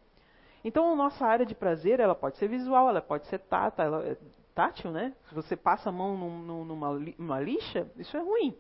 Então, 0.64 0.94
a 0.94 0.96
nossa 0.96 1.26
área 1.26 1.44
de 1.44 1.56
prazer, 1.56 2.00
ela 2.00 2.14
pode 2.14 2.38
ser 2.38 2.48
visual, 2.48 2.88
ela 2.88 3.02
pode 3.02 3.26
ser 3.26 3.40
tátil, 3.40 3.84
ela, 3.84 4.06
é 4.06 4.16
tátil, 4.54 4.92
né? 4.92 5.16
Se 5.28 5.34
você 5.34 5.56
passa 5.56 5.90
a 5.90 5.92
mão 5.92 6.16
num, 6.16 6.66
numa, 6.66 6.94
numa 7.18 7.40
lixa, 7.40 7.90
isso 7.98 8.16
é 8.16 8.20
ruim. 8.20 8.56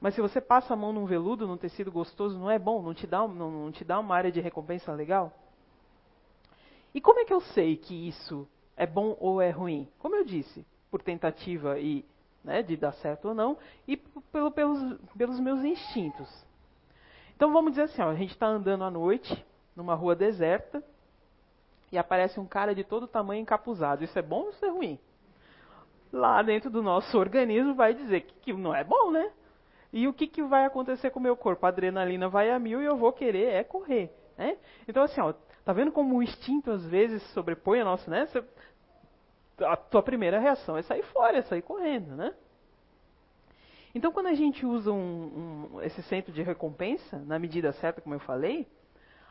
Mas 0.00 0.14
se 0.14 0.22
você 0.22 0.40
passa 0.40 0.72
a 0.72 0.76
mão 0.76 0.90
num 0.90 1.04
veludo, 1.04 1.46
num 1.46 1.58
tecido 1.58 1.92
gostoso, 1.92 2.38
não 2.38 2.50
é 2.50 2.58
bom? 2.58 2.80
Não 2.80 2.94
te 2.94 3.06
dá, 3.06 3.28
não, 3.28 3.50
não 3.50 3.70
te 3.70 3.84
dá 3.84 4.00
uma 4.00 4.16
área 4.16 4.32
de 4.32 4.40
recompensa 4.40 4.90
legal? 4.94 5.34
E 6.94 7.00
como 7.02 7.20
é 7.20 7.26
que 7.26 7.34
eu 7.34 7.42
sei 7.42 7.76
que 7.76 8.08
isso 8.08 8.48
é 8.74 8.86
bom 8.86 9.14
ou 9.20 9.42
é 9.42 9.50
ruim? 9.50 9.86
Como 9.98 10.16
eu 10.16 10.24
disse, 10.24 10.66
por 10.90 11.02
tentativa 11.02 11.78
e 11.78 12.06
né, 12.46 12.62
de 12.62 12.76
dar 12.76 12.92
certo 12.92 13.28
ou 13.28 13.34
não, 13.34 13.58
e 13.86 13.96
pelo, 13.96 14.50
pelos, 14.52 15.00
pelos 15.18 15.40
meus 15.40 15.62
instintos. 15.64 16.46
Então 17.34 17.52
vamos 17.52 17.72
dizer 17.72 17.82
assim, 17.82 18.00
ó, 18.00 18.08
a 18.08 18.14
gente 18.14 18.30
está 18.30 18.46
andando 18.46 18.84
à 18.84 18.90
noite, 18.90 19.44
numa 19.74 19.94
rua 19.94 20.14
deserta, 20.14 20.82
e 21.90 21.98
aparece 21.98 22.38
um 22.38 22.46
cara 22.46 22.74
de 22.74 22.84
todo 22.84 23.06
tamanho 23.06 23.42
encapuzado. 23.42 24.04
Isso 24.04 24.18
é 24.18 24.22
bom 24.22 24.44
ou 24.44 24.50
isso 24.50 24.64
é 24.64 24.70
ruim? 24.70 24.98
Lá 26.12 26.40
dentro 26.40 26.70
do 26.70 26.82
nosso 26.82 27.18
organismo 27.18 27.74
vai 27.74 27.92
dizer 27.92 28.22
que, 28.22 28.34
que 28.40 28.52
não 28.52 28.74
é 28.74 28.84
bom, 28.84 29.10
né? 29.10 29.30
E 29.92 30.06
o 30.06 30.12
que, 30.12 30.26
que 30.26 30.42
vai 30.42 30.64
acontecer 30.64 31.10
com 31.10 31.18
o 31.18 31.22
meu 31.22 31.36
corpo? 31.36 31.66
A 31.66 31.68
adrenalina 31.68 32.28
vai 32.28 32.50
a 32.50 32.58
mil 32.58 32.80
e 32.80 32.84
eu 32.84 32.96
vou 32.96 33.12
querer 33.12 33.54
é 33.54 33.64
correr. 33.64 34.10
Né? 34.36 34.56
Então, 34.86 35.02
assim, 35.02 35.20
ó, 35.20 35.32
tá 35.64 35.72
vendo 35.72 35.90
como 35.90 36.16
o 36.16 36.22
instinto 36.22 36.70
às 36.70 36.84
vezes 36.86 37.22
sobrepõe 37.32 37.80
a 37.80 37.84
nossa, 37.84 38.10
né? 38.10 38.26
Você, 38.26 38.44
a 39.60 39.76
tua 39.76 40.02
primeira 40.02 40.38
reação 40.38 40.76
é 40.76 40.82
sair 40.82 41.02
fora, 41.04 41.38
é 41.38 41.42
sair 41.42 41.62
correndo, 41.62 42.14
né? 42.14 42.34
Então, 43.94 44.12
quando 44.12 44.26
a 44.26 44.34
gente 44.34 44.66
usa 44.66 44.92
um, 44.92 45.70
um, 45.72 45.82
esse 45.82 46.02
centro 46.02 46.30
de 46.30 46.42
recompensa, 46.42 47.18
na 47.20 47.38
medida 47.38 47.72
certa, 47.72 48.00
como 48.02 48.14
eu 48.14 48.20
falei, 48.20 48.66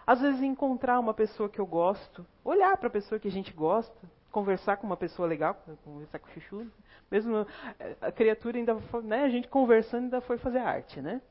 às 0.07 0.21
vezes 0.21 0.41
encontrar 0.41 0.99
uma 0.99 1.13
pessoa 1.13 1.47
que 1.47 1.59
eu 1.59 1.67
gosto, 1.67 2.25
olhar 2.43 2.75
para 2.77 2.87
a 2.87 2.91
pessoa 2.91 3.19
que 3.19 3.27
a 3.27 3.31
gente 3.31 3.53
gosta, 3.53 3.95
conversar 4.31 4.77
com 4.77 4.87
uma 4.87 4.97
pessoa 4.97 5.27
legal, 5.27 5.55
conversar 5.83 6.17
com 6.17 6.27
o 6.27 6.31
chuchu, 6.31 6.67
mesmo 7.11 7.45
eh, 7.79 7.95
a 8.01 8.11
criatura 8.11 8.57
ainda 8.57 8.75
foi, 8.75 9.03
né, 9.03 9.23
a 9.23 9.29
gente 9.29 9.47
conversando 9.47 10.05
ainda 10.05 10.21
foi 10.21 10.37
fazer 10.37 10.59
arte, 10.59 10.99
né? 10.99 11.21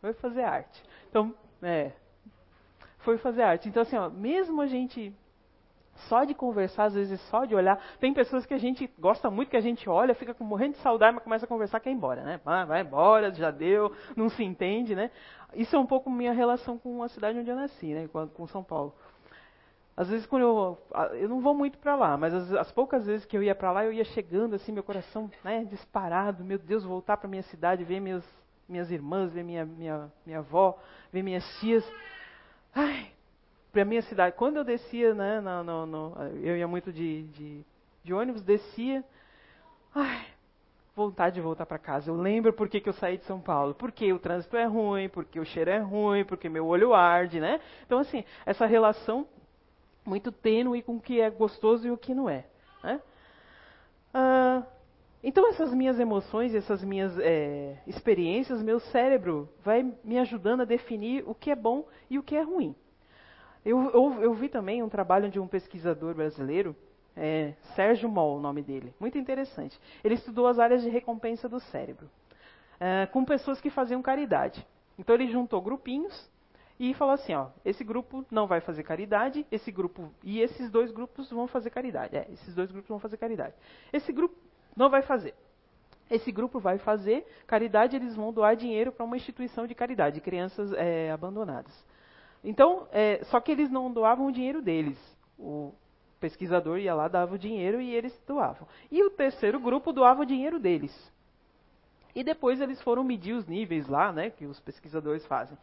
Foi 0.00 0.14
fazer 0.14 0.42
arte. 0.42 0.82
Então, 1.10 1.34
é, 1.62 1.92
foi 3.00 3.18
fazer 3.18 3.42
arte. 3.42 3.68
Então, 3.68 3.82
assim, 3.82 3.96
ó, 3.96 4.08
mesmo 4.08 4.62
a 4.62 4.66
gente 4.66 5.14
só 6.08 6.24
de 6.24 6.34
conversar, 6.34 6.84
às 6.84 6.94
vezes 6.94 7.20
só 7.22 7.44
de 7.44 7.54
olhar. 7.54 7.80
Tem 7.98 8.12
pessoas 8.12 8.46
que 8.46 8.54
a 8.54 8.58
gente 8.58 8.90
gosta 8.98 9.30
muito, 9.30 9.50
que 9.50 9.56
a 9.56 9.60
gente 9.60 9.88
olha, 9.88 10.14
fica 10.14 10.34
morrendo 10.40 10.72
de 10.72 10.78
saudade, 10.78 11.14
mas 11.14 11.24
começa 11.24 11.44
a 11.44 11.48
conversar, 11.48 11.80
quer 11.80 11.90
ir 11.90 11.94
embora, 11.94 12.22
né? 12.22 12.40
Vai, 12.44 12.66
vai 12.66 12.80
embora, 12.80 13.32
já 13.32 13.50
deu, 13.50 13.92
não 14.16 14.28
se 14.28 14.42
entende, 14.42 14.94
né? 14.94 15.10
Isso 15.54 15.74
é 15.74 15.78
um 15.78 15.86
pouco 15.86 16.10
minha 16.10 16.32
relação 16.32 16.78
com 16.78 17.02
a 17.02 17.08
cidade 17.08 17.38
onde 17.38 17.50
eu 17.50 17.56
nasci, 17.56 17.92
né? 17.94 18.08
Com 18.08 18.46
São 18.46 18.62
Paulo. 18.62 18.94
Às 19.96 20.08
vezes 20.08 20.26
quando 20.26 20.42
eu 20.42 20.78
eu 21.12 21.28
não 21.28 21.40
vou 21.40 21.54
muito 21.54 21.76
para 21.78 21.94
lá, 21.94 22.16
mas 22.16 22.32
as, 22.32 22.52
as, 22.54 22.72
poucas 22.72 23.04
vezes 23.04 23.26
que 23.26 23.36
eu 23.36 23.42
ia 23.42 23.54
para 23.54 23.70
lá, 23.70 23.84
eu 23.84 23.92
ia 23.92 24.04
chegando 24.04 24.54
assim, 24.54 24.72
meu 24.72 24.82
coração, 24.82 25.30
né, 25.44 25.64
disparado, 25.64 26.42
meu 26.42 26.58
Deus, 26.58 26.84
voltar 26.84 27.18
para 27.18 27.28
minha 27.28 27.42
cidade, 27.42 27.84
ver 27.84 28.00
minhas 28.00 28.24
minhas 28.66 28.90
irmãs, 28.90 29.32
ver 29.32 29.42
minha 29.42 29.66
minha 29.66 30.10
minha 30.24 30.38
avó, 30.38 30.78
ver 31.12 31.22
minhas 31.22 31.44
tias. 31.58 31.84
Ai, 32.74 33.12
para 33.72 33.84
minha 33.84 34.02
cidade. 34.02 34.36
Quando 34.36 34.56
eu 34.56 34.64
descia, 34.64 35.14
né, 35.14 35.40
no, 35.40 35.64
no, 35.64 35.86
no, 35.86 36.22
eu 36.42 36.56
ia 36.56 36.66
muito 36.66 36.92
de, 36.92 37.22
de, 37.28 37.64
de, 38.02 38.12
ônibus, 38.12 38.42
descia, 38.42 39.04
ai, 39.94 40.26
vontade 40.94 41.36
de 41.36 41.40
voltar 41.40 41.66
para 41.66 41.78
casa. 41.78 42.10
Eu 42.10 42.16
lembro 42.16 42.52
por 42.52 42.68
que, 42.68 42.80
que 42.80 42.88
eu 42.88 42.92
saí 42.94 43.16
de 43.16 43.24
São 43.24 43.40
Paulo. 43.40 43.74
Porque 43.74 44.12
o 44.12 44.18
trânsito 44.18 44.56
é 44.56 44.64
ruim, 44.64 45.08
porque 45.08 45.38
o 45.38 45.44
cheiro 45.44 45.70
é 45.70 45.78
ruim, 45.78 46.24
porque 46.24 46.48
meu 46.48 46.66
olho 46.66 46.94
arde, 46.94 47.40
né? 47.40 47.60
Então, 47.86 47.98
assim, 47.98 48.24
essa 48.44 48.66
relação 48.66 49.26
muito 50.04 50.32
tênue 50.32 50.82
com 50.82 50.96
o 50.96 51.00
que 51.00 51.20
é 51.20 51.30
gostoso 51.30 51.86
e 51.86 51.90
o 51.90 51.96
que 51.96 52.14
não 52.14 52.28
é. 52.28 52.44
Né? 52.82 53.00
Ah, 54.12 54.62
então, 55.22 55.48
essas 55.48 55.72
minhas 55.74 56.00
emoções, 56.00 56.54
essas 56.54 56.82
minhas 56.82 57.18
é, 57.18 57.78
experiências, 57.86 58.62
meu 58.62 58.80
cérebro 58.80 59.48
vai 59.62 59.82
me 60.02 60.18
ajudando 60.18 60.62
a 60.62 60.64
definir 60.64 61.22
o 61.26 61.34
que 61.34 61.50
é 61.50 61.56
bom 61.56 61.86
e 62.08 62.18
o 62.18 62.22
que 62.22 62.34
é 62.34 62.42
ruim. 62.42 62.74
Eu, 63.64 63.90
eu, 63.90 64.22
eu 64.22 64.34
vi 64.34 64.48
também 64.48 64.82
um 64.82 64.88
trabalho 64.88 65.28
de 65.30 65.38
um 65.38 65.46
pesquisador 65.46 66.14
brasileiro, 66.14 66.74
é, 67.16 67.52
Sérgio 67.74 68.08
Moll, 68.08 68.38
o 68.38 68.40
nome 68.40 68.62
dele, 68.62 68.94
muito 68.98 69.18
interessante. 69.18 69.78
Ele 70.02 70.14
estudou 70.14 70.46
as 70.46 70.58
áreas 70.58 70.82
de 70.82 70.88
recompensa 70.88 71.48
do 71.48 71.60
cérebro, 71.60 72.08
é, 72.78 73.06
com 73.06 73.24
pessoas 73.24 73.60
que 73.60 73.68
faziam 73.68 74.00
caridade. 74.00 74.66
Então 74.98 75.14
ele 75.14 75.30
juntou 75.30 75.60
grupinhos 75.60 76.30
e 76.78 76.94
falou 76.94 77.12
assim, 77.12 77.34
ó, 77.34 77.48
esse 77.62 77.84
grupo 77.84 78.24
não 78.30 78.46
vai 78.46 78.60
fazer 78.62 78.82
caridade, 78.82 79.46
esse 79.52 79.70
grupo 79.70 80.10
e 80.24 80.40
esses 80.40 80.70
dois 80.70 80.90
grupos 80.90 81.30
vão 81.30 81.46
fazer 81.46 81.68
caridade. 81.68 82.16
É, 82.16 82.26
esses 82.32 82.54
dois 82.54 82.70
grupos 82.70 82.88
vão 82.88 82.98
fazer 82.98 83.18
caridade. 83.18 83.54
Esse 83.92 84.10
grupo 84.12 84.34
não 84.74 84.88
vai 84.88 85.02
fazer. 85.02 85.34
Esse 86.10 86.32
grupo 86.32 86.58
vai 86.58 86.78
fazer 86.78 87.26
caridade, 87.46 87.94
eles 87.94 88.16
vão 88.16 88.32
doar 88.32 88.56
dinheiro 88.56 88.90
para 88.90 89.04
uma 89.04 89.16
instituição 89.16 89.66
de 89.66 89.74
caridade, 89.74 90.14
de 90.16 90.20
crianças 90.20 90.72
é, 90.72 91.10
abandonadas. 91.12 91.72
Então, 92.42 92.86
é, 92.90 93.22
só 93.24 93.40
que 93.40 93.52
eles 93.52 93.70
não 93.70 93.92
doavam 93.92 94.26
o 94.26 94.32
dinheiro 94.32 94.62
deles. 94.62 94.98
O 95.38 95.72
pesquisador 96.18 96.78
ia 96.78 96.94
lá, 96.94 97.08
dava 97.08 97.34
o 97.34 97.38
dinheiro 97.38 97.80
e 97.80 97.94
eles 97.94 98.18
doavam. 98.26 98.66
E 98.90 99.02
o 99.02 99.10
terceiro 99.10 99.58
grupo 99.58 99.92
doava 99.92 100.22
o 100.22 100.26
dinheiro 100.26 100.58
deles. 100.58 101.12
E 102.14 102.24
depois 102.24 102.60
eles 102.60 102.80
foram 102.82 103.04
medir 103.04 103.34
os 103.34 103.46
níveis 103.46 103.88
lá, 103.88 104.12
né, 104.12 104.30
que 104.30 104.46
os 104.46 104.58
pesquisadores 104.60 105.24
fazem. 105.26 105.56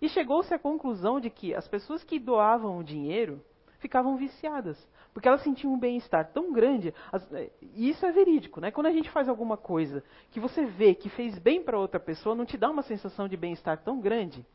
E 0.00 0.08
chegou-se 0.08 0.52
à 0.52 0.58
conclusão 0.58 1.20
de 1.20 1.28
que 1.28 1.54
as 1.54 1.68
pessoas 1.68 2.02
que 2.02 2.18
doavam 2.18 2.78
o 2.78 2.84
dinheiro 2.84 3.42
ficavam 3.80 4.16
viciadas, 4.16 4.78
porque 5.12 5.26
elas 5.26 5.42
sentiam 5.42 5.72
um 5.72 5.78
bem-estar 5.78 6.30
tão 6.32 6.52
grande, 6.52 6.94
as, 7.10 7.26
e 7.62 7.88
isso 7.88 8.04
é 8.04 8.12
verídico, 8.12 8.60
né? 8.60 8.70
Quando 8.70 8.86
a 8.86 8.92
gente 8.92 9.10
faz 9.10 9.28
alguma 9.28 9.56
coisa 9.56 10.04
que 10.30 10.38
você 10.38 10.64
vê 10.64 10.94
que 10.94 11.08
fez 11.08 11.38
bem 11.38 11.62
para 11.62 11.78
outra 11.78 11.98
pessoa, 11.98 12.34
não 12.34 12.44
te 12.44 12.56
dá 12.56 12.70
uma 12.70 12.82
sensação 12.82 13.26
de 13.26 13.36
bem-estar 13.36 13.78
tão 13.78 14.00
grande? 14.00 14.46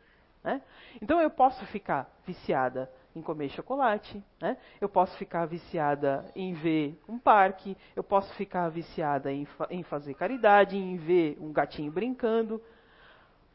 Né? 0.46 0.62
Então 1.02 1.20
eu 1.20 1.32
posso 1.32 1.66
ficar 1.66 2.08
viciada 2.24 2.88
em 3.16 3.22
comer 3.22 3.50
chocolate, 3.50 4.24
né? 4.40 4.58
eu 4.80 4.88
posso 4.88 5.18
ficar 5.18 5.48
viciada 5.48 6.24
em 6.36 6.54
ver 6.54 7.02
um 7.10 7.18
parque, 7.18 7.76
eu 7.96 8.04
posso 8.04 8.32
ficar 8.36 8.70
viciada 8.70 9.34
em, 9.34 9.46
fa 9.46 9.66
em 9.72 9.82
fazer 9.82 10.14
caridade, 10.14 10.78
em 10.78 10.98
ver 10.98 11.36
um 11.42 11.52
gatinho 11.52 11.92
brincando. 11.92 12.62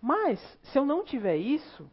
Mas, 0.03 0.41
se 0.64 0.76
eu 0.76 0.84
não 0.84 1.05
tiver 1.05 1.36
isso, 1.36 1.88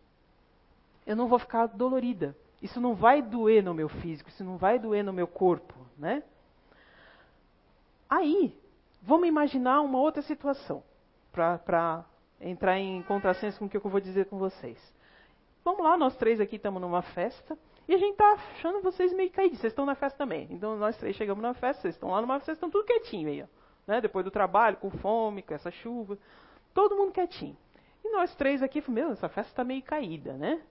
eu 1.06 1.16
não 1.16 1.28
vou 1.28 1.38
ficar 1.38 1.68
dolorida. 1.68 2.36
Isso 2.60 2.82
não 2.82 2.96
vai 2.96 3.22
doer 3.22 3.64
no 3.64 3.76
meu 3.76 3.90
físico, 3.90 4.30
isso 4.30 4.44
não 4.44 4.58
vai 4.58 4.80
doer 4.80 5.04
no 5.04 5.14
meu 5.14 5.28
corpo, 5.28 5.76
né? 5.96 6.24
Aí, 8.10 8.58
vamos 9.04 9.28
imaginar 9.28 9.82
uma 9.82 10.00
outra 10.00 10.24
situação, 10.24 10.84
para 11.32 12.04
entrar 12.40 12.78
em 12.78 13.02
contrassenso 13.04 13.60
com 13.60 13.66
o 13.66 13.70
que 13.70 13.78
eu 13.78 13.82
vou 13.82 14.00
dizer 14.00 14.26
com 14.26 14.38
vocês. 14.38 14.78
Vamos 15.64 15.84
lá, 15.84 15.98
nós 15.98 16.16
três 16.16 16.40
aqui 16.40 16.56
estamos 16.56 16.82
numa 16.82 17.02
festa, 17.02 17.58
e 17.88 17.96
a 17.96 17.98
gente 17.98 18.12
está 18.12 18.34
achando 18.34 18.82
vocês 18.82 19.14
meio 19.14 19.32
caídos. 19.32 19.60
Vocês 19.60 19.72
estão 19.72 19.86
na 19.86 19.96
festa 19.96 20.18
também. 20.18 20.48
Então 20.50 20.76
nós 20.78 20.98
três 20.98 21.16
chegamos 21.16 21.42
na 21.42 21.54
festa, 21.54 21.84
vocês 21.84 21.96
estão 21.96 22.10
lá 22.10 22.22
numa 22.22 22.36
festa, 22.36 22.46
vocês 22.46 22.58
estão 22.58 22.70
tudo 22.70 22.86
quietinho 22.86 23.30
aí, 23.30 23.44
ó, 23.44 23.46
né? 23.88 24.02
Depois 24.02 24.26
do 24.26 24.32
trabalho, 24.32 24.78
com 24.78 24.90
fome, 24.90 25.42
com 25.42 25.54
essa 25.54 25.72
chuva. 25.72 26.18
Todo 26.74 26.96
mundo 26.96 27.14
quietinho. 27.14 27.56
E 28.04 28.12
nós 28.12 28.36
três 28.36 28.62
aqui, 28.62 28.84
meu, 28.90 29.12
essa 29.12 29.30
festa 29.30 29.52
está 29.52 29.64
meio 29.64 29.82
caída, 29.84 30.34
né? 30.34 30.62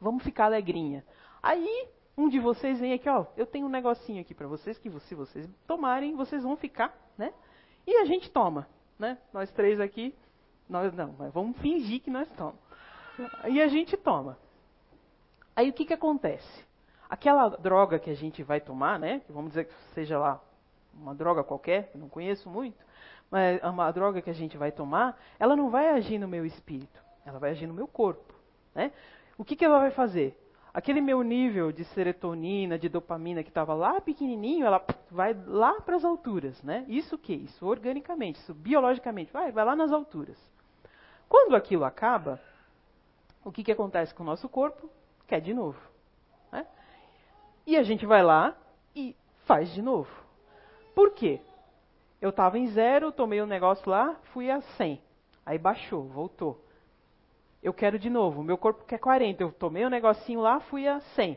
Vamos 0.00 0.22
ficar 0.22 0.46
alegrinha. 0.46 1.04
Aí, 1.42 1.88
um 2.16 2.28
de 2.28 2.38
vocês 2.38 2.80
vem 2.80 2.94
aqui, 2.94 3.08
ó, 3.08 3.26
eu 3.36 3.46
tenho 3.46 3.66
um 3.66 3.70
negocinho 3.70 4.20
aqui 4.20 4.34
para 4.34 4.46
vocês, 4.46 4.78
que 4.78 4.90
se 5.00 5.14
vocês 5.14 5.48
tomarem, 5.66 6.16
vocês 6.16 6.42
vão 6.42 6.56
ficar, 6.56 6.96
né? 7.16 7.32
E 7.86 7.94
a 7.96 8.04
gente 8.04 8.30
toma, 8.30 8.66
né? 8.98 9.18
Nós 9.32 9.50
três 9.52 9.80
aqui, 9.80 10.14
nós 10.68 10.92
não, 10.94 11.14
mas 11.18 11.32
vamos 11.32 11.56
fingir 11.58 12.00
que 12.00 12.10
nós 12.10 12.28
tomamos. 12.30 12.60
E 13.48 13.60
a 13.60 13.68
gente 13.68 13.96
toma. 13.96 14.38
Aí 15.54 15.70
o 15.70 15.72
que 15.72 15.86
que 15.86 15.94
acontece? 15.94 16.64
Aquela 17.08 17.48
droga 17.48 17.98
que 17.98 18.10
a 18.10 18.14
gente 18.14 18.42
vai 18.42 18.60
tomar, 18.60 18.98
né? 18.98 19.22
Vamos 19.28 19.50
dizer 19.50 19.66
que 19.66 19.74
seja 19.94 20.18
lá 20.18 20.40
uma 20.92 21.14
droga 21.14 21.44
qualquer, 21.44 21.90
que 21.90 21.98
não 21.98 22.08
conheço 22.08 22.48
muito, 22.48 22.76
mas 23.30 23.62
uma 23.62 23.90
droga 23.90 24.20
que 24.20 24.30
a 24.30 24.34
gente 24.34 24.56
vai 24.56 24.72
tomar, 24.72 25.18
ela 25.38 25.54
não 25.54 25.70
vai 25.70 25.90
agir 25.90 26.18
no 26.18 26.28
meu 26.28 26.44
espírito, 26.44 27.00
ela 27.24 27.38
vai 27.38 27.50
agir 27.50 27.66
no 27.66 27.74
meu 27.74 27.86
corpo, 27.86 28.34
né? 28.74 28.92
O 29.38 29.44
que, 29.44 29.54
que 29.54 29.64
ela 29.64 29.78
vai 29.78 29.90
fazer? 29.90 30.38
Aquele 30.72 31.00
meu 31.00 31.22
nível 31.22 31.72
de 31.72 31.84
serotonina, 31.86 32.78
de 32.78 32.88
dopamina 32.88 33.42
que 33.42 33.48
estava 33.48 33.72
lá 33.72 34.00
pequenininho, 34.00 34.66
ela 34.66 34.84
vai 35.10 35.34
lá 35.46 35.80
para 35.80 35.96
as 35.96 36.04
alturas, 36.04 36.62
né? 36.62 36.84
Isso 36.88 37.14
o 37.14 37.18
que? 37.18 37.32
Isso 37.32 37.66
organicamente, 37.66 38.38
isso 38.40 38.52
biologicamente, 38.52 39.32
vai, 39.32 39.50
vai 39.52 39.64
lá 39.64 39.74
nas 39.74 39.92
alturas. 39.92 40.36
Quando 41.28 41.56
aquilo 41.56 41.84
acaba, 41.84 42.40
o 43.44 43.52
que, 43.52 43.64
que 43.64 43.72
acontece 43.72 44.14
com 44.14 44.22
o 44.22 44.26
nosso 44.26 44.48
corpo? 44.48 44.90
Quer 45.26 45.40
de 45.40 45.52
novo. 45.52 45.80
Né? 46.52 46.66
E 47.66 47.76
a 47.76 47.82
gente 47.82 48.06
vai 48.06 48.22
lá 48.22 48.56
e 48.94 49.16
faz 49.44 49.72
de 49.72 49.82
novo. 49.82 50.10
Por 50.94 51.12
quê? 51.12 51.40
Eu 52.20 52.30
estava 52.30 52.58
em 52.58 52.66
zero, 52.68 53.12
tomei 53.12 53.42
um 53.42 53.46
negócio 53.46 53.90
lá, 53.90 54.16
fui 54.32 54.50
a 54.50 54.60
100. 54.60 55.00
Aí 55.44 55.58
baixou, 55.58 56.04
voltou 56.04 56.66
eu 57.66 57.74
quero 57.74 57.98
de 57.98 58.08
novo. 58.08 58.44
Meu 58.44 58.56
corpo 58.56 58.84
quer 58.84 58.98
40. 58.98 59.42
Eu 59.42 59.50
tomei 59.50 59.84
um 59.84 59.90
negocinho 59.90 60.40
lá, 60.40 60.60
fui 60.60 60.86
a 60.86 61.00
100. 61.00 61.36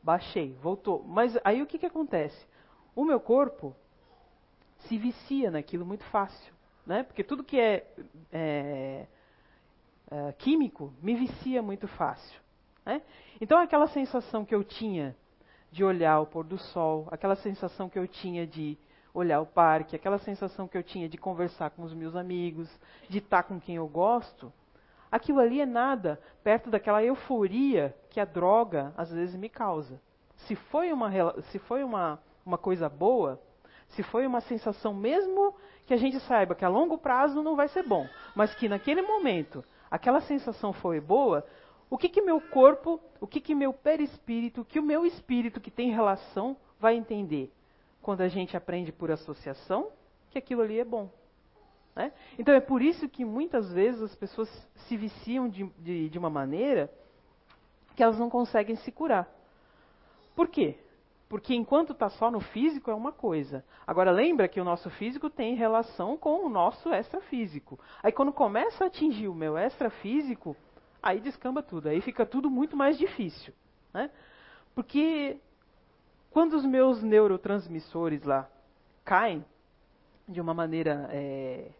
Baixei, 0.00 0.52
voltou. 0.62 1.02
Mas 1.04 1.36
aí 1.42 1.60
o 1.60 1.66
que, 1.66 1.76
que 1.76 1.86
acontece? 1.86 2.46
O 2.94 3.04
meu 3.04 3.18
corpo 3.18 3.74
se 4.86 4.96
vicia 4.96 5.50
naquilo 5.50 5.84
muito 5.84 6.04
fácil. 6.04 6.54
Né? 6.86 7.02
Porque 7.02 7.24
tudo 7.24 7.42
que 7.42 7.58
é, 7.58 7.84
é, 8.32 9.06
é 10.10 10.32
químico 10.32 10.92
me 11.02 11.14
vicia 11.14 11.62
muito 11.62 11.88
fácil. 11.88 12.40
Né? 12.84 13.02
Então 13.40 13.58
aquela 13.58 13.86
sensação 13.88 14.44
que 14.44 14.54
eu 14.54 14.62
tinha 14.62 15.16
de 15.70 15.84
olhar 15.84 16.20
o 16.20 16.26
pôr 16.26 16.44
do 16.44 16.58
sol, 16.58 17.08
aquela 17.10 17.36
sensação 17.36 17.88
que 17.88 17.98
eu 17.98 18.06
tinha 18.06 18.46
de 18.46 18.78
olhar 19.12 19.40
o 19.40 19.46
parque, 19.46 19.96
aquela 19.96 20.18
sensação 20.18 20.68
que 20.68 20.76
eu 20.76 20.82
tinha 20.82 21.08
de 21.08 21.16
conversar 21.16 21.70
com 21.70 21.82
os 21.82 21.92
meus 21.92 22.14
amigos, 22.14 22.68
de 23.08 23.18
estar 23.18 23.42
com 23.42 23.58
quem 23.58 23.76
eu 23.76 23.88
gosto, 23.88 24.52
aquilo 25.10 25.40
ali 25.40 25.60
é 25.60 25.66
nada 25.66 26.20
perto 26.44 26.70
daquela 26.70 27.02
euforia 27.02 27.96
que 28.10 28.20
a 28.20 28.24
droga 28.24 28.92
às 28.96 29.10
vezes 29.10 29.34
me 29.34 29.48
causa. 29.48 30.00
Se 30.36 30.54
foi 30.54 30.92
uma, 30.92 31.10
se 31.50 31.58
foi 31.60 31.82
uma, 31.82 32.20
uma 32.44 32.58
coisa 32.58 32.88
boa, 32.88 33.40
se 33.88 34.02
foi 34.02 34.26
uma 34.26 34.40
sensação, 34.40 34.92
mesmo 34.92 35.54
que 35.86 35.94
a 35.94 35.96
gente 35.96 36.20
saiba 36.20 36.54
que 36.54 36.64
a 36.64 36.68
longo 36.68 36.98
prazo 36.98 37.42
não 37.42 37.56
vai 37.56 37.68
ser 37.68 37.82
bom, 37.82 38.06
mas 38.34 38.54
que 38.54 38.68
naquele 38.68 39.02
momento 39.02 39.64
aquela 39.90 40.20
sensação 40.20 40.72
foi 40.72 41.00
boa, 41.00 41.46
o 41.88 41.96
que 41.96 42.08
que 42.08 42.20
meu 42.20 42.40
corpo, 42.40 43.00
o 43.20 43.26
que 43.26 43.40
que 43.40 43.54
meu 43.54 43.72
perispírito, 43.72 44.62
o 44.62 44.64
que 44.64 44.78
o 44.78 44.82
meu 44.82 45.06
espírito 45.06 45.60
que 45.60 45.70
tem 45.70 45.90
relação 45.90 46.56
vai 46.78 46.96
entender? 46.96 47.52
Quando 48.02 48.20
a 48.20 48.28
gente 48.28 48.56
aprende 48.56 48.92
por 48.92 49.10
associação 49.10 49.90
que 50.30 50.38
aquilo 50.38 50.62
ali 50.62 50.78
é 50.78 50.84
bom. 50.84 51.10
Né? 51.94 52.12
Então 52.38 52.54
é 52.54 52.60
por 52.60 52.82
isso 52.82 53.08
que 53.08 53.24
muitas 53.24 53.72
vezes 53.72 54.02
as 54.02 54.14
pessoas 54.14 54.48
se 54.86 54.96
viciam 54.96 55.48
de, 55.48 55.64
de, 55.78 56.08
de 56.10 56.18
uma 56.18 56.28
maneira 56.28 56.92
que 57.94 58.02
elas 58.02 58.18
não 58.18 58.28
conseguem 58.28 58.76
se 58.76 58.92
curar. 58.92 59.26
Por 60.34 60.48
quê? 60.48 60.76
Porque 61.28 61.54
enquanto 61.54 61.92
está 61.92 62.08
só 62.08 62.30
no 62.30 62.40
físico 62.40 62.90
é 62.90 62.94
uma 62.94 63.10
coisa. 63.10 63.64
Agora 63.86 64.10
lembra 64.10 64.46
que 64.46 64.60
o 64.60 64.64
nosso 64.64 64.88
físico 64.90 65.28
tem 65.28 65.56
relação 65.56 66.16
com 66.16 66.46
o 66.46 66.48
nosso 66.48 66.92
extrafísico. 66.92 67.78
Aí 68.02 68.12
quando 68.12 68.32
começa 68.32 68.84
a 68.84 68.86
atingir 68.86 69.26
o 69.26 69.34
meu 69.34 69.58
extrafísico, 69.58 70.56
aí 71.02 71.20
descamba 71.20 71.62
tudo. 71.62 71.88
Aí 71.88 72.00
fica 72.00 72.24
tudo 72.24 72.48
muito 72.48 72.76
mais 72.76 72.96
difícil. 72.96 73.52
Né? 73.92 74.10
Porque 74.74 75.38
quando 76.30 76.52
os 76.54 76.64
meus 76.64 77.02
neurotransmissores 77.02 78.22
lá 78.22 78.48
caem 79.04 79.44
de 80.28 80.40
uma 80.40 80.54
maneira 80.54 81.08
é, 81.10 81.70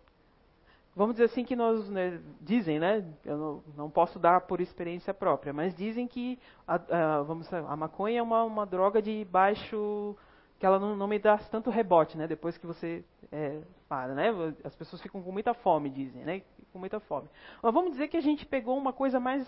vamos 0.97 1.14
dizer 1.14 1.26
assim 1.26 1.44
que 1.44 1.55
nós 1.55 1.88
né, 1.90 2.20
dizem, 2.40 2.78
né? 2.78 3.05
Eu 3.22 3.36
não, 3.36 3.62
não, 3.76 3.90
posso 3.90 4.18
dar 4.18 4.40
por 4.40 4.62
experiência 4.62 5.12
própria, 5.12 5.53
mas 5.53 5.76
dizem 5.76 6.09
que 6.09 6.38
a, 6.66 6.74
a 7.18 7.22
vamos 7.22 7.53
a 7.53 7.76
maconha 7.76 8.20
é 8.20 8.22
uma, 8.22 8.42
uma 8.42 8.64
droga 8.64 9.03
de 9.03 9.24
baixo 9.26 10.16
que 10.59 10.64
ela 10.64 10.78
não, 10.78 10.97
não 10.97 11.07
me 11.07 11.18
dá 11.18 11.36
tanto 11.36 11.68
rebote, 11.68 12.16
né? 12.16 12.26
Depois 12.26 12.57
que 12.57 12.66
você 12.66 13.05
é, 13.30 13.61
para, 13.86 14.14
né? 14.14 14.30
As 14.64 14.74
pessoas 14.74 15.03
ficam 15.03 15.22
com 15.22 15.30
muita 15.30 15.53
fome, 15.53 15.90
dizem, 15.90 16.24
né? 16.24 16.42
Com 16.72 16.78
muita 16.78 16.99
fome. 16.99 17.28
Mas 17.62 17.74
vamos 17.74 17.90
dizer 17.92 18.09
que 18.09 18.16
a 18.16 18.22
gente 18.22 18.47
pegou 18.47 18.76
uma 18.78 18.92
coisa 18.92 19.20
mais 19.20 19.47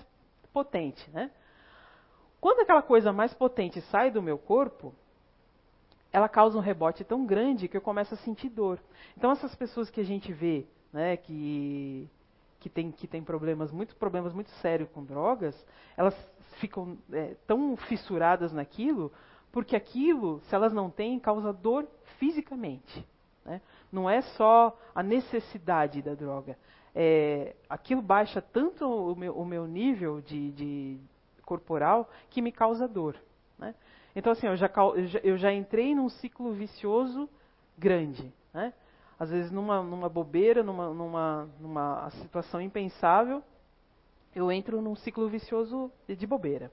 potente, 0.52 1.10
né? 1.10 1.30
Quando 2.40 2.60
aquela 2.60 2.82
coisa 2.82 3.10
mais 3.10 3.32
potente 3.32 3.80
sai 3.82 4.10
do 4.10 4.22
meu 4.22 4.36
corpo, 4.36 4.94
ela 6.12 6.28
causa 6.28 6.58
um 6.58 6.60
rebote 6.60 7.04
tão 7.04 7.24
grande 7.24 7.68
que 7.68 7.76
eu 7.76 7.80
começo 7.80 8.12
a 8.12 8.18
sentir 8.18 8.50
dor. 8.50 8.78
Então 9.16 9.30
essas 9.30 9.54
pessoas 9.54 9.88
que 9.88 10.00
a 10.00 10.04
gente 10.04 10.30
vê 10.30 10.66
né, 10.92 11.16
que, 11.16 12.08
que, 12.60 12.68
tem, 12.68 12.90
que 12.90 13.06
tem 13.06 13.22
problemas, 13.22 13.70
muitos 13.70 13.94
problemas 13.94 14.32
muito 14.32 14.50
sérios 14.62 14.88
com 14.90 15.04
drogas, 15.04 15.54
elas 15.96 16.14
ficam 16.58 16.96
é, 17.12 17.34
tão 17.46 17.76
fissuradas 17.76 18.52
naquilo, 18.52 19.12
porque 19.52 19.76
aquilo, 19.76 20.40
se 20.48 20.54
elas 20.54 20.72
não 20.72 20.90
têm, 20.90 21.18
causa 21.18 21.52
dor 21.52 21.86
fisicamente. 22.18 23.06
Né? 23.44 23.60
Não 23.90 24.08
é 24.08 24.20
só 24.20 24.78
a 24.94 25.02
necessidade 25.02 26.02
da 26.02 26.14
droga. 26.14 26.56
É, 26.94 27.54
aquilo 27.68 28.02
baixa 28.02 28.42
tanto 28.42 28.86
o 28.86 29.14
meu, 29.16 29.34
o 29.34 29.44
meu 29.44 29.66
nível 29.66 30.20
de, 30.20 30.50
de, 30.52 30.98
corporal 31.44 32.10
que 32.28 32.42
me 32.42 32.52
causa 32.52 32.86
dor. 32.86 33.16
Né? 33.58 33.74
Então, 34.14 34.32
assim, 34.32 34.46
eu 34.46 34.56
já, 34.56 34.70
eu 35.22 35.38
já 35.38 35.52
entrei 35.52 35.94
num 35.94 36.08
ciclo 36.08 36.52
vicioso 36.52 37.28
grande. 37.76 38.32
Né? 38.52 38.72
Às 39.18 39.30
vezes 39.30 39.50
numa, 39.50 39.82
numa 39.82 40.08
bobeira, 40.08 40.62
numa, 40.62 40.92
numa, 40.94 41.48
numa 41.60 42.10
situação 42.10 42.60
impensável, 42.60 43.42
eu 44.34 44.52
entro 44.52 44.80
num 44.80 44.94
ciclo 44.94 45.28
vicioso 45.28 45.90
de 46.06 46.26
bobeira. 46.26 46.70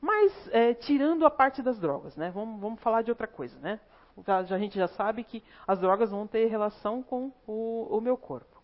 Mas, 0.00 0.48
é, 0.52 0.74
tirando 0.74 1.26
a 1.26 1.30
parte 1.30 1.60
das 1.60 1.78
drogas, 1.78 2.16
né, 2.16 2.30
vamos, 2.30 2.60
vamos 2.60 2.80
falar 2.80 3.02
de 3.02 3.10
outra 3.10 3.26
coisa. 3.26 3.58
Né? 3.58 3.80
A 4.26 4.58
gente 4.58 4.78
já 4.78 4.88
sabe 4.88 5.24
que 5.24 5.42
as 5.66 5.80
drogas 5.80 6.10
vão 6.10 6.26
ter 6.26 6.46
relação 6.46 7.02
com 7.02 7.32
o, 7.46 7.88
o 7.90 8.00
meu 8.00 8.16
corpo. 8.16 8.62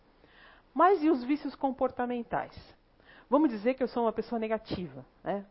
Mas 0.73 1.03
e 1.03 1.09
os 1.09 1.23
vícios 1.23 1.55
comportamentais? 1.55 2.55
Vamos 3.29 3.49
dizer 3.49 3.73
que 3.73 3.81
eu 3.81 3.87
sou 3.87 4.03
uma 4.03 4.13
pessoa 4.13 4.37
negativa, 4.37 5.03
né? 5.23 5.43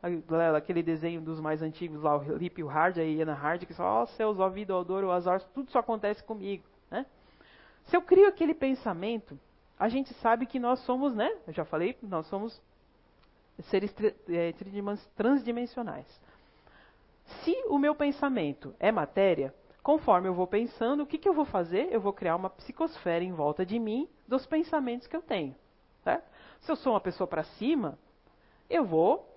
Aquele 0.57 0.83
desenho 0.83 1.21
dos 1.21 1.41
mais 1.41 1.61
antigos 1.61 2.03
lá, 2.03 2.17
o 2.17 2.37
Lip 2.37 2.61
e 2.61 2.63
o 2.63 2.69
Hard, 2.69 2.99
a 2.99 3.03
Iana 3.03 3.35
Hard, 3.35 3.65
que 3.65 3.75
só, 3.75 4.03
oh, 4.03 4.07
céus, 4.07 4.39
ó 4.39 4.49
vida, 4.49 4.77
ó 4.77 4.85
dor, 4.85 5.03
ó 5.03 5.11
azar, 5.11 5.43
tudo 5.53 5.71
só 5.73 5.81
acontece 5.81 6.23
comigo? 6.23 6.63
Se 7.85 7.97
eu 7.97 8.03
crio 8.03 8.29
aquele 8.29 8.55
pensamento, 8.55 9.39
a 9.79 9.89
gente 9.89 10.13
sabe 10.15 10.47
que 10.47 10.59
nós 10.59 10.81
somos, 10.81 11.15
né? 11.15 11.31
Eu 11.47 11.53
já 11.53 11.65
falei, 11.65 11.97
nós 12.03 12.27
somos 12.27 12.61
seres 13.65 13.95
é, 14.29 14.55
transdimensionais. 15.17 16.07
Se 17.25 17.55
o 17.69 17.79
meu 17.79 17.95
pensamento 17.95 18.75
é 18.79 18.93
matéria, 18.93 19.55
conforme 19.83 20.29
eu 20.29 20.35
vou 20.35 20.47
pensando, 20.47 21.03
o 21.03 21.07
que, 21.07 21.19
que 21.19 21.29
eu 21.29 21.35
vou 21.35 21.45
fazer? 21.45 21.89
Eu 21.93 22.01
vou 22.01 22.13
criar 22.13 22.37
uma 22.37 22.51
psicosfera 22.51 23.25
em 23.25 23.33
volta 23.33 23.65
de 23.65 23.79
mim 23.79 24.09
dos 24.27 24.47
pensamentos 24.47 25.07
que 25.07 25.17
eu 25.17 25.23
tenho. 25.23 25.55
Certo? 26.03 26.25
Se 26.61 26.71
eu 26.71 26.77
sou 26.77 26.93
uma 26.93 27.01
pessoa 27.01 27.27
para 27.27 27.45
cima, 27.45 27.99
eu 28.69 28.85
vou 28.85 29.29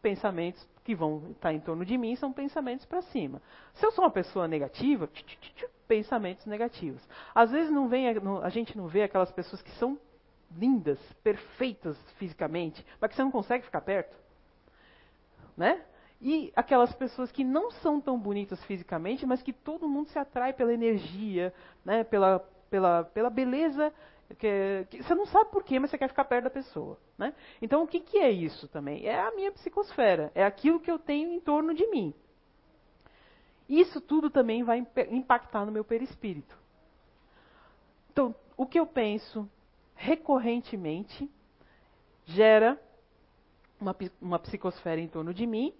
pensamentos 0.00 0.66
que 0.84 0.94
vão 0.94 1.30
estar 1.30 1.52
em 1.52 1.60
torno 1.60 1.82
de 1.84 1.96
mim 1.96 2.14
são 2.14 2.30
pensamentos 2.30 2.84
para 2.84 3.00
cima. 3.00 3.40
Se 3.72 3.86
eu 3.86 3.90
sou 3.90 4.04
uma 4.04 4.10
pessoa 4.10 4.46
negativa, 4.46 5.08
pensamentos 5.86 6.44
negativos. 6.46 7.02
Às 7.34 7.50
vezes 7.50 7.70
não 7.70 7.88
vem, 7.88 8.06
a 8.08 8.48
gente 8.48 8.76
não 8.76 8.86
vê 8.86 9.02
aquelas 9.02 9.30
pessoas 9.32 9.62
que 9.62 9.70
são 9.72 9.98
lindas, 10.56 10.98
perfeitas 11.22 11.98
fisicamente, 12.18 12.84
mas 13.00 13.10
que 13.10 13.16
você 13.16 13.22
não 13.22 13.30
consegue 13.30 13.64
ficar 13.64 13.80
perto, 13.80 14.16
né? 15.56 15.82
E 16.20 16.52
aquelas 16.56 16.94
pessoas 16.94 17.30
que 17.30 17.44
não 17.44 17.70
são 17.70 18.00
tão 18.00 18.18
bonitas 18.18 18.62
fisicamente, 18.64 19.26
mas 19.26 19.42
que 19.42 19.52
todo 19.52 19.88
mundo 19.88 20.08
se 20.08 20.18
atrai 20.18 20.52
pela 20.52 20.72
energia, 20.72 21.52
né? 21.84 22.04
Pela 22.04 22.38
pela 22.70 23.04
pela 23.04 23.30
beleza 23.30 23.92
que, 24.38 24.86
que, 24.90 25.02
você 25.02 25.14
não 25.14 25.26
sabe 25.26 25.50
por 25.50 25.62
quê, 25.62 25.78
mas 25.78 25.90
você 25.90 25.98
quer 25.98 26.08
ficar 26.08 26.24
perto 26.24 26.44
da 26.44 26.50
pessoa. 26.50 26.98
Né? 27.18 27.34
Então, 27.60 27.82
o 27.82 27.86
que, 27.86 28.00
que 28.00 28.18
é 28.18 28.30
isso 28.30 28.68
também? 28.68 29.06
É 29.06 29.20
a 29.20 29.30
minha 29.32 29.52
psicosfera, 29.52 30.32
é 30.34 30.44
aquilo 30.44 30.80
que 30.80 30.90
eu 30.90 30.98
tenho 30.98 31.30
em 31.32 31.40
torno 31.40 31.74
de 31.74 31.86
mim. 31.88 32.14
Isso 33.68 34.00
tudo 34.00 34.30
também 34.30 34.62
vai 34.62 34.86
impactar 35.10 35.64
no 35.64 35.72
meu 35.72 35.84
perispírito. 35.84 36.56
Então, 38.10 38.34
o 38.56 38.66
que 38.66 38.78
eu 38.78 38.86
penso 38.86 39.48
recorrentemente 39.94 41.30
gera 42.26 42.80
uma, 43.80 43.96
uma 44.20 44.38
psicosfera 44.38 45.00
em 45.00 45.08
torno 45.08 45.32
de 45.32 45.46
mim 45.46 45.74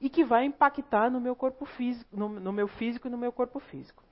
e 0.00 0.08
que 0.08 0.24
vai 0.24 0.44
impactar 0.44 1.10
no 1.10 1.20
meu 1.20 1.34
corpo 1.34 1.64
físico, 1.64 2.08
no, 2.16 2.28
no 2.28 2.52
meu 2.52 2.68
físico 2.68 3.08
e 3.08 3.10
no 3.10 3.18
meu 3.18 3.32
corpo 3.32 3.58
físico 3.58 4.04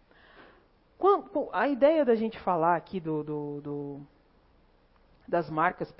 a 1.52 1.68
ideia 1.68 2.04
da 2.04 2.14
gente 2.14 2.38
falar 2.40 2.76
aqui 2.76 3.00
do, 3.00 3.24
do, 3.24 3.60
do, 3.60 4.00
das 5.26 5.50
marcas 5.50 5.92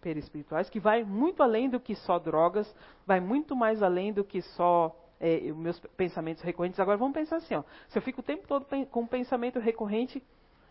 perispirituais, 0.00 0.70
que 0.70 0.78
vai 0.78 1.02
muito 1.02 1.42
além 1.42 1.68
do 1.68 1.80
que 1.80 1.94
só 1.94 2.18
drogas, 2.18 2.72
vai 3.06 3.20
muito 3.20 3.56
mais 3.56 3.82
além 3.82 4.12
do 4.12 4.22
que 4.22 4.40
só 4.42 4.94
é, 5.24 5.40
meus 5.54 5.80
pensamentos 5.96 6.42
recorrentes. 6.42 6.78
Agora 6.78 6.98
vamos 6.98 7.14
pensar 7.14 7.36
assim, 7.36 7.54
ó, 7.54 7.62
se 7.88 7.96
eu 7.96 8.02
fico 8.02 8.20
o 8.20 8.24
tempo 8.24 8.46
todo 8.46 8.66
com 8.90 9.00
um 9.00 9.06
pensamento 9.06 9.58
recorrente 9.58 10.22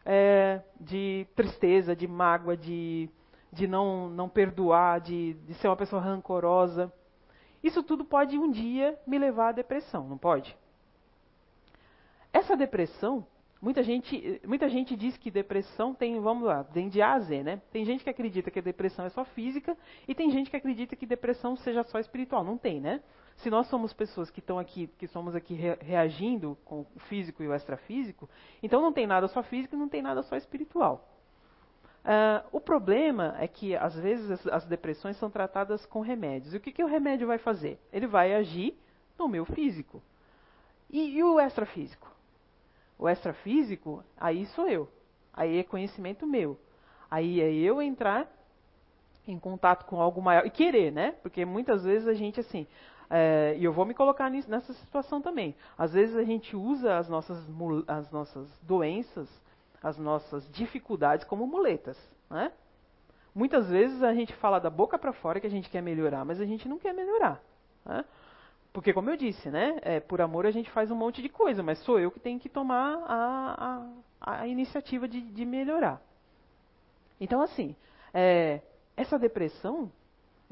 é, 0.06 0.62
de 0.80 1.26
tristeza, 1.36 1.96
de 1.96 2.08
mágoa, 2.08 2.56
de, 2.56 3.10
de 3.52 3.66
não, 3.66 4.08
não 4.10 4.30
perdoar, 4.30 5.02
de, 5.02 5.34
de 5.34 5.56
ser 5.56 5.68
uma 5.68 5.76
pessoa 5.76 6.00
rancorosa, 6.00 6.94
isso 7.64 7.82
tudo 7.82 8.06
pode 8.06 8.38
um 8.38 8.52
dia 8.52 8.96
me 9.08 9.18
levar 9.18 9.50
à 9.50 9.52
depressão, 9.54 10.08
não 10.08 10.20
pode? 10.20 10.56
Essa 12.32 12.56
depressão 12.56 13.26
Muita 13.64 13.82
gente, 13.82 14.42
muita 14.46 14.68
gente 14.68 14.94
diz 14.94 15.16
que 15.16 15.32
depressão 15.32 15.94
tem, 15.94 16.20
vamos 16.20 16.44
lá, 16.44 16.66
tem 16.66 16.90
de 16.90 17.02
A 17.02 17.14
a 17.14 17.20
Z, 17.20 17.44
né? 17.44 17.62
Tem 17.72 17.86
gente 17.86 18.04
que 18.04 18.10
acredita 18.10 18.52
que 18.52 18.60
a 18.60 18.62
depressão 18.62 19.06
é 19.06 19.10
só 19.10 19.24
física 19.24 19.78
e 20.06 20.14
tem 20.14 20.30
gente 20.32 20.50
que 20.50 20.58
acredita 20.58 20.98
que 20.98 21.06
depressão 21.06 21.56
seja 21.56 21.82
só 21.84 21.98
espiritual. 21.98 22.44
Não 22.44 22.58
tem, 22.58 22.82
né? 22.82 23.02
Se 23.38 23.50
nós 23.50 23.68
somos 23.68 23.92
pessoas 23.94 24.30
que 24.30 24.40
estão 24.40 24.60
aqui, 24.60 24.88
que 24.98 25.08
somos 25.08 25.36
aqui 25.36 25.54
re 25.54 25.76
reagindo 25.82 26.58
com 26.64 26.82
o 26.96 27.00
físico 27.10 27.44
e 27.44 27.48
o 27.48 27.54
extrafísico, 27.54 28.30
então 28.62 28.82
não 28.82 28.94
tem 28.94 29.08
nada 29.08 29.28
só 29.28 29.44
físico 29.44 29.76
e 29.76 29.78
não 29.78 29.90
tem 29.90 30.02
nada 30.02 30.24
só 30.24 30.36
espiritual. 30.36 31.10
Uh, 32.04 32.46
o 32.52 32.60
problema 32.60 33.36
é 33.40 33.48
que, 33.48 33.76
às 33.78 33.96
vezes, 33.96 34.30
as, 34.30 34.48
as, 34.48 34.66
depressões 34.66 35.16
são 35.18 35.30
tratadas 35.30 35.86
com 35.86 36.02
remédios. 36.02 36.54
E 36.54 36.58
o 36.58 36.60
que, 36.60 36.72
que 36.72 36.84
o 36.84 36.88
remédio 36.88 37.28
vai 37.28 37.38
fazer? 37.38 37.80
Ele 37.94 38.08
vai 38.08 38.34
agir 38.34 38.78
no 39.18 39.28
meu 39.28 39.46
físico. 39.46 40.04
E, 40.90 41.18
e 41.18 41.24
o 41.24 41.40
extrafísico? 41.40 42.12
O 43.00 43.08
extrafísico, 43.08 44.04
aí 44.18 44.46
sou 44.48 44.68
eu. 44.68 44.90
Aí 45.34 45.60
é 45.60 45.64
conhecimento 45.64 46.28
meu. 46.28 46.60
Aí 47.10 47.40
é 47.40 47.52
eu 47.54 47.82
entrar 47.82 48.28
em 49.26 49.40
contato 49.40 49.86
com 49.86 50.02
algo 50.02 50.22
maior. 50.22 50.46
E 50.46 50.50
querer, 50.50 50.92
né? 50.92 51.14
Porque 51.24 51.46
muitas 51.46 51.86
vezes 51.86 52.08
a 52.08 52.14
gente, 52.14 52.40
assim. 52.40 52.68
É, 53.10 53.56
e 53.58 53.64
eu 53.64 53.72
vou 53.74 53.86
me 53.86 53.94
colocar 53.94 54.30
nisso, 54.30 54.50
nessa 54.50 54.74
situação 54.74 55.22
também. 55.22 55.56
Às 55.78 55.94
vezes 55.94 56.16
a 56.16 56.24
gente 56.24 56.56
usa 56.56 56.98
as 56.98 57.08
nossas, 57.10 57.38
as 57.88 58.12
nossas 58.12 58.48
doenças, 58.62 59.30
as 59.82 59.98
nossas 59.98 60.50
dificuldades 60.52 61.26
como 61.26 61.46
muletas. 61.46 61.98
Né? 62.30 62.52
Muitas 63.36 63.70
vezes 63.70 64.02
a 64.04 64.14
gente 64.14 64.34
fala 64.36 64.60
da 64.60 64.70
boca 64.70 64.98
para 64.98 65.12
fora 65.14 65.40
que 65.40 65.48
a 65.48 65.50
gente 65.50 65.70
quer 65.70 65.82
melhorar, 65.82 66.24
mas 66.24 66.40
a 66.40 66.46
gente 66.46 66.68
não 66.68 66.80
quer 66.80 66.94
melhorar. 66.94 67.42
Né? 67.86 68.06
Porque, 68.74 68.92
como 68.92 69.10
eu 69.10 69.16
disse, 69.16 69.52
né, 69.52 69.78
é, 69.84 70.00
por 70.00 70.20
amor 70.20 70.48
a 70.48 70.52
gente 70.52 70.70
faz 70.72 70.90
um 70.90 70.96
monte 70.96 71.22
de 71.22 71.30
coisa, 71.30 71.62
mas 71.62 71.78
sou 71.80 72.00
eu 72.00 72.10
que 72.10 72.20
tenho 72.20 72.40
que 72.40 72.50
tomar 72.50 73.04
a, 73.06 73.86
a, 74.20 74.40
a 74.40 74.48
iniciativa 74.48 75.08
de, 75.08 75.22
de, 75.22 75.46
melhorar. 75.46 76.02
Então, 77.22 77.40
assim, 77.40 77.76
é, 78.12 78.62
essa 78.98 79.20
depressão, 79.20 79.92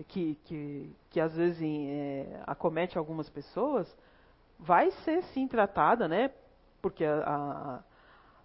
que, 0.07 0.35
que, 0.45 0.95
que 1.09 1.19
às 1.19 1.35
vezes 1.35 1.61
é, 1.61 2.41
acomete 2.45 2.97
algumas 2.97 3.29
pessoas, 3.29 3.87
vai 4.59 4.91
ser 5.03 5.23
sim 5.33 5.47
tratada, 5.47 6.07
né, 6.07 6.31
porque 6.81 7.05
a, 7.05 7.83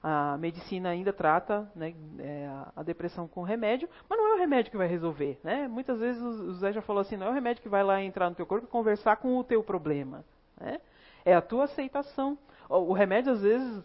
a 0.02 0.38
medicina 0.38 0.90
ainda 0.90 1.12
trata 1.12 1.70
né, 1.74 1.94
é, 2.18 2.48
a 2.74 2.82
depressão 2.82 3.26
com 3.26 3.42
remédio, 3.42 3.88
mas 4.08 4.18
não 4.18 4.28
é 4.28 4.34
o 4.34 4.38
remédio 4.38 4.70
que 4.70 4.76
vai 4.76 4.86
resolver. 4.86 5.38
Né? 5.42 5.66
Muitas 5.68 5.98
vezes 5.98 6.22
o 6.22 6.52
Zé 6.54 6.72
já 6.72 6.82
falou 6.82 7.00
assim, 7.00 7.16
não 7.16 7.26
é 7.26 7.30
o 7.30 7.34
remédio 7.34 7.62
que 7.62 7.68
vai 7.68 7.82
lá 7.82 8.02
entrar 8.02 8.28
no 8.28 8.36
teu 8.36 8.46
corpo 8.46 8.66
e 8.66 8.70
conversar 8.70 9.16
com 9.16 9.36
o 9.36 9.44
teu 9.44 9.62
problema. 9.62 10.24
Né? 10.60 10.80
É 11.24 11.34
a 11.34 11.42
tua 11.42 11.64
aceitação. 11.64 12.38
O 12.68 12.92
remédio, 12.92 13.32
às 13.32 13.42
vezes, 13.42 13.84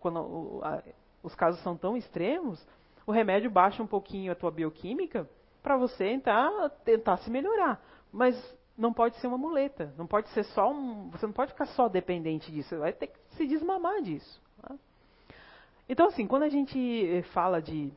quando 0.00 0.62
os 1.22 1.34
casos 1.34 1.62
são 1.62 1.76
tão 1.76 1.96
extremos, 1.96 2.66
o 3.06 3.12
remédio 3.12 3.50
baixa 3.50 3.82
um 3.82 3.86
pouquinho 3.86 4.32
a 4.32 4.34
tua 4.34 4.50
bioquímica 4.50 5.28
para 5.68 5.76
você 5.76 6.04
tentar, 6.04 6.70
tentar 6.82 7.18
se 7.18 7.30
melhorar. 7.30 7.78
Mas 8.10 8.34
não 8.76 8.90
pode 8.90 9.16
ser 9.16 9.26
uma 9.26 9.36
muleta, 9.36 9.92
não 9.98 10.06
pode 10.06 10.30
ser 10.30 10.42
só 10.44 10.72
um. 10.72 11.10
Você 11.10 11.26
não 11.26 11.32
pode 11.34 11.52
ficar 11.52 11.66
só 11.66 11.90
dependente 11.90 12.50
disso, 12.50 12.70
você 12.70 12.78
vai 12.78 12.92
ter 12.94 13.08
que 13.08 13.18
se 13.36 13.46
desmamar 13.46 14.00
disso. 14.00 14.40
Né? 14.62 14.78
Então, 15.86 16.06
assim, 16.06 16.26
quando 16.26 16.44
a 16.44 16.48
gente 16.48 16.78
eh, 16.78 17.20
fala 17.34 17.60
de, 17.60 17.92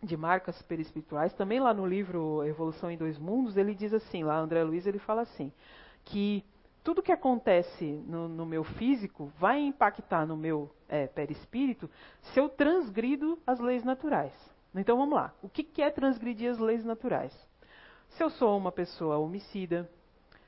de 0.00 0.16
marcas 0.16 0.62
perispirituais, 0.62 1.34
também 1.34 1.58
lá 1.58 1.74
no 1.74 1.84
livro 1.84 2.44
Evolução 2.44 2.88
em 2.88 2.96
Dois 2.96 3.18
Mundos, 3.18 3.56
ele 3.56 3.74
diz 3.74 3.92
assim, 3.92 4.22
lá 4.22 4.38
André 4.38 4.62
Luiz, 4.62 4.86
ele 4.86 5.00
fala 5.00 5.22
assim, 5.22 5.50
que 6.04 6.44
tudo 6.84 7.02
que 7.02 7.10
acontece 7.10 7.84
no, 8.06 8.28
no 8.28 8.46
meu 8.46 8.62
físico 8.62 9.32
vai 9.40 9.58
impactar 9.58 10.24
no 10.24 10.36
meu 10.36 10.70
é, 10.88 11.08
perispírito 11.08 11.90
se 12.20 12.38
eu 12.38 12.48
transgrido 12.48 13.40
as 13.44 13.58
leis 13.58 13.82
naturais. 13.82 14.51
Então 14.74 14.96
vamos 14.96 15.14
lá. 15.14 15.34
O 15.42 15.48
que, 15.48 15.82
é 15.82 15.90
transgredir 15.90 16.50
as 16.50 16.58
leis 16.58 16.84
naturais? 16.84 17.32
Se 18.10 18.22
eu 18.22 18.30
sou 18.30 18.56
uma 18.56 18.72
pessoa 18.72 19.18
homicida, 19.18 19.90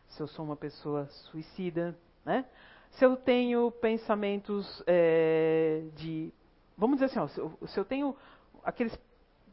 se 0.09 0.22
eu 0.22 0.27
sou 0.27 0.45
uma 0.45 0.57
pessoa 0.57 1.07
suicida, 1.07 1.97
né? 2.25 2.45
se 2.93 3.05
eu 3.05 3.16
tenho 3.16 3.70
pensamentos 3.70 4.83
é, 4.87 5.85
de 5.97 6.33
vamos 6.77 6.97
dizer 6.97 7.07
assim, 7.07 7.18
ó, 7.18 7.27
se, 7.27 7.39
eu, 7.39 7.59
se, 7.66 7.79
eu, 7.79 7.85
tenho 7.85 8.16
aqueles 8.64 8.97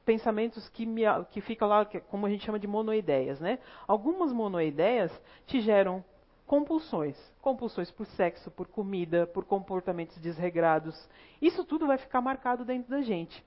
pensamentos 0.06 0.68
que, 0.70 0.86
me, 0.86 1.04
que 1.32 1.42
ficam 1.42 1.68
lá, 1.68 1.86
que, 1.86 2.00
como 2.02 2.26
a 2.26 2.30
gente 2.30 2.46
chama 2.46 2.60
de 2.60 2.68
monoideias, 2.68 3.40
né? 3.40 3.60
Algumas 3.88 4.32
monoideias 4.32 5.12
te 5.46 5.62
geram 5.62 6.04
compulsões, 6.46 7.18
compulsões 7.42 7.90
por 7.92 8.06
sexo, 8.08 8.52
por 8.52 8.68
comida, 8.68 9.26
por 9.28 9.46
comportamentos 9.46 10.18
desregrados. 10.18 11.10
Isso 11.42 11.64
tudo 11.64 11.88
vai 11.88 11.98
ficar 11.98 12.22
marcado 12.22 12.66
dentro 12.66 12.90
da 12.90 13.02
gente. 13.02 13.44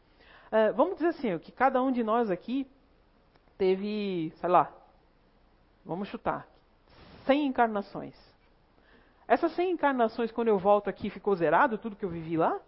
Uh, 0.55 0.73
vamos 0.75 0.95
dizer 0.95 1.09
assim, 1.09 1.37
que 1.41 1.51
cada 1.51 1.83
um 1.83 1.91
de 1.91 2.05
nós 2.05 2.31
aqui 2.31 2.65
teve, 3.59 4.33
sei 4.37 4.49
lá, 4.49 4.73
vamos 5.85 6.07
chutar, 6.07 6.47
100 7.27 7.47
encarnações. 7.47 8.15
Essas 9.27 9.51
100 9.57 9.73
encarnações, 9.73 10.31
quando 10.31 10.47
eu 10.47 10.57
volto 10.57 10.89
aqui, 10.89 11.11
ficou 11.11 11.35
zerado 11.35 11.77
tudo 11.77 11.97
que 11.97 12.05
eu 12.05 12.09
vivi 12.09 12.37
lá? 12.37 12.61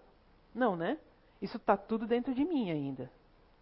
Não, 0.52 0.74
né? 0.74 0.98
Isso 1.40 1.58
está 1.58 1.76
tudo 1.76 2.08
dentro 2.08 2.34
de 2.34 2.44
mim 2.44 2.72
ainda. 2.72 3.08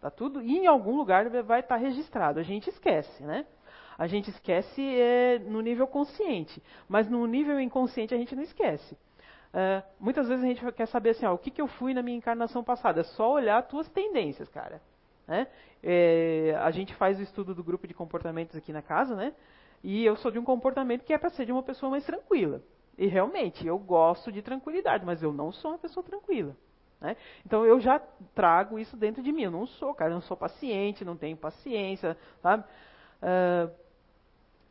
Tá 0.01 0.09
tudo 0.09 0.41
e 0.41 0.57
em 0.57 0.65
algum 0.65 0.97
lugar 0.97 1.29
vai 1.43 1.59
estar 1.59 1.75
tá 1.75 1.81
registrado. 1.81 2.39
A 2.39 2.43
gente 2.43 2.67
esquece, 2.67 3.21
né? 3.21 3.45
A 3.95 4.07
gente 4.07 4.31
esquece 4.31 4.81
é, 4.81 5.37
no 5.37 5.61
nível 5.61 5.85
consciente, 5.85 6.63
mas 6.89 7.07
no 7.07 7.27
nível 7.27 7.59
inconsciente 7.59 8.15
a 8.15 8.17
gente 8.17 8.35
não 8.35 8.41
esquece. 8.41 8.97
Uh, 9.55 9.81
muitas 9.97 10.27
vezes 10.27 10.43
a 10.43 10.47
gente 10.47 10.71
quer 10.73 10.85
saber 10.87 11.11
assim, 11.11 11.25
ó, 11.25 11.33
o 11.33 11.37
que, 11.37 11.49
que 11.49 11.61
eu 11.61 11.67
fui 11.67 11.93
na 11.93 12.01
minha 12.01 12.17
encarnação 12.17 12.61
passada. 12.61 12.99
É 12.99 13.03
só 13.03 13.31
olhar 13.31 13.57
as 13.59 13.67
tuas 13.67 13.87
tendências, 13.87 14.49
cara. 14.49 14.81
Né? 15.25 15.47
É, 15.81 16.57
a 16.59 16.69
gente 16.71 16.93
faz 16.95 17.17
o 17.17 17.23
estudo 17.23 17.55
do 17.55 17.63
grupo 17.63 17.87
de 17.87 17.93
comportamentos 17.93 18.55
aqui 18.57 18.73
na 18.73 18.81
casa, 18.81 19.15
né? 19.15 19.33
E 19.81 20.03
eu 20.03 20.17
sou 20.17 20.29
de 20.29 20.37
um 20.37 20.43
comportamento 20.43 21.05
que 21.05 21.13
é 21.13 21.17
para 21.17 21.29
ser 21.29 21.45
de 21.45 21.53
uma 21.53 21.63
pessoa 21.63 21.89
mais 21.89 22.05
tranquila. 22.05 22.61
E 22.97 23.07
realmente, 23.07 23.65
eu 23.65 23.77
gosto 23.77 24.29
de 24.29 24.41
tranquilidade, 24.41 25.05
mas 25.05 25.23
eu 25.23 25.31
não 25.31 25.51
sou 25.51 25.71
uma 25.71 25.77
pessoa 25.77 26.03
tranquila. 26.03 26.55
Né? 26.99 27.15
Então 27.45 27.65
eu 27.65 27.79
já 27.79 27.99
trago 28.33 28.77
isso 28.77 28.97
dentro 28.97 29.23
de 29.23 29.31
mim. 29.31 29.43
Eu 29.43 29.51
não 29.51 29.65
sou, 29.65 29.93
cara, 29.93 30.11
eu 30.11 30.15
não 30.15 30.21
sou 30.21 30.35
paciente, 30.35 31.05
não 31.05 31.15
tenho 31.15 31.37
paciência, 31.37 32.17
sabe? 32.41 32.63
Uh, 33.21 33.71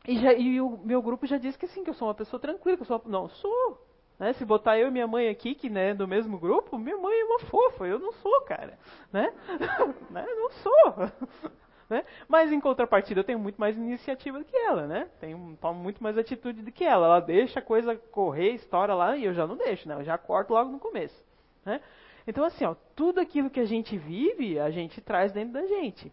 e, 0.06 0.18
já, 0.18 0.34
e, 0.34 0.60
o 0.60 0.78
meu 0.78 1.00
grupo 1.00 1.26
já 1.26 1.38
disse 1.38 1.58
que 1.58 1.68
sim, 1.68 1.84
que 1.84 1.90
eu 1.90 1.94
sou 1.94 2.08
uma 2.08 2.14
pessoa 2.14 2.40
tranquila, 2.40 2.76
que 2.76 2.82
eu 2.82 2.86
sou. 2.86 3.02
Não, 3.06 3.28
sou. 3.28 3.93
Né? 4.18 4.32
Se 4.34 4.44
botar 4.44 4.78
eu 4.78 4.88
e 4.88 4.90
minha 4.90 5.06
mãe 5.06 5.28
aqui, 5.28 5.54
que 5.54 5.68
né, 5.68 5.92
do 5.94 6.06
mesmo 6.06 6.38
grupo, 6.38 6.78
minha 6.78 6.96
mãe 6.96 7.20
é 7.20 7.24
uma 7.24 7.40
fofa, 7.40 7.86
eu 7.86 7.98
não 7.98 8.12
sou, 8.12 8.40
cara. 8.42 8.78
Né? 9.12 9.32
né? 10.10 10.26
Não 10.26 10.50
sou. 10.50 11.52
Né? 11.90 12.02
Mas 12.26 12.50
em 12.50 12.58
contrapartida 12.60 13.20
eu 13.20 13.24
tenho 13.24 13.38
muito 13.38 13.60
mais 13.60 13.76
iniciativa 13.76 14.38
do 14.38 14.44
que 14.46 14.56
ela, 14.56 14.86
né? 14.86 15.06
Tenho, 15.20 15.54
tomo 15.60 15.78
muito 15.78 16.02
mais 16.02 16.16
atitude 16.16 16.62
do 16.62 16.72
que 16.72 16.82
ela. 16.82 17.06
Ela 17.06 17.20
deixa 17.20 17.58
a 17.58 17.62
coisa 17.62 17.94
correr, 17.94 18.52
estoura 18.52 18.94
lá 18.94 19.14
e 19.18 19.26
eu 19.26 19.34
já 19.34 19.46
não 19.46 19.54
deixo, 19.54 19.86
né? 19.86 19.94
Eu 19.94 20.02
já 20.02 20.16
corto 20.16 20.54
logo 20.54 20.72
no 20.72 20.78
começo. 20.78 21.22
Né? 21.62 21.82
Então 22.26 22.42
assim, 22.42 22.64
ó, 22.64 22.74
tudo 22.96 23.20
aquilo 23.20 23.50
que 23.50 23.60
a 23.60 23.66
gente 23.66 23.98
vive, 23.98 24.58
a 24.58 24.70
gente 24.70 24.98
traz 25.02 25.30
dentro 25.30 25.52
da 25.52 25.66
gente. 25.66 26.10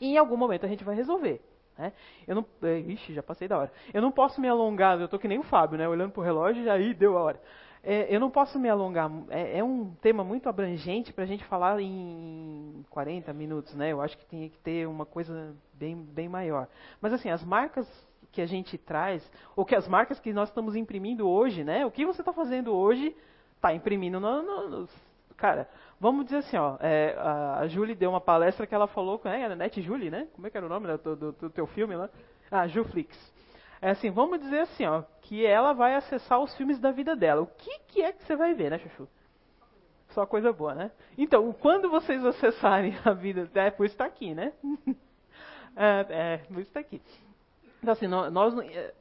E 0.00 0.08
em 0.08 0.18
algum 0.18 0.36
momento 0.36 0.66
a 0.66 0.68
gente 0.68 0.82
vai 0.82 0.96
resolver. 0.96 1.40
Né? 1.80 1.92
Eu 2.26 2.34
não, 2.34 2.44
é, 2.62 2.78
ixi, 2.80 3.14
já 3.14 3.22
passei 3.22 3.48
da 3.48 3.58
hora. 3.58 3.72
Eu 3.92 4.02
não 4.02 4.12
posso 4.12 4.38
me 4.40 4.46
alongar, 4.46 5.00
eu 5.00 5.08
tô 5.08 5.18
que 5.18 5.26
nem 5.26 5.38
o 5.38 5.42
Fábio, 5.42 5.78
né? 5.78 5.88
Olhando 5.88 6.12
pro 6.12 6.22
relógio 6.22 6.62
e 6.62 6.68
aí 6.68 6.92
deu 6.92 7.16
a 7.16 7.22
hora. 7.22 7.40
É, 7.82 8.14
eu 8.14 8.20
não 8.20 8.30
posso 8.30 8.58
me 8.58 8.68
alongar, 8.68 9.10
é, 9.30 9.58
é 9.58 9.64
um 9.64 9.94
tema 10.02 10.22
muito 10.22 10.50
abrangente 10.50 11.14
para 11.14 11.24
a 11.24 11.26
gente 11.26 11.42
falar 11.46 11.80
em 11.80 12.84
40 12.90 13.32
minutos, 13.32 13.74
né? 13.74 13.90
Eu 13.90 14.02
acho 14.02 14.18
que 14.18 14.26
tem 14.26 14.50
que 14.50 14.58
ter 14.58 14.86
uma 14.86 15.06
coisa 15.06 15.56
bem, 15.72 15.96
bem 15.96 16.28
maior. 16.28 16.68
Mas 17.00 17.14
assim, 17.14 17.30
as 17.30 17.42
marcas 17.42 17.88
que 18.30 18.42
a 18.42 18.46
gente 18.46 18.76
traz, 18.76 19.28
ou 19.56 19.64
que 19.64 19.74
as 19.74 19.88
marcas 19.88 20.20
que 20.20 20.32
nós 20.32 20.50
estamos 20.50 20.76
imprimindo 20.76 21.26
hoje, 21.26 21.64
né? 21.64 21.86
O 21.86 21.90
que 21.90 22.04
você 22.04 22.20
está 22.20 22.34
fazendo 22.34 22.74
hoje, 22.74 23.16
está 23.56 23.72
imprimindo 23.72 24.20
no, 24.20 24.42
no, 24.42 24.68
no, 24.68 24.88
Cara, 25.40 25.66
vamos 26.00 26.24
dizer 26.24 26.38
assim, 26.38 26.56
ó, 26.56 26.76
é, 26.80 27.14
a, 27.18 27.66
Julie 27.68 27.94
deu 27.94 28.10
uma 28.10 28.20
palestra 28.20 28.66
que 28.66 28.74
ela 28.74 28.86
falou, 28.88 29.20
é, 29.24 29.44
a 29.44 29.54
Net 29.54 29.80
Julie, 29.82 30.10
né? 30.10 30.26
Como 30.34 30.46
é 30.46 30.50
que 30.50 30.56
era 30.56 30.66
o 30.66 30.68
nome 30.68 30.96
do, 30.96 31.14
do, 31.14 31.32
do 31.32 31.50
teu 31.50 31.66
filme 31.66 31.94
lá? 31.94 32.08
Ah, 32.50 32.66
Juflix. 32.66 33.14
É 33.82 33.90
assim, 33.90 34.10
vamos 34.10 34.40
dizer 34.40 34.60
assim, 34.60 34.86
ó, 34.86 35.02
que 35.22 35.44
ela 35.44 35.72
vai 35.72 35.94
acessar 35.94 36.40
os 36.40 36.54
filmes 36.56 36.78
da 36.78 36.90
vida 36.90 37.14
dela. 37.14 37.42
O 37.42 37.46
que, 37.46 37.78
que 37.88 38.02
é 38.02 38.12
que 38.12 38.24
você 38.24 38.34
vai 38.34 38.54
ver, 38.54 38.70
né, 38.70 38.78
Chuchu? 38.78 39.08
Só 40.08 40.26
coisa 40.26 40.52
boa, 40.52 40.74
né? 40.74 40.90
Então, 41.16 41.52
quando 41.52 41.88
vocês 41.88 42.24
acessarem 42.24 42.94
a 43.04 43.12
vida, 43.12 43.48
é 43.54 43.70
por 43.70 43.86
isso 43.86 43.94
está 43.94 44.06
aqui, 44.06 44.34
né? 44.34 44.52
é, 45.76 46.06
é, 46.08 46.36
por 46.38 46.60
isso 46.60 46.68
está 46.68 46.80
aqui. 46.80 47.00
Então, 47.80 47.92
assim, 47.92 48.06
nós, 48.06 48.54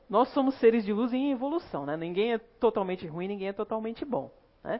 nós 0.09 0.29
somos 0.29 0.57
seres 0.59 0.85
de 0.85 0.93
luz 0.93 1.11
em 1.11 1.31
evolução, 1.31 1.85
né? 1.85 1.97
Ninguém 1.97 2.33
é 2.33 2.37
totalmente 2.37 3.05
ruim, 3.07 3.27
ninguém 3.27 3.49
é 3.49 3.53
totalmente 3.53 4.05
bom, 4.05 4.31
né? 4.63 4.79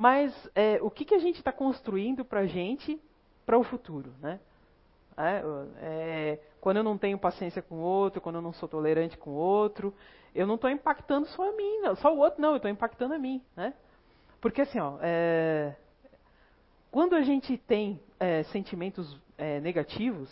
Mas 0.00 0.32
é, 0.54 0.78
o 0.80 0.90
que, 0.90 1.04
que 1.04 1.14
a 1.14 1.18
gente 1.18 1.36
está 1.36 1.52
construindo 1.52 2.24
para 2.24 2.40
a 2.40 2.46
gente, 2.46 2.98
para 3.44 3.58
o 3.58 3.62
futuro, 3.62 4.14
né? 4.18 4.40
É, 5.14 5.42
é, 5.76 6.38
quando 6.58 6.78
eu 6.78 6.82
não 6.82 6.96
tenho 6.96 7.18
paciência 7.18 7.60
com 7.60 7.74
o 7.74 7.82
outro, 7.82 8.18
quando 8.18 8.36
eu 8.36 8.40
não 8.40 8.54
sou 8.54 8.66
tolerante 8.66 9.18
com 9.18 9.28
o 9.28 9.34
outro, 9.34 9.94
eu 10.34 10.46
não 10.46 10.54
estou 10.54 10.70
impactando 10.70 11.26
só 11.26 11.50
a 11.50 11.52
mim, 11.52 11.80
não, 11.82 11.94
só 11.96 12.14
o 12.14 12.18
outro 12.18 12.40
não, 12.40 12.52
eu 12.52 12.56
estou 12.56 12.70
impactando 12.70 13.12
a 13.12 13.18
mim, 13.18 13.42
né? 13.54 13.74
Porque 14.40 14.62
assim, 14.62 14.80
ó, 14.80 14.96
é, 15.02 15.76
quando 16.90 17.14
a 17.14 17.20
gente 17.20 17.58
tem 17.58 18.00
é, 18.18 18.42
sentimentos 18.44 19.20
é, 19.36 19.60
negativos, 19.60 20.30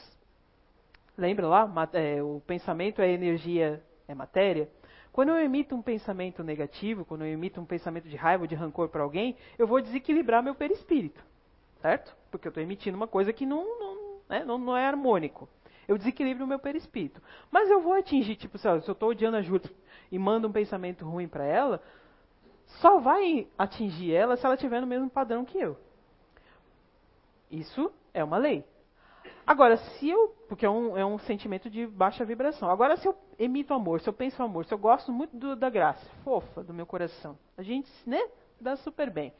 lembra 1.14 1.46
lá, 1.46 1.70
é, 1.92 2.22
o 2.22 2.40
pensamento 2.46 3.02
é 3.02 3.10
energia, 3.10 3.84
é 4.08 4.14
matéria. 4.14 4.66
Quando 5.12 5.30
eu 5.30 5.36
emito 5.36 5.74
um 5.74 5.82
pensamento 5.82 6.42
negativo, 6.44 7.04
quando 7.04 7.24
eu 7.24 7.32
emito 7.32 7.60
um 7.60 7.64
pensamento 7.64 8.08
de 8.08 8.16
raiva, 8.16 8.46
de 8.46 8.54
rancor 8.54 8.88
para 8.88 9.02
alguém, 9.02 9.36
eu 9.58 9.66
vou 9.66 9.80
desequilibrar 9.80 10.42
meu 10.42 10.54
perispírito, 10.54 11.22
certo? 11.80 12.14
Porque 12.30 12.46
eu 12.46 12.50
estou 12.50 12.62
emitindo 12.62 12.96
uma 12.96 13.08
coisa 13.08 13.32
que 13.32 13.44
não, 13.44 13.64
não 13.78 13.98
né? 14.28 14.44
não, 14.44 14.58
não 14.58 14.76
é 14.76 14.86
harmônico. 14.86 15.48
Eu 15.86 15.96
desequilibro 15.96 16.44
o 16.44 16.46
meu 16.46 16.58
perispírito. 16.58 17.22
Mas 17.50 17.70
eu 17.70 17.80
vou 17.80 17.94
atingir, 17.94 18.36
tipo, 18.36 18.58
se 18.58 18.68
eu 18.68 18.76
estou 18.76 19.08
odiando 19.08 19.38
a 19.38 19.42
Júlia 19.42 19.70
e 20.12 20.18
mando 20.18 20.46
um 20.46 20.52
pensamento 20.52 21.04
ruim 21.04 21.26
para 21.26 21.44
ela, 21.44 21.82
só 22.80 23.00
vai 23.00 23.48
atingir 23.56 24.12
ela 24.12 24.36
se 24.36 24.44
ela 24.44 24.54
estiver 24.54 24.80
no 24.80 24.86
mesmo 24.86 25.08
padrão 25.08 25.44
que 25.44 25.58
eu. 25.58 25.78
Isso 27.50 27.90
é 28.12 28.22
uma 28.22 28.36
lei. 28.36 28.64
Agora, 29.48 29.78
se 29.78 30.06
eu. 30.06 30.28
Porque 30.46 30.66
é 30.66 30.70
um, 30.70 30.94
é 30.94 31.06
um 31.06 31.18
sentimento 31.20 31.70
de 31.70 31.86
baixa 31.86 32.22
vibração. 32.22 32.70
Agora, 32.70 32.98
se 32.98 33.08
eu 33.08 33.16
emito 33.38 33.72
amor, 33.72 33.98
se 33.98 34.06
eu 34.06 34.12
penso 34.12 34.42
amor, 34.42 34.66
se 34.66 34.74
eu 34.74 34.76
gosto 34.76 35.10
muito 35.10 35.34
do, 35.34 35.56
da 35.56 35.70
graça, 35.70 36.06
fofa 36.22 36.62
do 36.62 36.74
meu 36.74 36.84
coração, 36.84 37.38
a 37.56 37.62
gente, 37.62 37.90
né, 38.06 38.20
dá 38.60 38.76
super 38.76 39.08
bem. 39.10 39.32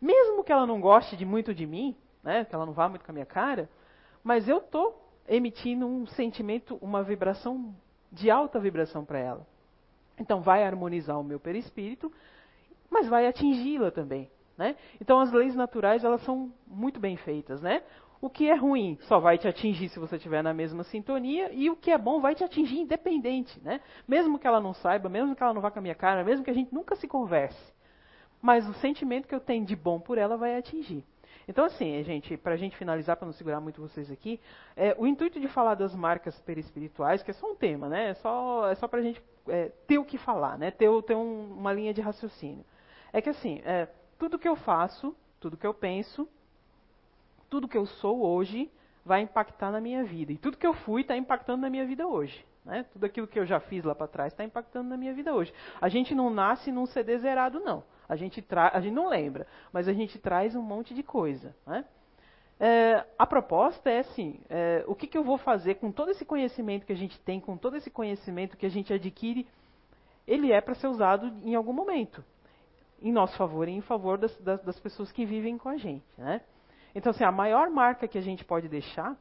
Mesmo 0.00 0.42
que 0.42 0.50
ela 0.50 0.66
não 0.66 0.80
goste 0.80 1.16
de 1.16 1.24
muito 1.24 1.54
de 1.54 1.64
mim, 1.64 1.94
né, 2.24 2.44
que 2.44 2.56
ela 2.56 2.66
não 2.66 2.72
vá 2.72 2.88
muito 2.88 3.04
com 3.04 3.12
a 3.12 3.14
minha 3.14 3.24
cara, 3.24 3.70
mas 4.24 4.48
eu 4.48 4.58
estou 4.58 5.08
emitindo 5.28 5.86
um 5.86 6.06
sentimento, 6.06 6.76
uma 6.82 7.04
vibração 7.04 7.72
de 8.10 8.28
alta 8.28 8.58
vibração 8.58 9.04
para 9.04 9.20
ela. 9.20 9.46
Então 10.18 10.40
vai 10.40 10.64
harmonizar 10.64 11.20
o 11.20 11.24
meu 11.24 11.38
perispírito, 11.38 12.12
mas 12.90 13.06
vai 13.06 13.28
atingi-la 13.28 13.92
também. 13.92 14.28
Né? 14.58 14.74
Então 15.00 15.20
as 15.20 15.30
leis 15.30 15.54
naturais 15.54 16.02
elas 16.02 16.22
são 16.22 16.52
muito 16.66 16.98
bem 16.98 17.16
feitas. 17.16 17.60
Né? 17.60 17.82
O 18.20 18.30
que 18.30 18.48
é 18.48 18.54
ruim 18.54 18.98
só 19.02 19.18
vai 19.18 19.36
te 19.36 19.46
atingir 19.46 19.88
se 19.88 19.98
você 19.98 20.16
estiver 20.16 20.42
na 20.42 20.54
mesma 20.54 20.82
sintonia, 20.84 21.52
e 21.52 21.68
o 21.68 21.76
que 21.76 21.90
é 21.90 21.98
bom 21.98 22.20
vai 22.20 22.34
te 22.34 22.42
atingir 22.42 22.80
independente. 22.80 23.60
Né? 23.62 23.80
Mesmo 24.08 24.38
que 24.38 24.46
ela 24.46 24.60
não 24.60 24.72
saiba, 24.72 25.08
mesmo 25.08 25.36
que 25.36 25.42
ela 25.42 25.52
não 25.52 25.60
vá 25.60 25.70
com 25.70 25.78
a 25.78 25.82
minha 25.82 25.94
cara, 25.94 26.24
mesmo 26.24 26.44
que 26.44 26.50
a 26.50 26.54
gente 26.54 26.74
nunca 26.74 26.96
se 26.96 27.06
converse. 27.06 27.74
Mas 28.40 28.68
o 28.68 28.74
sentimento 28.74 29.28
que 29.28 29.34
eu 29.34 29.40
tenho 29.40 29.64
de 29.64 29.76
bom 29.76 30.00
por 30.00 30.18
ela 30.18 30.36
vai 30.36 30.56
atingir. 30.56 31.04
Então, 31.48 31.64
assim, 31.64 32.02
gente, 32.02 32.36
para 32.36 32.54
a 32.54 32.56
gente 32.56 32.76
finalizar, 32.76 33.16
para 33.16 33.26
não 33.26 33.32
segurar 33.32 33.60
muito 33.60 33.80
vocês 33.80 34.10
aqui, 34.10 34.40
é, 34.76 34.96
o 34.98 35.06
intuito 35.06 35.38
de 35.38 35.46
falar 35.46 35.74
das 35.74 35.94
marcas 35.94 36.38
perispirituais, 36.40 37.22
que 37.22 37.30
é 37.30 37.34
só 37.34 37.52
um 37.52 37.54
tema, 37.54 37.88
né? 37.88 38.10
É 38.10 38.14
só, 38.14 38.68
é 38.68 38.74
só 38.74 38.88
para 38.88 38.98
a 38.98 39.02
gente 39.02 39.22
é, 39.48 39.68
ter 39.86 39.98
o 39.98 40.04
que 40.04 40.18
falar, 40.18 40.58
né? 40.58 40.72
Ter, 40.72 40.90
ter 41.02 41.14
um, 41.14 41.52
uma 41.52 41.72
linha 41.72 41.94
de 41.94 42.00
raciocínio. 42.00 42.64
É 43.12 43.20
que, 43.20 43.30
assim, 43.30 43.62
é, 43.64 43.88
tudo 44.18 44.38
que 44.38 44.48
eu 44.48 44.56
faço, 44.56 45.14
tudo 45.38 45.56
que 45.56 45.66
eu 45.66 45.72
penso, 45.72 46.28
tudo 47.48 47.68
que 47.68 47.78
eu 47.78 47.86
sou 47.86 48.24
hoje 48.24 48.70
vai 49.04 49.20
impactar 49.20 49.70
na 49.70 49.80
minha 49.80 50.04
vida. 50.04 50.32
E 50.32 50.38
tudo 50.38 50.56
que 50.56 50.66
eu 50.66 50.74
fui 50.74 51.02
está 51.02 51.16
impactando 51.16 51.62
na 51.62 51.70
minha 51.70 51.86
vida 51.86 52.06
hoje. 52.06 52.44
Né? 52.64 52.84
Tudo 52.92 53.04
aquilo 53.04 53.28
que 53.28 53.38
eu 53.38 53.46
já 53.46 53.60
fiz 53.60 53.84
lá 53.84 53.94
para 53.94 54.08
trás 54.08 54.32
está 54.32 54.44
impactando 54.44 54.88
na 54.88 54.96
minha 54.96 55.14
vida 55.14 55.32
hoje. 55.32 55.54
A 55.80 55.88
gente 55.88 56.14
não 56.14 56.28
nasce 56.28 56.72
num 56.72 56.84
CD 56.86 57.16
zerado, 57.18 57.60
não. 57.60 57.84
A 58.08 58.16
gente, 58.16 58.42
tra 58.42 58.70
a 58.74 58.80
gente 58.80 58.94
não 58.94 59.08
lembra, 59.08 59.46
mas 59.72 59.88
a 59.88 59.92
gente 59.92 60.18
traz 60.18 60.56
um 60.56 60.62
monte 60.62 60.92
de 60.92 61.02
coisa. 61.02 61.54
Né? 61.64 61.84
É, 62.58 63.04
a 63.16 63.26
proposta 63.26 63.88
é 63.90 64.00
assim: 64.00 64.40
é, 64.48 64.84
o 64.88 64.94
que, 64.94 65.06
que 65.06 65.16
eu 65.16 65.22
vou 65.22 65.38
fazer 65.38 65.76
com 65.76 65.92
todo 65.92 66.10
esse 66.10 66.24
conhecimento 66.24 66.86
que 66.86 66.92
a 66.92 66.96
gente 66.96 67.18
tem, 67.20 67.38
com 67.40 67.56
todo 67.56 67.76
esse 67.76 67.90
conhecimento 67.90 68.56
que 68.56 68.66
a 68.66 68.70
gente 68.70 68.92
adquire, 68.92 69.46
ele 70.26 70.52
é 70.52 70.60
para 70.60 70.74
ser 70.74 70.88
usado 70.88 71.32
em 71.44 71.54
algum 71.54 71.72
momento, 71.72 72.24
em 73.00 73.12
nosso 73.12 73.36
favor 73.36 73.68
e 73.68 73.72
em 73.72 73.80
favor 73.80 74.18
das, 74.18 74.36
das, 74.38 74.62
das 74.62 74.80
pessoas 74.80 75.12
que 75.12 75.24
vivem 75.24 75.56
com 75.56 75.68
a 75.68 75.76
gente. 75.76 76.04
Né? 76.18 76.40
Então, 76.96 77.10
assim, 77.10 77.24
a 77.24 77.30
maior 77.30 77.68
marca 77.68 78.08
que 78.08 78.16
a 78.16 78.22
gente 78.22 78.42
pode 78.42 78.68
deixar 78.68 79.14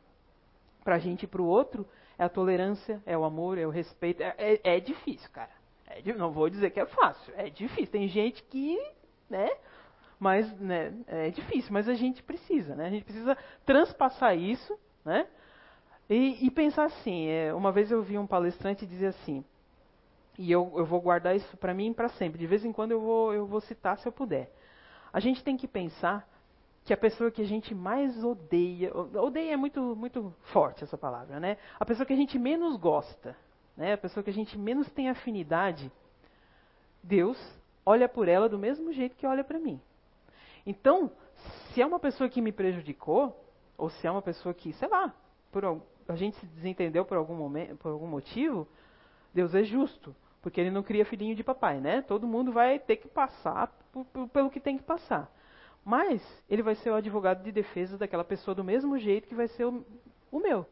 para 0.82 0.96
a 0.96 0.98
gente 0.98 1.24
e 1.24 1.28
para 1.28 1.42
o 1.42 1.46
outro 1.46 1.86
é 2.18 2.24
a 2.24 2.30
tolerância, 2.30 3.04
é 3.06 3.18
o 3.18 3.26
amor, 3.26 3.58
é 3.58 3.68
o 3.68 3.70
respeito. 3.70 4.24
É, 4.24 4.34
é, 4.38 4.76
é 4.76 4.80
difícil, 4.80 5.30
cara. 5.32 5.52
É, 5.86 6.02
não 6.14 6.32
vou 6.32 6.50
dizer 6.50 6.70
que 6.70 6.80
é 6.80 6.86
fácil, 6.86 7.34
é 7.36 7.50
difícil. 7.50 7.92
Tem 7.92 8.08
gente 8.08 8.42
que, 8.44 8.80
né? 9.30 9.50
Mas 10.18 10.50
né, 10.58 10.94
é 11.06 11.30
difícil, 11.32 11.74
mas 11.74 11.90
a 11.90 11.96
gente 11.96 12.24
precisa, 12.24 12.76
né? 12.76 12.86
A 12.86 12.90
gente 12.90 13.04
precisa 13.04 13.38
transpassar 13.66 14.38
isso, 14.38 14.80
né? 15.04 15.28
E, 16.10 16.48
e 16.48 16.52
pensar 16.52 16.86
assim. 16.86 17.28
É, 17.28 17.54
uma 17.54 17.74
vez 17.74 17.92
eu 17.92 18.02
vi 18.02 18.18
um 18.18 18.26
palestrante 18.26 18.86
dizer 18.86 19.08
assim, 19.08 19.44
e 20.40 20.50
eu, 20.50 20.72
eu 20.78 20.86
vou 20.86 21.02
guardar 21.02 21.36
isso 21.36 21.58
para 21.58 21.74
mim 21.74 21.92
para 21.92 22.08
sempre. 22.08 22.40
De 22.40 22.48
vez 22.48 22.64
em 22.64 22.72
quando 22.72 22.92
eu 22.92 23.02
vou, 23.02 23.34
eu 23.34 23.46
vou 23.46 23.60
citar 23.60 23.98
se 23.98 24.08
eu 24.08 24.14
puder. 24.14 24.50
A 25.12 25.20
gente 25.20 25.44
tem 25.44 25.58
que 25.58 25.68
pensar 25.68 26.26
que 26.86 26.94
a 26.94 26.98
pessoa 26.98 27.32
que 27.32 27.42
a 27.42 27.46
gente 27.46 27.74
mais 27.74 28.24
odeia, 28.24 28.96
odeia 28.96 29.54
é 29.54 29.58
muito, 29.58 29.96
muito 29.96 30.32
forte 30.54 30.84
essa 30.84 30.96
palavra, 30.96 31.40
né? 31.40 31.58
A 31.80 31.84
pessoa 31.84 32.06
que 32.06 32.14
a 32.14 32.16
gente 32.16 32.38
menos 32.38 32.78
gosta, 32.78 33.36
né, 33.76 33.94
a 33.94 33.98
pessoa 33.98 34.24
que 34.24 34.30
a 34.30 34.34
gente 34.34 34.56
menos 34.56 34.88
tem 34.92 35.10
afinidade, 35.10 35.92
Deus 37.02 37.38
olha 37.84 38.08
por 38.08 38.28
ela 38.28 38.48
do 38.48 38.60
mesmo 38.60 38.94
jeito 38.94 39.16
que 39.16 39.26
olha 39.26 39.44
para 39.44 39.58
mim. 39.58 39.82
Então, 40.64 41.12
se 41.74 41.82
é 41.82 41.86
uma 41.86 42.00
pessoa 42.00 42.30
que 42.30 42.40
me 42.40 42.52
prejudicou, 42.52 43.36
ou 43.76 43.90
se 43.90 44.06
é 44.06 44.12
uma 44.12 44.22
pessoa 44.22 44.54
que, 44.54 44.72
sei 44.74 44.88
lá, 44.88 45.12
por, 45.52 45.64
a 46.08 46.16
gente 46.16 46.38
se 46.38 46.46
desentendeu 46.46 47.04
por 47.04 47.18
algum, 47.18 47.36
momento, 47.36 47.78
por 47.78 47.92
algum 47.92 48.08
motivo, 48.08 48.68
Deus 49.34 49.56
é 49.56 49.64
justo, 49.64 50.16
porque 50.40 50.62
ele 50.62 50.70
não 50.70 50.84
cria 50.84 51.04
filhinho 51.04 51.36
de 51.36 51.44
papai, 51.44 51.80
né? 51.80 52.04
Todo 52.04 52.28
mundo 52.28 52.52
vai 52.52 52.78
ter 52.78 52.98
que 52.98 53.08
passar 53.08 53.76
por, 53.92 54.06
por, 54.06 54.30
pelo 54.30 54.52
que 54.52 54.60
tem 54.60 54.78
que 54.78 54.84
passar. 54.84 55.32
Mas 55.86 56.22
ele 56.50 56.64
vai 56.64 56.74
ser 56.76 56.90
o 56.90 56.96
advogado 56.96 57.44
de 57.44 57.52
defesa 57.52 57.96
daquela 57.96 58.24
pessoa 58.24 58.56
do 58.56 58.64
mesmo 58.64 58.98
jeito 58.98 59.28
que 59.28 59.36
vai 59.36 59.48
ser 59.50 59.66
o, 59.66 59.86
o 60.32 60.40
meu. 60.40 60.66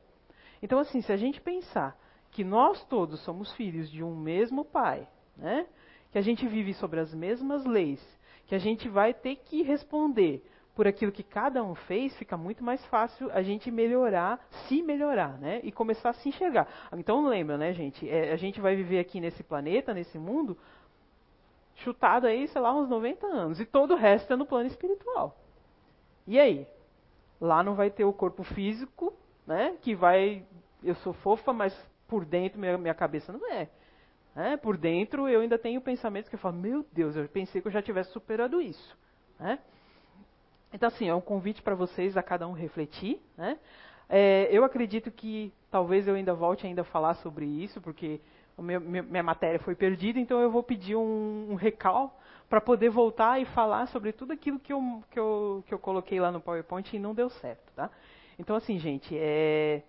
Então, 0.62 0.80
assim, 0.80 1.02
se 1.02 1.14
a 1.14 1.18
gente 1.18 1.40
pensar 1.40 1.96
que 2.32 2.44
nós 2.44 2.84
todos 2.86 3.24
somos 3.24 3.54
filhos 3.54 3.92
de 3.92 4.04
um 4.04 4.16
mesmo 4.16 4.66
pai, 4.66 5.08
né? 5.38 5.68
que 6.12 6.18
a 6.18 6.22
gente 6.22 6.48
vive 6.48 6.74
sobre 6.74 7.00
as 7.00 7.14
mesmas 7.14 7.64
leis, 7.66 8.00
que 8.48 8.56
a 8.56 8.60
gente 8.60 8.90
vai 8.90 9.14
ter 9.14 9.36
que 9.36 9.62
responder 9.62 10.44
por 10.76 10.88
aquilo 10.88 11.12
que 11.12 11.24
cada 11.24 11.64
um 11.64 11.76
fez, 11.76 12.16
fica 12.18 12.36
muito 12.36 12.64
mais 12.64 12.84
fácil 12.86 13.32
a 13.32 13.44
gente 13.44 13.70
melhorar, 13.70 14.44
se 14.68 14.82
melhorar, 14.82 15.38
né? 15.40 15.60
E 15.64 15.72
começar 15.72 16.10
a 16.10 16.14
se 16.14 16.30
enxergar. 16.30 16.68
Então 16.98 17.28
lembra, 17.28 17.58
né, 17.58 17.74
gente? 17.74 18.10
É, 18.10 18.32
a 18.32 18.36
gente 18.36 18.60
vai 18.60 18.76
viver 18.76 19.00
aqui 19.00 19.20
nesse 19.20 19.44
planeta, 19.44 19.94
nesse 19.94 20.18
mundo, 20.18 20.58
chutado 21.84 22.28
aí, 22.28 22.48
sei 22.48 22.62
lá, 22.62 22.74
uns 22.74 22.90
90 22.90 23.26
anos. 23.28 23.60
E 23.60 23.66
todo 23.66 23.94
o 23.94 23.98
resto 23.98 24.34
é 24.34 24.36
no 24.36 24.46
plano 24.46 24.68
espiritual. 24.68 25.38
E 26.26 26.40
aí? 26.40 26.68
Lá 27.40 27.64
não 27.64 27.76
vai 27.76 27.90
ter 27.90 28.06
o 28.06 28.14
corpo 28.14 28.44
físico 28.44 29.14
né? 29.46 29.76
Que 29.82 29.96
vai, 29.96 30.46
eu 30.84 30.96
sou 30.96 31.14
fofa, 31.14 31.54
mas 31.54 31.76
por 32.08 32.26
dentro 32.26 32.60
minha, 32.60 32.78
minha 32.78 32.94
cabeça 32.94 33.32
não 33.32 33.52
é. 33.52 33.70
Né? 34.36 34.58
Por 34.58 34.78
dentro 34.78 35.28
eu 35.28 35.42
ainda 35.42 35.58
tenho 35.58 35.82
pensamentos 35.82 36.30
que 36.30 36.36
eu 36.36 36.40
falo, 36.40 36.56
meu 36.56 36.86
Deus, 36.92 37.16
eu 37.16 37.28
pensei 37.28 37.62
que 37.62 37.68
eu 37.68 37.72
já 37.72 37.82
tivesse 37.82 38.12
superado 38.12 38.62
isso. 38.62 38.98
Né? 39.40 39.60
Então, 40.72 40.88
assim, 40.88 41.08
é 41.08 41.14
um 41.14 41.22
convite 41.22 41.62
para 41.62 41.76
vocês 41.76 42.18
a 42.18 42.24
cada 42.24 42.48
um 42.48 42.54
refletir. 42.54 43.22
Né? 43.38 43.60
É, 44.10 44.48
eu 44.52 44.64
acredito 44.64 45.12
que 45.12 45.54
talvez 45.70 46.08
eu 46.08 46.16
ainda 46.16 46.34
volte 46.34 46.66
ainda 46.66 46.82
a 46.82 46.86
falar 46.86 47.14
sobre 47.16 47.46
isso, 47.46 47.80
porque 47.80 48.20
meu, 48.58 48.80
minha 48.80 49.24
matéria 49.24 49.60
foi 49.60 49.76
perdida, 49.76 50.20
então 50.20 50.40
eu 50.40 50.52
vou 50.52 50.62
pedir 50.62 50.96
um, 50.96 51.52
um 51.52 51.56
recal 51.56 52.20
para 52.50 52.62
poder 52.62 52.90
voltar 52.90 53.42
e 53.42 53.46
falar 53.46 53.88
sobre 53.88 54.12
tudo 54.12 54.32
aquilo 54.34 54.60
que 54.60 54.72
eu, 54.72 55.04
que, 55.10 55.20
eu, 55.20 55.64
que 55.68 55.74
eu 55.74 55.80
coloquei 55.80 56.20
lá 56.20 56.32
no 56.32 56.40
PowerPoint 56.40 56.96
e 56.96 57.00
não 57.00 57.14
deu 57.14 57.30
certo. 57.30 57.72
Tá? 57.76 57.90
Então, 58.38 58.56
assim, 58.56 58.78
gente, 58.78 59.18
é, 59.18 59.82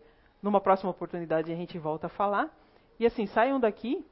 numa 0.43 0.61
próxima 0.61 0.91
oportunidade 0.91 1.53
a 1.53 1.57
gente 1.57 1.79
volta 1.79 2.07
a 2.07 2.11
falar. 2.11 2.51
E 2.99 3.07
assim, 3.07 3.27
saiam 3.27 3.61
daqui 3.61 4.05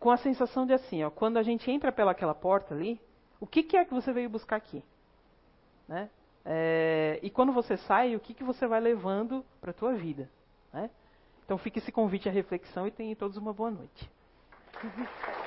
com 0.00 0.10
a 0.10 0.16
sensação 0.16 0.66
de 0.66 0.72
assim, 0.72 1.04
ó, 1.04 1.10
quando 1.10 1.36
a 1.36 1.42
gente 1.42 1.70
entra 1.70 1.92
pelaquela 1.92 2.34
porta 2.34 2.74
ali, 2.74 3.00
o 3.38 3.46
que, 3.46 3.62
que 3.62 3.76
é 3.76 3.84
que 3.84 3.94
você 3.94 4.12
veio 4.12 4.28
buscar 4.28 4.56
aqui? 4.56 4.82
Né? 5.86 6.10
É, 6.44 7.20
e 7.22 7.30
quando 7.30 7.52
você 7.52 7.76
sai, 7.76 8.16
o 8.16 8.20
que, 8.20 8.34
que 8.34 8.42
você 8.42 8.66
vai 8.66 8.80
levando 8.80 9.44
para 9.60 9.70
a 9.70 9.74
tua 9.74 9.92
vida? 9.92 10.28
Né? 10.72 10.90
Então 11.44 11.58
fica 11.58 11.78
esse 11.78 11.92
convite 11.92 12.28
à 12.28 12.32
reflexão 12.32 12.86
e 12.86 12.90
tenham 12.90 13.14
todos 13.14 13.36
uma 13.36 13.52
boa 13.52 13.70
noite. 13.70 14.10